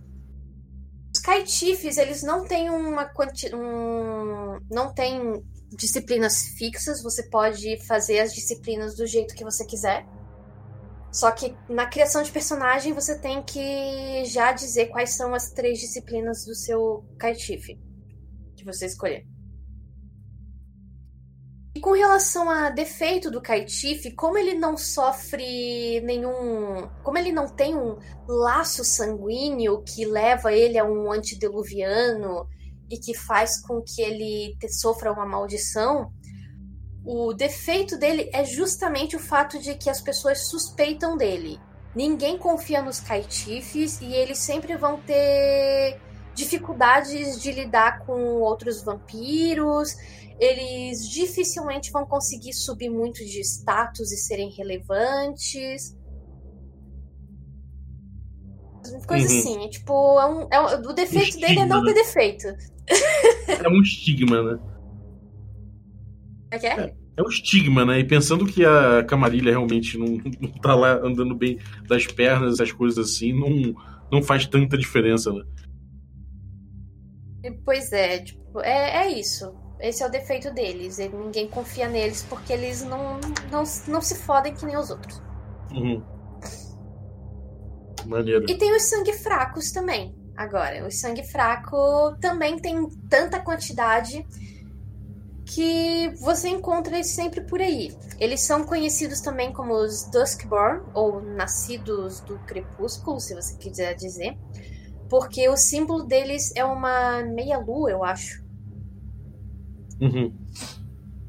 Os 1.15 1.21
Kaitifes, 1.21 1.97
eles 1.97 2.23
não 2.23 2.45
têm 2.45 2.71
uma 2.71 3.05
quanti... 3.05 3.55
um... 3.55 4.59
não 4.71 4.93
têm 4.93 5.43
disciplinas 5.77 6.43
fixas, 6.59 7.03
você 7.03 7.29
pode 7.29 7.79
fazer 7.85 8.21
as 8.21 8.35
disciplinas 8.35 8.97
do 8.97 9.07
jeito 9.07 9.35
que 9.35 9.45
você 9.45 9.65
quiser. 9.65 10.07
Só 11.13 11.31
que 11.31 11.57
na 11.69 11.87
criação 11.87 12.23
de 12.23 12.33
personagem 12.33 12.93
você 12.93 13.17
tem 13.17 13.41
que 13.43 14.25
já 14.25 14.53
dizer 14.53 14.87
quais 14.87 15.11
são 15.11 15.33
as 15.33 15.51
três 15.53 15.79
disciplinas 15.79 16.45
do 16.45 16.55
seu 16.55 17.05
Kaitife 17.19 17.79
que 18.57 18.65
você 18.65 18.87
escolher. 18.87 19.25
Com 21.85 21.93
relação 21.93 22.49
a 22.49 22.71
defeito 22.71 23.31
do 23.31 23.43
Kaitif, 23.43 24.11
como 24.13 24.39
ele 24.39 24.55
não 24.55 24.75
sofre 24.75 26.01
nenhum. 26.01 26.89
Como 27.03 27.19
ele 27.19 27.31
não 27.31 27.47
tem 27.47 27.77
um 27.77 27.99
laço 28.27 28.83
sanguíneo 28.83 29.83
que 29.83 30.07
leva 30.07 30.51
ele 30.51 30.79
a 30.79 30.85
um 30.87 31.13
antediluviano 31.13 32.49
e 32.91 32.97
que 32.97 33.13
faz 33.13 33.61
com 33.61 33.83
que 33.83 34.01
ele 34.01 34.57
sofra 34.71 35.13
uma 35.13 35.27
maldição, 35.27 36.11
o 37.05 37.35
defeito 37.35 37.99
dele 37.99 38.31
é 38.33 38.45
justamente 38.45 39.15
o 39.15 39.21
fato 39.21 39.59
de 39.59 39.75
que 39.75 39.91
as 39.91 40.01
pessoas 40.01 40.49
suspeitam 40.49 41.19
dele. 41.19 41.61
Ninguém 41.95 42.39
confia 42.39 42.81
nos 42.81 42.99
Kaitifes 42.99 44.01
e 44.01 44.07
eles 44.15 44.39
sempre 44.39 44.75
vão 44.75 45.03
ter 45.03 46.01
dificuldades 46.35 47.41
de 47.43 47.53
lidar 47.53 48.07
com 48.07 48.41
outros 48.41 48.83
vampiros 48.83 49.95
eles 50.39 51.09
dificilmente 51.09 51.91
vão 51.93 52.05
conseguir 52.05 52.53
subir 52.53 52.91
muito 52.91 53.25
de 53.25 53.41
status 53.41 54.13
e 54.13 54.17
serem 54.17 54.51
relevantes. 54.51 55.97
Coisa 59.07 59.33
uhum. 59.33 59.39
assim, 59.39 59.65
é 59.65 59.69
tipo, 59.69 59.93
é 60.21 60.27
um, 60.27 60.49
é 60.51 60.61
um, 60.61 60.91
o 60.91 60.93
defeito 60.93 61.39
dele 61.41 61.61
é 61.61 61.67
não 61.67 61.85
ter 61.85 61.95
defeito. 61.95 62.47
É 63.49 63.69
um 63.69 63.81
estigma, 63.81 64.43
né? 64.43 64.59
É 66.51 66.67
é? 66.67 66.81
é? 66.81 66.95
É 67.17 67.23
um 67.23 67.29
estigma, 67.29 67.85
né? 67.85 68.01
E 68.01 68.05
pensando 68.05 68.45
que 68.45 68.65
a 68.65 69.05
Camarilha 69.05 69.53
realmente 69.53 69.97
não, 69.97 70.21
não 70.41 70.51
tá 70.61 70.75
lá 70.75 70.97
andando 70.97 71.35
bem 71.35 71.59
das 71.89 72.07
pernas, 72.07 72.55
essas 72.55 72.73
coisas 72.73 72.99
assim, 72.99 73.33
não, 73.33 73.75
não 74.11 74.23
faz 74.23 74.47
tanta 74.47 74.77
diferença, 74.77 75.33
né? 75.33 75.45
Pois 77.65 77.93
é, 77.93 78.19
tipo, 78.19 78.61
é, 78.61 79.07
é 79.07 79.19
isso. 79.19 79.64
Esse 79.81 80.03
é 80.03 80.07
o 80.07 80.11
defeito 80.11 80.53
deles. 80.53 80.99
Ninguém 80.99 81.49
confia 81.49 81.89
neles 81.89 82.25
porque 82.29 82.53
eles 82.53 82.83
não, 82.83 83.21
não, 83.51 83.65
não 83.89 84.01
se 84.01 84.15
fodem 84.17 84.55
que 84.55 84.65
nem 84.65 84.77
os 84.77 84.91
outros. 84.91 85.23
Uhum. 85.73 86.03
Maneiro. 88.07 88.45
E 88.49 88.59
tem 88.59 88.75
os 88.75 88.83
sangue 88.85 89.13
fracos 89.13 89.73
também. 89.73 90.15
Agora, 90.37 90.87
o 90.87 90.91
sangue 90.91 91.23
fraco 91.23 92.17
também 92.21 92.59
tem 92.59 92.89
tanta 93.09 93.41
quantidade 93.41 94.27
que 95.45 96.13
você 96.21 96.49
encontra 96.49 96.97
eles 96.97 97.11
sempre 97.11 97.43
por 97.43 97.61
aí. 97.61 97.97
Eles 98.19 98.41
são 98.41 98.65
conhecidos 98.65 99.21
também 99.21 99.53
como 99.53 99.75
os 99.75 100.05
Duskborn, 100.11 100.83
ou 100.95 101.21
Nascidos 101.21 102.21
do 102.21 102.39
Crepúsculo, 102.41 103.21
se 103.21 103.35
você 103.35 103.57
quiser 103.57 103.95
dizer, 103.95 104.37
porque 105.09 105.49
o 105.49 105.57
símbolo 105.57 106.05
deles 106.05 106.53
é 106.57 106.65
uma 106.65 107.23
meia-lua, 107.23 107.91
eu 107.91 108.03
acho. 108.03 108.44
Uhum. 110.01 110.33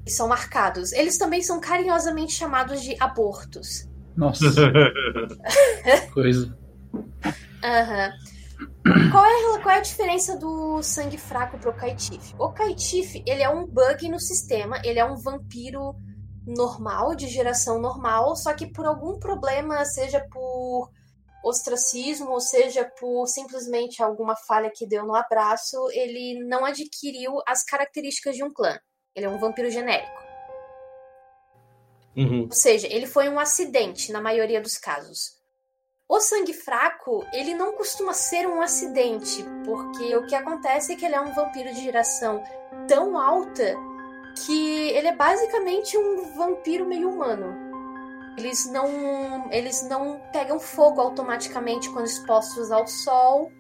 São 0.08 0.28
marcados. 0.28 0.92
Eles 0.92 1.18
também 1.18 1.42
são 1.42 1.60
carinhosamente 1.60 2.34
chamados 2.34 2.82
de 2.82 2.96
abortos. 3.00 3.90
Nossa. 4.16 4.46
Coisa. 6.14 6.58
Uhum. 7.64 9.12
Qual 9.12 9.26
é, 9.26 9.60
qual 9.62 9.76
é 9.76 9.78
a 9.80 9.82
diferença 9.82 10.38
do 10.38 10.82
sangue 10.84 11.18
fraco 11.18 11.58
pro 11.58 11.74
Kaitif? 11.74 12.34
O 12.38 12.50
Kaitif, 12.50 13.22
ele 13.26 13.42
é 13.42 13.50
um 13.50 13.66
bug 13.66 14.08
no 14.08 14.20
sistema, 14.20 14.80
ele 14.84 15.00
é 15.00 15.06
um 15.06 15.16
vampiro 15.16 15.96
normal, 16.46 17.16
de 17.16 17.28
geração 17.28 17.82
normal, 17.82 18.36
só 18.36 18.54
que 18.54 18.68
por 18.68 18.86
algum 18.86 19.18
problema, 19.20 19.84
seja 19.84 20.20
por 20.32 20.92
ostracismo, 21.48 22.32
ou 22.32 22.42
seja 22.42 22.84
por 23.00 23.28
simplesmente 23.28 24.02
alguma 24.02 24.36
falha 24.36 24.72
que 24.74 24.88
deu 24.88 25.06
no 25.06 25.16
abraço, 25.16 25.78
ele 25.92 26.44
não 26.44 26.66
adquiriu 26.66 27.42
as 27.48 27.64
características 27.64 28.36
de 28.36 28.44
um 28.44 28.52
clã. 28.52 28.80
Ele 29.16 29.28
é 29.28 29.30
um 29.30 29.38
vampiro 29.38 29.70
genérico. 29.70 30.26
Uhum. 32.18 32.44
Ou 32.44 32.52
seja, 32.52 32.88
ele 32.88 33.06
foi 33.06 33.30
um 33.30 33.40
acidente 33.40 34.12
na 34.12 34.22
maioria 34.22 34.60
dos 34.60 34.78
casos. 34.78 35.36
O 36.08 36.20
sangue 36.20 36.54
fraco, 36.54 37.26
ele 37.34 37.54
não 37.54 37.74
costuma 37.74 38.14
ser 38.14 38.48
um 38.48 38.62
acidente, 38.62 39.44
porque 39.66 40.16
o 40.16 40.26
que 40.26 40.36
acontece 40.36 40.94
é 40.94 40.96
que 40.96 41.06
ele 41.06 41.16
é 41.16 41.22
um 41.22 41.34
vampiro 41.34 41.74
de 41.74 41.82
geração 41.82 42.44
tão 42.88 43.18
alta 43.18 43.76
que 44.46 44.90
ele 44.90 45.08
é 45.08 45.16
basicamente 45.16 45.98
um 45.98 46.36
vampiro 46.36 46.86
meio 46.86 47.10
humano. 47.10 47.65
Eles 48.38 48.70
não, 48.70 49.52
eles 49.52 49.88
não 49.88 50.20
pegam 50.32 50.60
fogo 50.60 51.00
automaticamente 51.00 51.90
quando 51.90 52.06
expostos 52.06 52.72
ao 52.72 52.86
sol. 52.88 53.52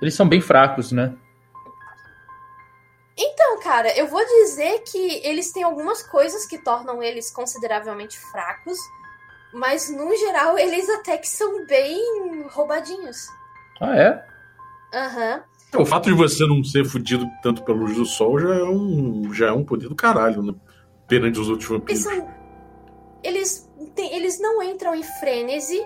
Eles 0.00 0.14
são 0.14 0.28
bem 0.28 0.40
fracos, 0.40 0.92
né? 0.92 1.14
Então, 3.16 3.60
cara, 3.60 3.96
eu 3.96 4.06
vou 4.06 4.24
dizer 4.24 4.80
que 4.80 5.20
eles 5.26 5.50
têm 5.50 5.62
algumas 5.62 6.02
coisas 6.02 6.46
que 6.46 6.58
tornam 6.58 7.02
eles 7.02 7.30
consideravelmente 7.30 8.18
fracos, 8.18 8.78
mas 9.52 9.90
no 9.90 10.14
geral 10.16 10.56
eles 10.58 10.88
até 10.90 11.16
que 11.16 11.28
são 11.28 11.64
bem 11.66 12.46
roubadinhos. 12.50 13.16
Ah, 13.80 13.96
é? 13.96 14.26
Aham. 14.94 15.36
Uhum. 15.36 15.56
O 15.82 15.84
fato 15.84 16.06
de 16.06 16.14
você 16.14 16.46
não 16.46 16.62
ser 16.64 16.84
fudido 16.86 17.28
tanto 17.42 17.62
pela 17.62 17.76
luz 17.76 17.96
do 17.96 18.06
sol 18.06 18.38
já 18.38 18.54
é 18.54 18.64
um, 18.64 19.34
já 19.34 19.48
é 19.48 19.52
um 19.52 19.64
poder 19.64 19.88
do 19.88 19.94
caralho, 19.94 20.42
né? 20.42 20.54
Perante 21.06 21.38
os 21.38 21.50
outros 21.50 21.68
vampiros. 21.68 22.06
Eles, 22.06 22.18
são... 22.18 22.34
eles 23.22 23.65
tem, 23.96 24.14
eles 24.14 24.38
não 24.38 24.62
entram 24.62 24.94
em 24.94 25.02
frênese, 25.02 25.84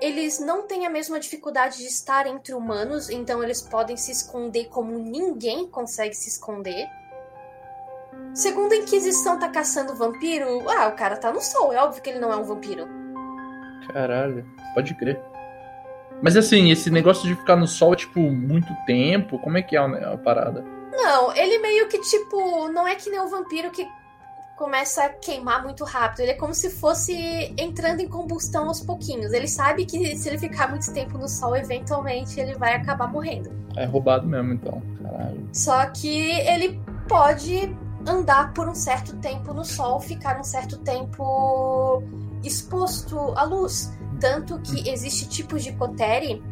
eles 0.00 0.38
não 0.40 0.66
têm 0.66 0.84
a 0.84 0.90
mesma 0.90 1.18
dificuldade 1.18 1.78
de 1.78 1.86
estar 1.86 2.26
entre 2.26 2.52
humanos, 2.52 3.08
então 3.08 3.42
eles 3.42 3.62
podem 3.62 3.96
se 3.96 4.12
esconder 4.12 4.66
como 4.66 4.98
ninguém 4.98 5.66
consegue 5.66 6.14
se 6.14 6.28
esconder. 6.28 6.86
Segundo 8.34 8.72
a 8.72 8.76
Inquisição 8.76 9.38
tá 9.38 9.48
caçando 9.48 9.94
vampiro, 9.94 10.68
ah, 10.68 10.88
o 10.88 10.96
cara 10.96 11.16
tá 11.16 11.32
no 11.32 11.40
sol, 11.40 11.72
é 11.72 11.82
óbvio 11.82 12.02
que 12.02 12.10
ele 12.10 12.18
não 12.18 12.32
é 12.32 12.36
um 12.36 12.44
vampiro. 12.44 12.86
Caralho, 13.92 14.44
pode 14.74 14.94
crer. 14.94 15.20
Mas 16.22 16.36
assim, 16.36 16.70
esse 16.70 16.90
negócio 16.90 17.26
de 17.28 17.34
ficar 17.34 17.56
no 17.56 17.66
sol, 17.66 17.94
tipo, 17.94 18.20
muito 18.20 18.72
tempo, 18.86 19.38
como 19.38 19.58
é 19.58 19.62
que 19.62 19.76
é 19.76 19.78
a, 19.78 20.16
parada? 20.18 20.64
Não, 20.92 21.34
ele 21.34 21.58
meio 21.58 21.88
que, 21.88 21.98
tipo, 22.00 22.68
não 22.68 22.86
é 22.86 22.94
que 22.94 23.10
nem 23.10 23.20
o 23.20 23.28
vampiro 23.28 23.70
que 23.70 23.86
começa 24.56 25.04
a 25.04 25.08
queimar 25.08 25.62
muito 25.62 25.84
rápido. 25.84 26.20
Ele 26.20 26.32
é 26.32 26.34
como 26.34 26.54
se 26.54 26.70
fosse 26.70 27.54
entrando 27.58 28.00
em 28.00 28.08
combustão 28.08 28.68
aos 28.68 28.80
pouquinhos. 28.80 29.32
Ele 29.32 29.48
sabe 29.48 29.84
que 29.84 30.16
se 30.16 30.28
ele 30.28 30.38
ficar 30.38 30.68
muito 30.68 30.92
tempo 30.92 31.18
no 31.18 31.28
sol, 31.28 31.56
eventualmente 31.56 32.38
ele 32.38 32.54
vai 32.54 32.74
acabar 32.74 33.10
morrendo. 33.10 33.50
É 33.76 33.84
roubado 33.84 34.26
mesmo, 34.26 34.54
então. 34.54 34.82
Caralho. 35.02 35.48
Só 35.52 35.86
que 35.86 36.30
ele 36.30 36.80
pode 37.08 37.76
andar 38.06 38.52
por 38.52 38.68
um 38.68 38.74
certo 38.74 39.16
tempo 39.16 39.52
no 39.52 39.64
sol, 39.64 40.00
ficar 40.00 40.38
um 40.38 40.44
certo 40.44 40.78
tempo 40.78 42.02
exposto 42.42 43.18
à 43.36 43.44
luz. 43.44 43.92
Tanto 44.20 44.58
que 44.60 44.88
existe 44.88 45.28
tipos 45.28 45.64
de 45.64 45.72
cotere 45.72 46.42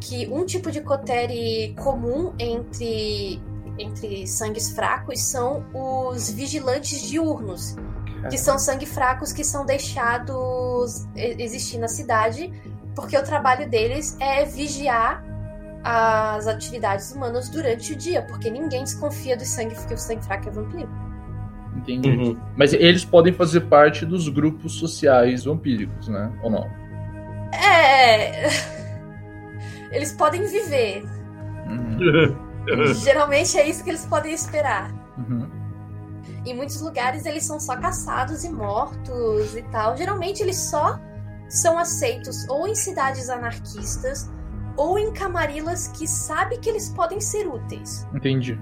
que 0.00 0.26
um 0.28 0.44
tipo 0.44 0.70
de 0.70 0.80
cotere 0.80 1.74
comum 1.82 2.32
entre 2.38 3.40
entre 3.78 4.26
sangues 4.26 4.70
fracos 4.70 5.20
são 5.22 5.64
os 5.72 6.30
vigilantes 6.30 7.02
diurnos, 7.02 7.76
que 8.30 8.38
são 8.38 8.58
sangue 8.58 8.86
fracos 8.86 9.32
que 9.32 9.44
são 9.44 9.66
deixados 9.66 11.06
existir 11.16 11.78
na 11.78 11.88
cidade, 11.88 12.52
porque 12.94 13.16
o 13.16 13.22
trabalho 13.22 13.68
deles 13.68 14.16
é 14.20 14.44
vigiar 14.44 15.24
as 15.82 16.46
atividades 16.46 17.12
humanas 17.12 17.48
durante 17.48 17.92
o 17.92 17.96
dia, 17.96 18.22
porque 18.22 18.50
ninguém 18.50 18.84
desconfia 18.84 19.36
do 19.36 19.44
sangue, 19.44 19.74
porque 19.74 19.94
o 19.94 19.98
sangue 19.98 20.24
fraco 20.24 20.48
é 20.48 20.52
vampiro. 20.52 20.88
Entendi. 21.76 22.08
Uhum. 22.08 22.40
Mas 22.56 22.72
eles 22.72 23.04
podem 23.04 23.32
fazer 23.32 23.62
parte 23.62 24.06
dos 24.06 24.28
grupos 24.28 24.74
sociais 24.74 25.44
vampíricos, 25.44 26.08
né? 26.08 26.32
Ou 26.42 26.50
não? 26.50 26.70
É. 27.52 28.48
Eles 29.90 30.12
podem 30.12 30.46
viver. 30.46 31.04
Uhum. 31.66 32.36
Geralmente 32.94 33.56
é 33.58 33.68
isso 33.68 33.82
que 33.82 33.90
eles 33.90 34.06
podem 34.06 34.32
esperar. 34.32 34.92
Uhum. 35.18 35.48
Em 36.46 36.54
muitos 36.54 36.80
lugares 36.80 37.24
eles 37.26 37.44
são 37.44 37.58
só 37.58 37.76
caçados 37.76 38.44
e 38.44 38.50
mortos 38.50 39.54
e 39.54 39.62
tal. 39.64 39.96
Geralmente 39.96 40.42
eles 40.42 40.56
só 40.56 40.98
são 41.48 41.78
aceitos 41.78 42.48
ou 42.48 42.66
em 42.66 42.74
cidades 42.74 43.28
anarquistas 43.28 44.30
ou 44.76 44.98
em 44.98 45.12
camarilas 45.12 45.88
que 45.88 46.06
sabe 46.06 46.58
que 46.58 46.68
eles 46.68 46.88
podem 46.90 47.20
ser 47.20 47.46
úteis. 47.46 48.06
Entendi. 48.14 48.58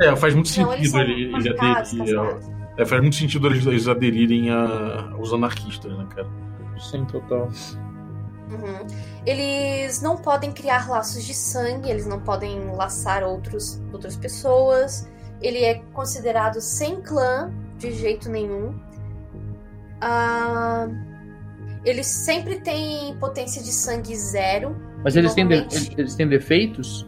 É, 0.00 0.16
faz 0.16 0.34
muito 0.34 0.50
então, 0.50 0.72
sentido 0.72 0.98
ele, 0.98 1.34
ele 1.34 1.48
aderir. 1.50 2.50
É, 2.78 2.86
faz 2.86 3.02
muito 3.02 3.16
sentido 3.16 3.46
eles, 3.48 3.66
eles 3.66 3.86
aderirem 3.86 4.50
a, 4.50 5.10
aos 5.12 5.32
anarquistas, 5.32 5.92
né, 5.96 6.06
cara? 6.14 6.28
Sim, 6.78 7.04
total. 7.04 7.50
Uhum. 8.50 8.86
Eles 9.24 10.02
não 10.02 10.16
podem 10.16 10.52
criar 10.52 10.88
laços 10.88 11.24
de 11.24 11.34
sangue, 11.34 11.90
eles 11.90 12.06
não 12.06 12.20
podem 12.20 12.74
laçar 12.74 13.22
outros, 13.22 13.80
outras 13.92 14.16
pessoas. 14.16 15.08
Ele 15.40 15.64
é 15.64 15.82
considerado 15.92 16.60
sem 16.60 17.00
clã 17.00 17.52
de 17.78 17.92
jeito 17.92 18.28
nenhum. 18.28 18.74
Uh, 20.02 20.94
eles 21.84 22.06
sempre 22.06 22.60
têm 22.60 23.16
potência 23.18 23.62
de 23.62 23.72
sangue 23.72 24.14
zero. 24.16 24.76
Mas 25.02 25.16
eles, 25.16 25.34
normalmente... 25.34 25.68
têm, 25.68 25.94
de, 25.94 26.00
eles 26.00 26.14
têm 26.14 26.28
defeitos? 26.28 27.06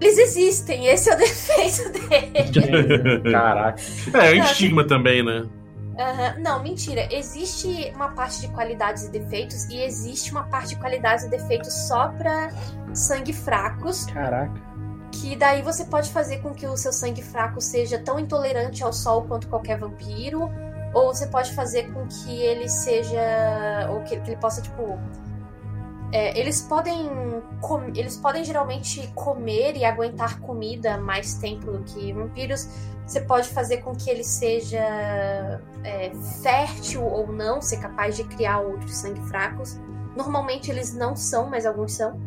Eles 0.00 0.18
existem, 0.18 0.86
esse 0.86 1.08
é 1.08 1.14
o 1.14 1.16
defeito 1.18 1.92
deles. 2.10 3.32
Caraca. 3.32 3.80
É, 4.14 4.36
é 4.36 4.40
um 4.40 4.44
estigma 4.44 4.86
também, 4.86 5.24
né? 5.24 5.46
Aham, 5.98 6.40
Não, 6.40 6.62
mentira. 6.62 7.06
Existe 7.12 7.92
uma 7.94 8.08
parte 8.10 8.40
de 8.40 8.48
qualidades 8.48 9.04
e 9.04 9.10
defeitos 9.10 9.64
e 9.66 9.80
existe 9.82 10.30
uma 10.32 10.44
parte 10.44 10.70
de 10.70 10.76
qualidades 10.76 11.24
e 11.24 11.28
defeitos 11.28 11.72
só 11.86 12.08
pra 12.08 12.50
sangue 12.92 13.32
fracos, 13.32 14.06
Caraca. 14.06 14.52
que 15.12 15.36
daí 15.36 15.62
você 15.62 15.84
pode 15.84 16.10
fazer 16.10 16.38
com 16.38 16.52
que 16.52 16.66
o 16.66 16.76
seu 16.76 16.92
sangue 16.92 17.22
fraco 17.22 17.60
seja 17.60 17.98
tão 17.98 18.18
intolerante 18.18 18.82
ao 18.82 18.92
sol 18.92 19.22
quanto 19.22 19.48
qualquer 19.48 19.78
vampiro, 19.78 20.50
ou 20.92 21.14
você 21.14 21.26
pode 21.26 21.52
fazer 21.52 21.92
com 21.92 22.06
que 22.06 22.40
ele 22.40 22.68
seja, 22.68 23.20
ou 23.90 24.00
que, 24.02 24.18
que 24.20 24.30
ele 24.30 24.36
possa 24.36 24.62
tipo 24.62 24.98
é, 26.14 26.38
eles 26.38 26.60
podem 26.60 27.10
eles 27.96 28.16
podem 28.16 28.44
geralmente 28.44 29.04
comer 29.16 29.76
e 29.76 29.84
aguentar 29.84 30.38
comida 30.38 30.96
mais 30.96 31.34
tempo 31.34 31.72
do 31.72 31.82
que 31.82 32.12
vampiros. 32.12 32.68
Você 33.04 33.20
pode 33.20 33.48
fazer 33.48 33.78
com 33.78 33.96
que 33.96 34.08
ele 34.08 34.22
seja 34.22 34.78
é, 35.82 36.12
fértil 36.40 37.02
ou 37.04 37.32
não, 37.32 37.60
ser 37.60 37.78
capaz 37.78 38.16
de 38.16 38.22
criar 38.22 38.60
outros 38.60 38.96
sangue 38.96 39.20
fracos. 39.22 39.76
Normalmente 40.14 40.70
eles 40.70 40.94
não 40.94 41.16
são, 41.16 41.50
mas 41.50 41.66
alguns 41.66 41.94
são. 41.94 42.20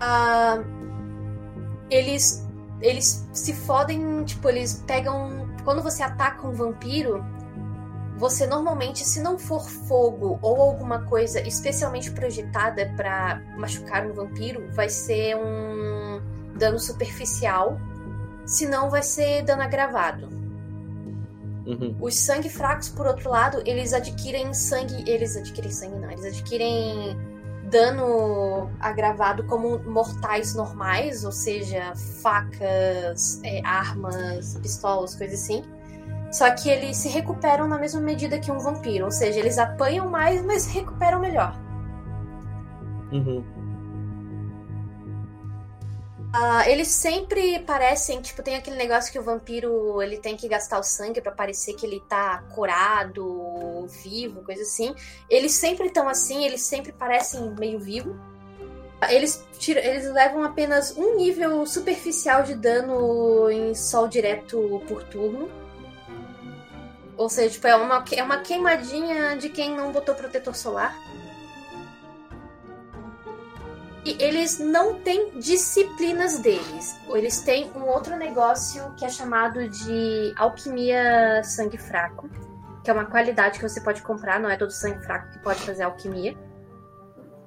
Ah, 0.00 0.62
eles 1.90 2.46
eles 2.80 3.28
se 3.32 3.52
fodem, 3.54 4.22
tipo, 4.24 4.48
eles 4.48 4.84
pegam. 4.86 5.48
Quando 5.64 5.82
você 5.82 6.04
ataca 6.04 6.46
um 6.46 6.52
vampiro, 6.52 7.24
você 8.22 8.46
normalmente, 8.46 9.04
se 9.04 9.20
não 9.20 9.36
for 9.36 9.68
fogo 9.68 10.38
ou 10.40 10.62
alguma 10.62 11.02
coisa 11.06 11.40
especialmente 11.40 12.08
projetada 12.12 12.88
pra 12.96 13.42
machucar 13.56 14.06
um 14.06 14.12
vampiro, 14.12 14.64
vai 14.70 14.88
ser 14.88 15.34
um 15.34 16.22
dano 16.56 16.78
superficial. 16.78 17.80
Se 18.46 18.64
não, 18.64 18.88
vai 18.88 19.02
ser 19.02 19.42
dano 19.42 19.62
agravado. 19.62 20.28
Uhum. 21.66 21.96
Os 22.00 22.16
sangue 22.16 22.48
fracos, 22.48 22.90
por 22.90 23.08
outro 23.08 23.28
lado, 23.28 23.60
eles 23.66 23.92
adquirem 23.92 24.54
sangue. 24.54 25.02
Eles 25.10 25.36
adquirem 25.36 25.72
sangue, 25.72 25.98
não. 25.98 26.08
Eles 26.12 26.24
adquirem 26.24 27.16
dano 27.72 28.70
agravado 28.78 29.42
como 29.46 29.80
mortais 29.80 30.54
normais, 30.54 31.24
ou 31.24 31.32
seja, 31.32 31.92
facas, 32.22 33.40
é, 33.42 33.60
armas, 33.64 34.56
pistolas, 34.62 35.16
coisas 35.16 35.42
assim. 35.42 35.64
Só 36.32 36.50
que 36.50 36.70
eles 36.70 36.96
se 36.96 37.08
recuperam 37.08 37.68
na 37.68 37.78
mesma 37.78 38.00
medida 38.00 38.38
que 38.40 38.50
um 38.50 38.58
vampiro, 38.58 39.04
ou 39.04 39.10
seja, 39.12 39.38
eles 39.38 39.58
apanham 39.58 40.08
mais, 40.08 40.42
mas 40.42 40.66
recuperam 40.66 41.20
melhor. 41.20 41.54
Uhum. 43.12 43.44
Ah, 46.34 46.66
eles 46.66 46.88
sempre 46.88 47.58
parecem, 47.58 48.22
tipo, 48.22 48.42
tem 48.42 48.56
aquele 48.56 48.76
negócio 48.76 49.12
que 49.12 49.18
o 49.18 49.22
vampiro 49.22 50.00
ele 50.00 50.16
tem 50.16 50.34
que 50.34 50.48
gastar 50.48 50.78
o 50.78 50.82
sangue 50.82 51.20
pra 51.20 51.30
parecer 51.30 51.74
que 51.74 51.84
ele 51.84 52.00
tá 52.08 52.42
curado, 52.54 53.86
vivo, 54.02 54.40
coisa 54.42 54.62
assim. 54.62 54.94
Eles 55.28 55.52
sempre 55.52 55.88
estão 55.88 56.08
assim, 56.08 56.46
eles 56.46 56.62
sempre 56.62 56.90
parecem 56.90 57.54
meio 57.58 57.78
vivo. 57.78 58.16
Eles, 59.10 59.44
tira- 59.58 59.84
eles 59.84 60.10
levam 60.10 60.42
apenas 60.42 60.96
um 60.96 61.16
nível 61.16 61.66
superficial 61.66 62.42
de 62.44 62.54
dano 62.54 63.50
em 63.50 63.74
sol 63.74 64.08
direto 64.08 64.80
por 64.88 65.02
turno. 65.02 65.50
Ou 67.16 67.28
seja, 67.28 67.50
tipo, 67.50 67.66
é 67.66 67.76
uma, 67.76 68.04
é 68.12 68.22
uma 68.22 68.38
queimadinha 68.38 69.36
de 69.36 69.48
quem 69.48 69.76
não 69.76 69.92
botou 69.92 70.14
protetor 70.14 70.54
solar. 70.54 70.96
E 74.04 74.16
eles 74.20 74.58
não 74.58 74.98
têm 75.00 75.38
disciplinas 75.38 76.38
deles. 76.38 76.96
Eles 77.08 77.40
têm 77.40 77.70
um 77.76 77.84
outro 77.86 78.16
negócio 78.16 78.92
que 78.96 79.04
é 79.04 79.08
chamado 79.08 79.68
de 79.68 80.34
alquimia 80.36 81.42
sangue 81.44 81.78
fraco, 81.78 82.28
que 82.82 82.90
é 82.90 82.92
uma 82.92 83.04
qualidade 83.04 83.60
que 83.60 83.68
você 83.68 83.80
pode 83.80 84.02
comprar, 84.02 84.40
não 84.40 84.50
é 84.50 84.56
todo 84.56 84.72
sangue 84.72 85.04
fraco 85.04 85.30
que 85.30 85.38
pode 85.38 85.60
fazer 85.60 85.84
alquimia. 85.84 86.36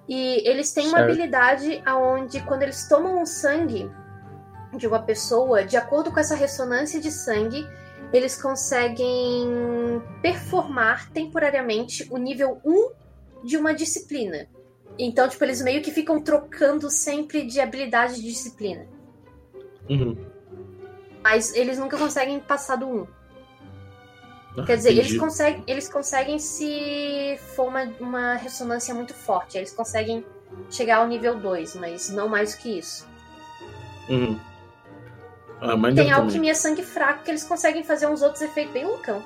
E 0.08 0.48
eles 0.48 0.72
têm 0.72 0.88
uma 0.88 1.00
Certo. 1.00 1.12
habilidade 1.12 1.82
aonde 1.86 2.40
quando 2.42 2.62
eles 2.62 2.88
tomam 2.88 3.22
o 3.22 3.26
sangue 3.26 3.92
de 4.78 4.88
uma 4.88 5.02
pessoa, 5.02 5.66
de 5.66 5.76
acordo 5.76 6.12
com 6.12 6.20
essa 6.20 6.36
ressonância 6.36 7.02
de 7.02 7.12
sangue, 7.12 7.68
eles 8.16 8.42
conseguem 8.42 10.02
performar 10.22 11.12
temporariamente 11.12 12.08
o 12.10 12.18
nível 12.18 12.60
1 12.64 12.92
de 13.44 13.58
uma 13.58 13.74
disciplina. 13.74 14.48
Então, 14.98 15.28
tipo, 15.28 15.44
eles 15.44 15.62
meio 15.62 15.82
que 15.82 15.92
ficam 15.92 16.22
trocando 16.22 16.90
sempre 16.90 17.44
de 17.46 17.60
habilidade 17.60 18.16
de 18.16 18.24
disciplina. 18.24 18.88
Uhum. 19.90 20.18
Mas 21.24 21.54
eles 21.56 21.78
nunca 21.78 21.98
conseguem 21.98 22.40
passar 22.40 22.78
do 22.78 22.88
1. 22.88 23.08
Ah, 24.58 24.64
Quer 24.64 24.78
dizer, 24.78 24.94
entendi. 24.94 25.10
eles 25.10 25.20
conseguem, 25.20 25.64
eles 25.68 25.90
conseguem 25.90 26.40
se 26.40 27.38
for 27.56 27.68
uma, 27.68 27.84
uma 28.00 28.36
ressonância 28.36 28.94
muito 28.94 29.14
forte. 29.14 29.58
Eles 29.58 29.74
conseguem 29.74 30.26
chegar 30.70 30.98
ao 30.98 31.08
nível 31.08 31.38
2, 31.40 31.76
mas 31.76 32.10
não 32.10 32.30
mais 32.30 32.56
do 32.56 32.62
que 32.62 32.78
isso. 32.80 33.08
Uhum. 34.10 34.40
Ah, 35.62 35.70
Tem 35.70 35.78
maneiro 35.78 36.10
a 36.10 36.14
também. 36.16 36.26
alquimia 36.28 36.56
sangue 36.56 36.84
fraco 36.84 37.24
que 37.24 37.32
eles 37.32 37.44
conseguem 37.44 37.84
fazer 37.84 38.08
uns 38.08 38.22
outros 38.22 38.42
efeitos 38.42 38.74
bem 38.74 38.86
loucão. 38.86 39.22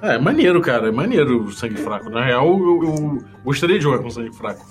É, 0.00 0.14
é 0.14 0.18
maneiro, 0.18 0.60
cara. 0.60 0.88
É 0.88 0.92
maneiro 0.92 1.44
o 1.44 1.52
sangue 1.52 1.76
fraco. 1.76 2.08
Na 2.08 2.24
real, 2.24 2.46
eu, 2.46 2.82
eu 2.84 3.24
gostaria 3.44 3.76
de 3.78 3.82
jogar 3.82 4.02
com 4.02 4.10
sangue 4.10 4.32
fraco. 4.34 4.64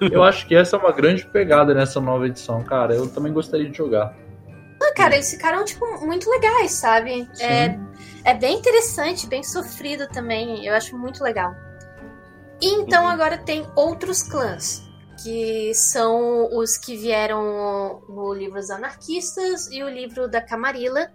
Eu 0.00 0.22
acho 0.22 0.46
que 0.46 0.54
essa 0.54 0.76
é 0.76 0.78
uma 0.78 0.92
grande 0.92 1.24
pegada 1.26 1.72
nessa 1.72 1.98
nova 2.00 2.26
edição, 2.26 2.62
cara. 2.62 2.94
Eu 2.94 3.08
também 3.08 3.32
gostaria 3.32 3.68
de 3.70 3.76
jogar. 3.76 4.14
Ah, 4.82 4.92
cara, 4.94 5.14
eles 5.14 5.30
ficaram, 5.30 5.64
tipo, 5.64 5.86
muito 6.04 6.28
legais, 6.28 6.72
sabe? 6.72 7.26
É, 7.40 7.78
é 8.24 8.34
bem 8.34 8.58
interessante, 8.58 9.26
bem 9.26 9.42
sofrido 9.42 10.06
também. 10.08 10.66
Eu 10.66 10.74
acho 10.74 10.96
muito 10.98 11.24
legal. 11.24 11.54
E 12.60 12.68
então 12.74 13.04
Uhum. 13.04 13.08
agora 13.10 13.38
tem 13.38 13.66
outros 13.74 14.22
clãs. 14.22 14.85
Que 15.22 15.72
são 15.74 16.54
os 16.56 16.76
que 16.76 16.96
vieram 16.96 18.02
no 18.08 18.32
livro 18.34 18.60
dos 18.60 18.70
anarquistas 18.70 19.70
e 19.70 19.82
o 19.82 19.88
livro 19.88 20.28
da 20.28 20.40
Camarilla. 20.40 21.10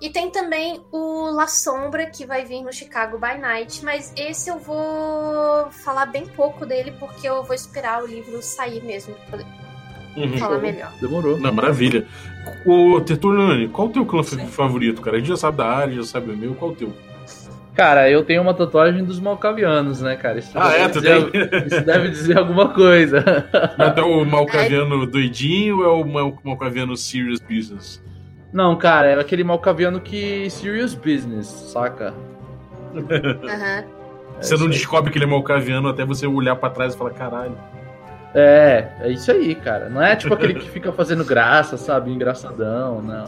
E 0.00 0.10
tem 0.10 0.30
também 0.30 0.80
o 0.92 1.30
La 1.30 1.48
Sombra, 1.48 2.06
que 2.06 2.24
vai 2.24 2.44
vir 2.44 2.62
no 2.62 2.72
Chicago 2.72 3.18
by 3.18 3.36
Night. 3.38 3.84
Mas 3.84 4.12
esse 4.16 4.48
eu 4.48 4.58
vou 4.58 5.70
falar 5.82 6.06
bem 6.06 6.26
pouco 6.26 6.64
dele, 6.64 6.92
porque 7.00 7.28
eu 7.28 7.42
vou 7.42 7.54
esperar 7.54 8.02
o 8.02 8.06
livro 8.06 8.40
sair 8.42 8.82
mesmo 8.84 9.14
pra 9.14 9.38
poder 9.38 9.46
Uhum. 10.16 10.38
falar 10.38 10.58
melhor. 10.58 10.92
Demorou. 11.00 11.38
Não, 11.38 11.52
maravilha. 11.52 12.06
Ô, 12.66 13.00
Tertuliani, 13.00 13.68
qual 13.68 13.88
o 13.88 13.92
teu 13.92 14.04
clã 14.06 14.22
Sim. 14.22 14.46
favorito, 14.48 15.00
cara? 15.00 15.16
A 15.16 15.18
gente 15.20 15.28
já 15.28 15.36
sabe 15.36 15.58
da 15.58 15.66
área, 15.66 15.94
já 15.96 16.02
sabe 16.02 16.30
o 16.32 16.36
meu. 16.36 16.54
Qual 16.54 16.72
o 16.72 16.74
teu? 16.74 16.92
Cara, 17.78 18.10
eu 18.10 18.24
tenho 18.24 18.42
uma 18.42 18.52
tatuagem 18.52 19.04
dos 19.04 19.20
malcavianos, 19.20 20.00
né, 20.02 20.16
cara? 20.16 20.40
Isso 20.40 20.50
Ah, 20.58 20.72
é? 20.72 20.88
Tu 20.88 21.00
dizer- 21.00 21.30
tem? 21.30 21.66
Isso 21.68 21.80
deve 21.84 22.08
dizer 22.08 22.36
alguma 22.36 22.70
coisa. 22.70 23.24
Mas 23.78 23.96
é 23.96 24.02
o 24.02 24.24
Malcaviano 24.24 25.06
doidinho 25.06 25.78
ou 25.78 25.84
é 25.84 25.88
o 25.88 26.04
Mal- 26.04 26.36
Malcaviano 26.42 26.96
serious 26.96 27.38
business? 27.38 28.02
Não, 28.52 28.74
cara, 28.74 29.06
era 29.06 29.20
aquele 29.20 29.44
malcaviano 29.44 30.00
que. 30.00 30.50
Serious 30.50 30.92
business, 30.92 31.46
saca? 31.72 32.12
É 34.40 34.42
Você 34.42 34.54
não 34.54 34.60
isso 34.60 34.64
aí. 34.64 34.70
descobre 34.70 35.10
que 35.12 35.18
ele 35.18 35.24
é 35.24 35.28
Malcaviano 35.28 35.88
até 35.88 36.04
você 36.04 36.26
olhar 36.26 36.56
pra 36.56 36.70
trás 36.70 36.94
e 36.94 36.98
falar, 36.98 37.10
caralho. 37.10 37.56
É, 38.34 38.86
é 39.00 39.10
isso 39.10 39.30
aí, 39.32 39.54
cara. 39.54 39.88
Não 39.88 40.02
é 40.02 40.14
tipo 40.16 40.34
aquele 40.34 40.54
que 40.54 40.68
fica 40.68 40.92
fazendo 40.92 41.24
graça, 41.24 41.76
sabe? 41.76 42.10
Engraçadão, 42.12 43.00
não. 43.02 43.24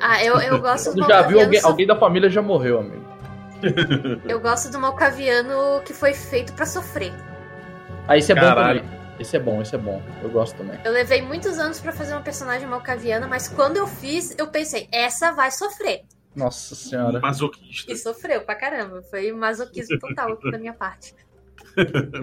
Ah, 0.00 0.22
eu, 0.24 0.36
eu 0.40 0.60
gosto 0.60 0.94
do 0.94 1.02
Tu 1.02 1.08
já 1.08 1.22
viu 1.22 1.40
alguém, 1.40 1.60
alguém 1.62 1.86
da 1.86 1.96
família 1.96 2.28
já 2.30 2.40
morreu, 2.42 2.78
amigo. 2.80 3.07
Eu 4.28 4.40
gosto 4.40 4.70
do 4.70 4.78
Malcaviano 4.78 5.82
que 5.84 5.92
foi 5.92 6.12
feito 6.14 6.52
pra 6.52 6.66
sofrer. 6.66 7.12
Ah, 8.06 8.16
esse 8.16 8.32
é 8.32 8.34
Caralho. 8.34 8.80
bom 8.80 8.86
também. 8.86 8.98
Esse 9.20 9.36
é 9.36 9.40
bom, 9.40 9.60
esse 9.60 9.74
é 9.74 9.78
bom. 9.78 10.00
Eu 10.22 10.30
gosto 10.30 10.56
também. 10.56 10.78
Eu 10.84 10.92
levei 10.92 11.20
muitos 11.22 11.58
anos 11.58 11.80
pra 11.80 11.92
fazer 11.92 12.12
uma 12.12 12.20
personagem 12.22 12.68
malcaviana, 12.68 13.26
mas 13.26 13.48
quando 13.48 13.76
eu 13.76 13.86
fiz, 13.86 14.34
eu 14.38 14.46
pensei, 14.46 14.88
essa 14.92 15.32
vai 15.32 15.50
sofrer. 15.50 16.02
Nossa 16.36 16.74
senhora. 16.76 17.18
Masoquista. 17.18 17.90
E 17.92 17.96
sofreu 17.96 18.42
pra 18.42 18.54
caramba. 18.54 19.02
Foi 19.10 19.32
masoquismo 19.32 19.98
total 19.98 20.38
da 20.52 20.56
minha 20.58 20.72
parte. 20.72 21.14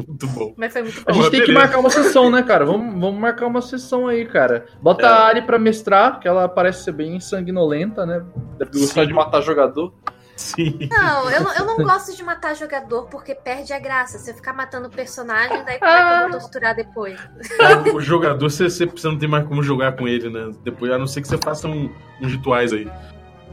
Muito 0.07 0.27
bom. 0.27 0.53
Mas 0.57 0.71
foi 0.73 0.83
muito 0.83 1.01
A 1.05 1.11
bom. 1.13 1.21
gente 1.21 1.31
tem 1.31 1.43
que 1.45 1.51
marcar 1.51 1.79
uma 1.79 1.89
sessão, 1.89 2.29
né, 2.31 2.41
cara? 2.43 2.65
Vamos, 2.65 2.93
vamos 2.99 3.19
marcar 3.19 3.45
uma 3.47 3.61
sessão 3.61 4.07
aí, 4.07 4.25
cara. 4.25 4.65
Bota 4.81 5.05
É. 5.05 5.09
a 5.09 5.15
Ari 5.25 5.41
pra 5.41 5.59
mestrar, 5.59 6.19
que 6.19 6.27
ela 6.27 6.47
parece 6.47 6.83
ser 6.86 6.91
bem 6.93 7.19
sanguinolenta, 7.19 8.05
né? 8.05 8.23
Deve 8.57 8.71
gostar 8.79 9.01
Sim. 9.01 9.07
de 9.07 9.13
matar 9.13 9.41
jogador. 9.41 9.93
Sim. 10.36 10.89
Não, 10.91 11.29
eu, 11.31 11.43
não- 11.43 11.53
eu 11.55 11.65
não 11.65 11.77
gosto 11.86 12.15
de 12.15 12.21
matar 12.23 12.55
jogador 12.55 13.07
porque 13.07 13.33
perde 13.33 13.71
a 13.73 13.79
graça. 13.79 14.19
Você 14.19 14.33
ficar 14.33 14.53
matando 14.53 14.88
o 14.88 14.91
personagem, 14.91 15.63
daí 15.63 15.79
como 15.79 15.91
é 15.91 16.03
que 16.03 16.23
eu 16.25 16.29
vou 16.31 16.39
torturar 16.41 16.75
depois? 16.75 17.19
o 17.93 18.01
jogador, 18.01 18.49
você, 18.49 18.69
você, 18.69 18.86
você 18.86 19.07
não 19.07 19.17
tem 19.17 19.29
mais 19.29 19.47
como 19.47 19.63
jogar 19.63 19.95
com 19.95 20.07
ele, 20.07 20.29
né? 20.29 20.51
Depois, 20.63 20.91
a 20.91 20.97
não 20.97 21.07
ser 21.07 21.21
que 21.21 21.27
você 21.27 21.38
faça 21.38 21.67
um- 21.67 21.89
uns 22.21 22.31
rituais 22.31 22.73
aí. 22.73 22.86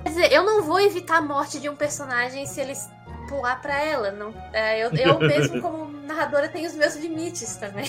Quer 0.04 0.08
dizer, 0.08 0.32
eu 0.32 0.42
não 0.44 0.62
vou 0.62 0.80
evitar 0.80 1.18
a 1.18 1.22
morte 1.22 1.60
de 1.60 1.68
um 1.68 1.76
personagem 1.76 2.44
se 2.46 2.60
eles 2.60 2.90
pular 3.28 3.62
pra 3.62 3.80
ela. 3.80 4.10
Não, 4.10 4.34
é, 4.52 4.84
eu, 4.84 4.90
eu 4.90 5.18
mesmo, 5.22 5.62
como 5.62 5.86
narradora, 6.02 6.48
tenho 6.48 6.66
os 6.68 6.74
meus 6.74 6.96
limites 6.96 7.56
também. 7.56 7.84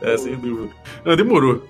é, 0.00 0.16
sem 0.16 0.36
dúvida. 0.36 0.72
Não, 1.04 1.16
demorou. 1.16 1.66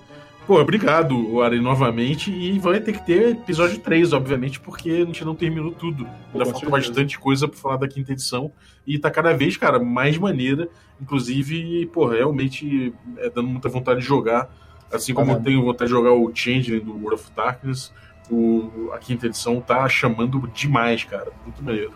Pô, 0.47 0.61
obrigado, 0.61 1.41
Ari, 1.43 1.61
novamente. 1.61 2.31
E 2.31 2.59
vai 2.59 2.81
ter 2.81 2.93
que 2.93 3.07
ter 3.07 3.31
episódio 3.31 3.79
3, 3.79 4.13
obviamente, 4.13 4.59
porque 4.59 4.91
a 4.91 5.05
gente 5.05 5.25
não 5.25 5.35
terminou 5.35 5.73
tudo. 5.73 6.09
Ainda 6.33 6.47
falta 6.47 6.69
bastante 6.69 7.19
coisa 7.19 7.47
pra 7.47 7.57
falar 7.57 7.77
da 7.77 7.87
quinta 7.87 8.13
edição. 8.13 8.53
E 8.87 8.99
tá 8.99 9.11
cada 9.11 9.33
vez, 9.33 9.57
cara, 9.57 9.79
mais 9.79 10.19
maneira. 10.19 10.69
Inclusive, 11.01 11.87
pô, 11.87 12.07
realmente 12.07 12.93
é 13.19 13.31
dando 13.31 13.49
muita 13.49 13.69
vontade 13.69 14.01
de 14.01 14.07
jogar. 14.07 14.51
Assim 14.93 15.15
como 15.15 15.31
ah, 15.31 15.35
eu 15.35 15.41
tenho 15.41 15.63
vontade 15.63 15.89
de 15.89 15.97
jogar 15.97 16.13
o 16.13 16.31
Changeling 16.35 16.81
do 16.81 16.93
World 16.93 17.15
of 17.15 17.31
Darkness, 17.35 17.93
o, 18.29 18.91
a 18.93 18.99
quinta 18.99 19.27
edição 19.27 19.61
tá 19.61 19.89
chamando 19.89 20.49
demais, 20.53 21.05
cara. 21.05 21.31
Muito 21.45 21.63
maneiro. 21.63 21.95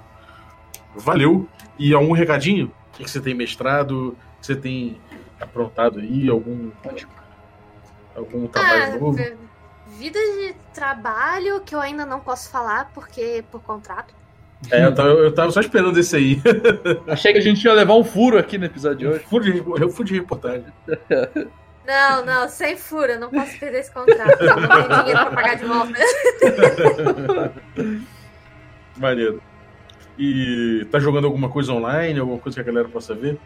Valeu. 0.95 1.49
E 1.79 1.93
algum 1.93 2.13
recadinho? 2.13 2.71
O 2.93 2.99
que 2.99 3.11
você 3.11 3.21
tem 3.21 3.35
mestrado? 3.35 4.11
O 4.11 4.41
que 4.41 4.47
você 4.47 4.57
tem 4.57 4.97
aprontado 5.41 5.99
aí? 5.99 6.29
Algum. 6.29 6.71
Algum 8.15 8.47
trabalho 8.47 8.95
ah, 8.95 8.99
novo? 8.99 9.17
Vida 9.99 10.19
de 10.19 10.55
trabalho 10.73 11.61
que 11.61 11.75
eu 11.75 11.81
ainda 11.81 12.07
não 12.07 12.21
posso 12.21 12.51
falar 12.51 12.91
porque 12.95 13.45
por 13.51 13.61
contrato. 13.63 14.15
É, 14.71 14.85
eu 14.85 14.95
tava, 14.95 15.09
eu 15.11 15.35
tava 15.35 15.51
só 15.51 15.61
esperando 15.61 15.99
esse 15.99 16.17
aí. 16.17 16.43
Achei 17.07 17.33
que 17.33 17.39
a 17.39 17.43
gente 17.43 17.63
ia 17.65 17.73
levar 17.73 17.95
um 17.95 18.05
furo 18.05 18.39
aqui 18.39 18.57
no 18.57 18.65
episódio 18.65 18.99
de 18.99 19.07
hoje. 19.07 19.25
Furo 19.25 19.45
de, 19.45 19.59
eu 19.59 19.91
furo 19.91 20.09
de 20.09 20.15
reportagem. 20.15 20.67
Não, 21.87 22.25
não, 22.25 22.49
sem 22.49 22.79
furo, 22.79 23.13
eu 23.13 23.21
não 23.21 23.29
posso 23.29 23.59
perder 23.61 23.81
esse 23.81 23.93
contrato. 23.93 24.41
Eu 24.41 24.57
não 24.57 24.69
tenho 24.69 24.89
dinheiro 24.89 25.21
pra 25.21 25.31
pagar 25.33 25.55
de 25.57 25.67
volta. 25.67 26.01
Maneiro. 28.97 29.43
E 30.19 30.87
tá 30.91 30.99
jogando 30.99 31.27
alguma 31.27 31.51
coisa 31.51 31.75
online, 31.75 32.19
alguma 32.19 32.39
coisa 32.39 32.55
que 32.55 32.61
a 32.63 32.73
galera 32.73 32.89
possa 32.89 33.15
ver? 33.15 33.39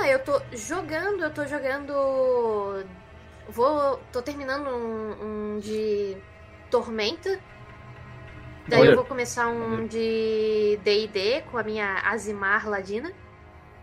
Ah, 0.00 0.08
eu 0.08 0.18
tô 0.20 0.40
jogando, 0.52 1.24
eu 1.24 1.30
tô 1.30 1.46
jogando. 1.46 1.92
Vou. 3.50 4.00
tô 4.10 4.22
terminando 4.22 4.68
um, 4.68 5.56
um 5.56 5.58
de 5.58 6.16
Tormenta. 6.70 7.38
Daí 8.66 8.80
Olha. 8.80 8.90
eu 8.90 8.96
vou 8.96 9.04
começar 9.04 9.48
um 9.48 9.86
de 9.86 10.78
DD 10.82 11.42
com 11.50 11.58
a 11.58 11.62
minha 11.62 12.00
Azimar 12.04 12.66
Ladina. 12.66 13.12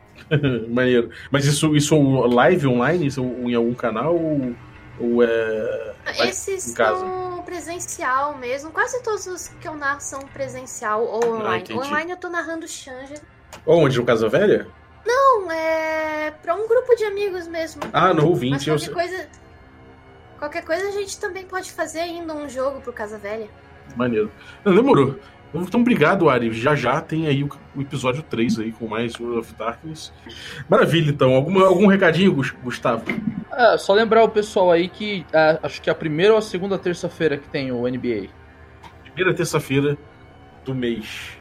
Maneiro. 0.68 1.12
Mas 1.30 1.46
isso, 1.46 1.76
isso 1.76 1.94
é 1.94 2.34
live 2.34 2.68
online? 2.68 3.06
Isso 3.06 3.22
é 3.22 3.24
em 3.24 3.54
algum 3.54 3.76
canal? 3.76 4.16
Ou, 4.16 4.56
ou 5.00 5.24
é. 5.24 5.94
Esses 6.28 6.64
são 6.64 7.44
presencial 7.46 8.36
mesmo. 8.40 8.72
Quase 8.72 9.04
todos 9.04 9.28
os 9.28 9.50
que 9.50 9.68
eu 9.68 9.76
narro 9.76 10.02
são 10.02 10.22
presencial 10.22 11.04
ou 11.04 11.24
ah, 11.24 11.28
online. 11.28 11.66
Ah, 11.70 11.76
online 11.76 12.12
eu 12.12 12.18
tô 12.18 12.30
narrando 12.30 12.68
Xanja. 12.68 13.22
Onde? 13.68 14.00
No 14.00 14.06
Casa 14.06 14.28
Velha? 14.28 14.68
Pra 16.48 16.56
um 16.56 16.66
grupo 16.66 16.96
de 16.96 17.04
amigos 17.04 17.46
mesmo. 17.46 17.82
Ah, 17.92 18.14
no 18.14 18.26
ouvinte. 18.26 18.70
Mas 18.70 18.88
qualquer 18.88 18.90
eu... 18.90 18.94
coisa. 18.94 19.30
Qualquer 20.40 20.64
coisa 20.64 20.88
a 20.88 20.92
gente 20.92 21.20
também 21.20 21.44
pode 21.44 21.70
fazer 21.74 22.00
ainda 22.00 22.34
um 22.34 22.48
jogo 22.48 22.80
pro 22.80 22.94
Casa 22.94 23.18
Velha. 23.18 23.50
Maneiro. 23.98 24.32
Não, 24.64 24.74
demorou. 24.74 25.20
Então, 25.54 25.82
obrigado, 25.82 26.30
Ari. 26.30 26.54
Já 26.54 26.74
já 26.74 27.02
tem 27.02 27.28
aí 27.28 27.44
o, 27.44 27.50
o, 27.76 27.82
episódio 27.82 28.24
3 28.24 28.60
aí 28.60 28.72
com 28.72 28.88
mais 28.88 29.20
World 29.20 29.40
of 29.40 29.54
Darkness. 29.56 30.14
Maravilha, 30.70 31.10
então. 31.10 31.36
Alguma, 31.36 31.66
algum 31.66 31.86
recadinho, 31.86 32.34
Gustavo? 32.64 33.04
É, 33.52 33.78
só 33.78 33.92
lembrar 33.92 34.24
o 34.24 34.30
pessoal 34.30 34.72
aí 34.72 34.88
que 34.88 35.26
é, 35.34 35.60
acho 35.62 35.82
que 35.82 35.90
é 35.90 35.92
a 35.92 35.96
primeira 35.96 36.32
ou 36.32 36.40
a 36.40 36.42
segunda 36.42 36.78
terça-feira 36.78 37.38
que 37.38 37.50
tem 37.50 37.74
o 37.74 37.82
NBA. 37.82 38.30
Primeira 39.04 39.34
terça-feira 39.36 39.98
do 40.64 40.74
mês. 40.74 41.38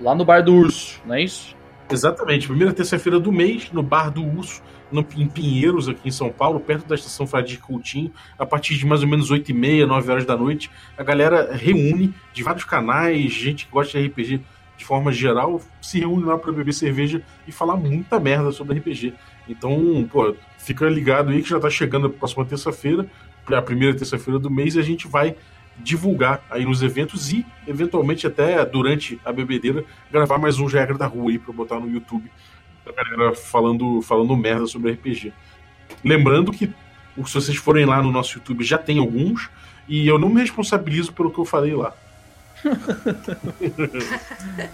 Lá 0.00 0.16
no 0.16 0.24
Bar 0.24 0.42
do 0.42 0.52
Urso, 0.52 1.00
não 1.06 1.14
é 1.14 1.22
isso? 1.22 1.61
Exatamente. 1.92 2.46
Primeira 2.46 2.72
terça-feira 2.72 3.20
do 3.20 3.30
mês, 3.30 3.70
no 3.72 3.82
Bar 3.82 4.10
do 4.10 4.24
Urso 4.24 4.62
no, 4.92 5.06
em 5.16 5.26
Pinheiros, 5.26 5.88
aqui 5.88 6.08
em 6.08 6.10
São 6.10 6.30
Paulo, 6.30 6.60
perto 6.60 6.86
da 6.86 6.94
estação 6.94 7.26
Fradique 7.26 7.62
Coutinho, 7.62 8.12
a 8.38 8.44
partir 8.44 8.76
de 8.76 8.86
mais 8.86 9.02
ou 9.02 9.08
menos 9.08 9.30
8 9.30 9.50
e 9.50 9.54
meia, 9.54 9.86
9 9.86 10.10
horas 10.10 10.26
da 10.26 10.36
noite. 10.36 10.70
A 10.96 11.02
galera 11.02 11.54
reúne 11.54 12.14
de 12.32 12.42
vários 12.42 12.64
canais, 12.64 13.32
gente 13.32 13.66
que 13.66 13.72
gosta 13.72 13.98
de 13.98 14.06
RPG 14.06 14.40
de 14.76 14.84
forma 14.84 15.12
geral, 15.12 15.60
se 15.80 16.00
reúne 16.00 16.24
lá 16.24 16.36
para 16.36 16.50
beber 16.50 16.72
cerveja 16.72 17.22
e 17.46 17.52
falar 17.52 17.76
muita 17.76 18.18
merda 18.18 18.50
sobre 18.50 18.78
RPG. 18.78 19.14
Então, 19.48 20.08
pô, 20.10 20.34
fica 20.58 20.88
ligado 20.88 21.30
aí 21.30 21.40
que 21.40 21.48
já 21.48 21.60
tá 21.60 21.70
chegando 21.70 22.08
a 22.08 22.10
próxima 22.10 22.44
terça-feira, 22.44 23.06
a 23.46 23.62
primeira 23.62 23.96
terça-feira 23.96 24.40
do 24.40 24.50
mês, 24.50 24.74
e 24.74 24.80
a 24.80 24.82
gente 24.82 25.06
vai 25.06 25.36
divulgar 25.78 26.44
aí 26.50 26.64
nos 26.64 26.82
eventos 26.82 27.32
e, 27.32 27.44
eventualmente, 27.66 28.26
até 28.26 28.64
durante 28.64 29.20
a 29.24 29.32
bebedeira, 29.32 29.84
gravar 30.10 30.38
mais 30.38 30.58
um 30.58 30.66
Regra 30.66 30.96
da 30.96 31.06
Rua 31.06 31.30
aí 31.30 31.38
pra 31.38 31.52
botar 31.52 31.80
no 31.80 31.90
YouTube 31.90 32.30
da 32.84 33.04
galera 33.04 33.34
falando, 33.34 34.02
falando 34.02 34.36
merda 34.36 34.66
sobre 34.66 34.92
RPG. 34.92 35.32
Lembrando 36.04 36.52
que 36.52 36.66
se 36.66 37.34
vocês 37.34 37.56
forem 37.56 37.84
lá 37.84 38.02
no 38.02 38.10
nosso 38.10 38.38
YouTube 38.38 38.64
já 38.64 38.78
tem 38.78 38.98
alguns, 38.98 39.50
e 39.88 40.06
eu 40.06 40.18
não 40.18 40.28
me 40.28 40.40
responsabilizo 40.40 41.12
pelo 41.12 41.30
que 41.30 41.38
eu 41.38 41.44
falei 41.44 41.74
lá. 41.74 41.92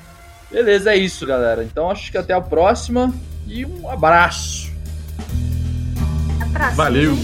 Beleza, 0.50 0.92
é 0.92 0.96
isso, 0.96 1.26
galera. 1.26 1.62
Então 1.62 1.90
acho 1.90 2.10
que 2.10 2.18
até 2.18 2.32
a 2.32 2.40
próxima 2.40 3.12
e 3.46 3.66
um 3.66 3.90
abraço. 3.90 4.72
Abraço. 6.40 6.76
Valeu. 6.76 7.16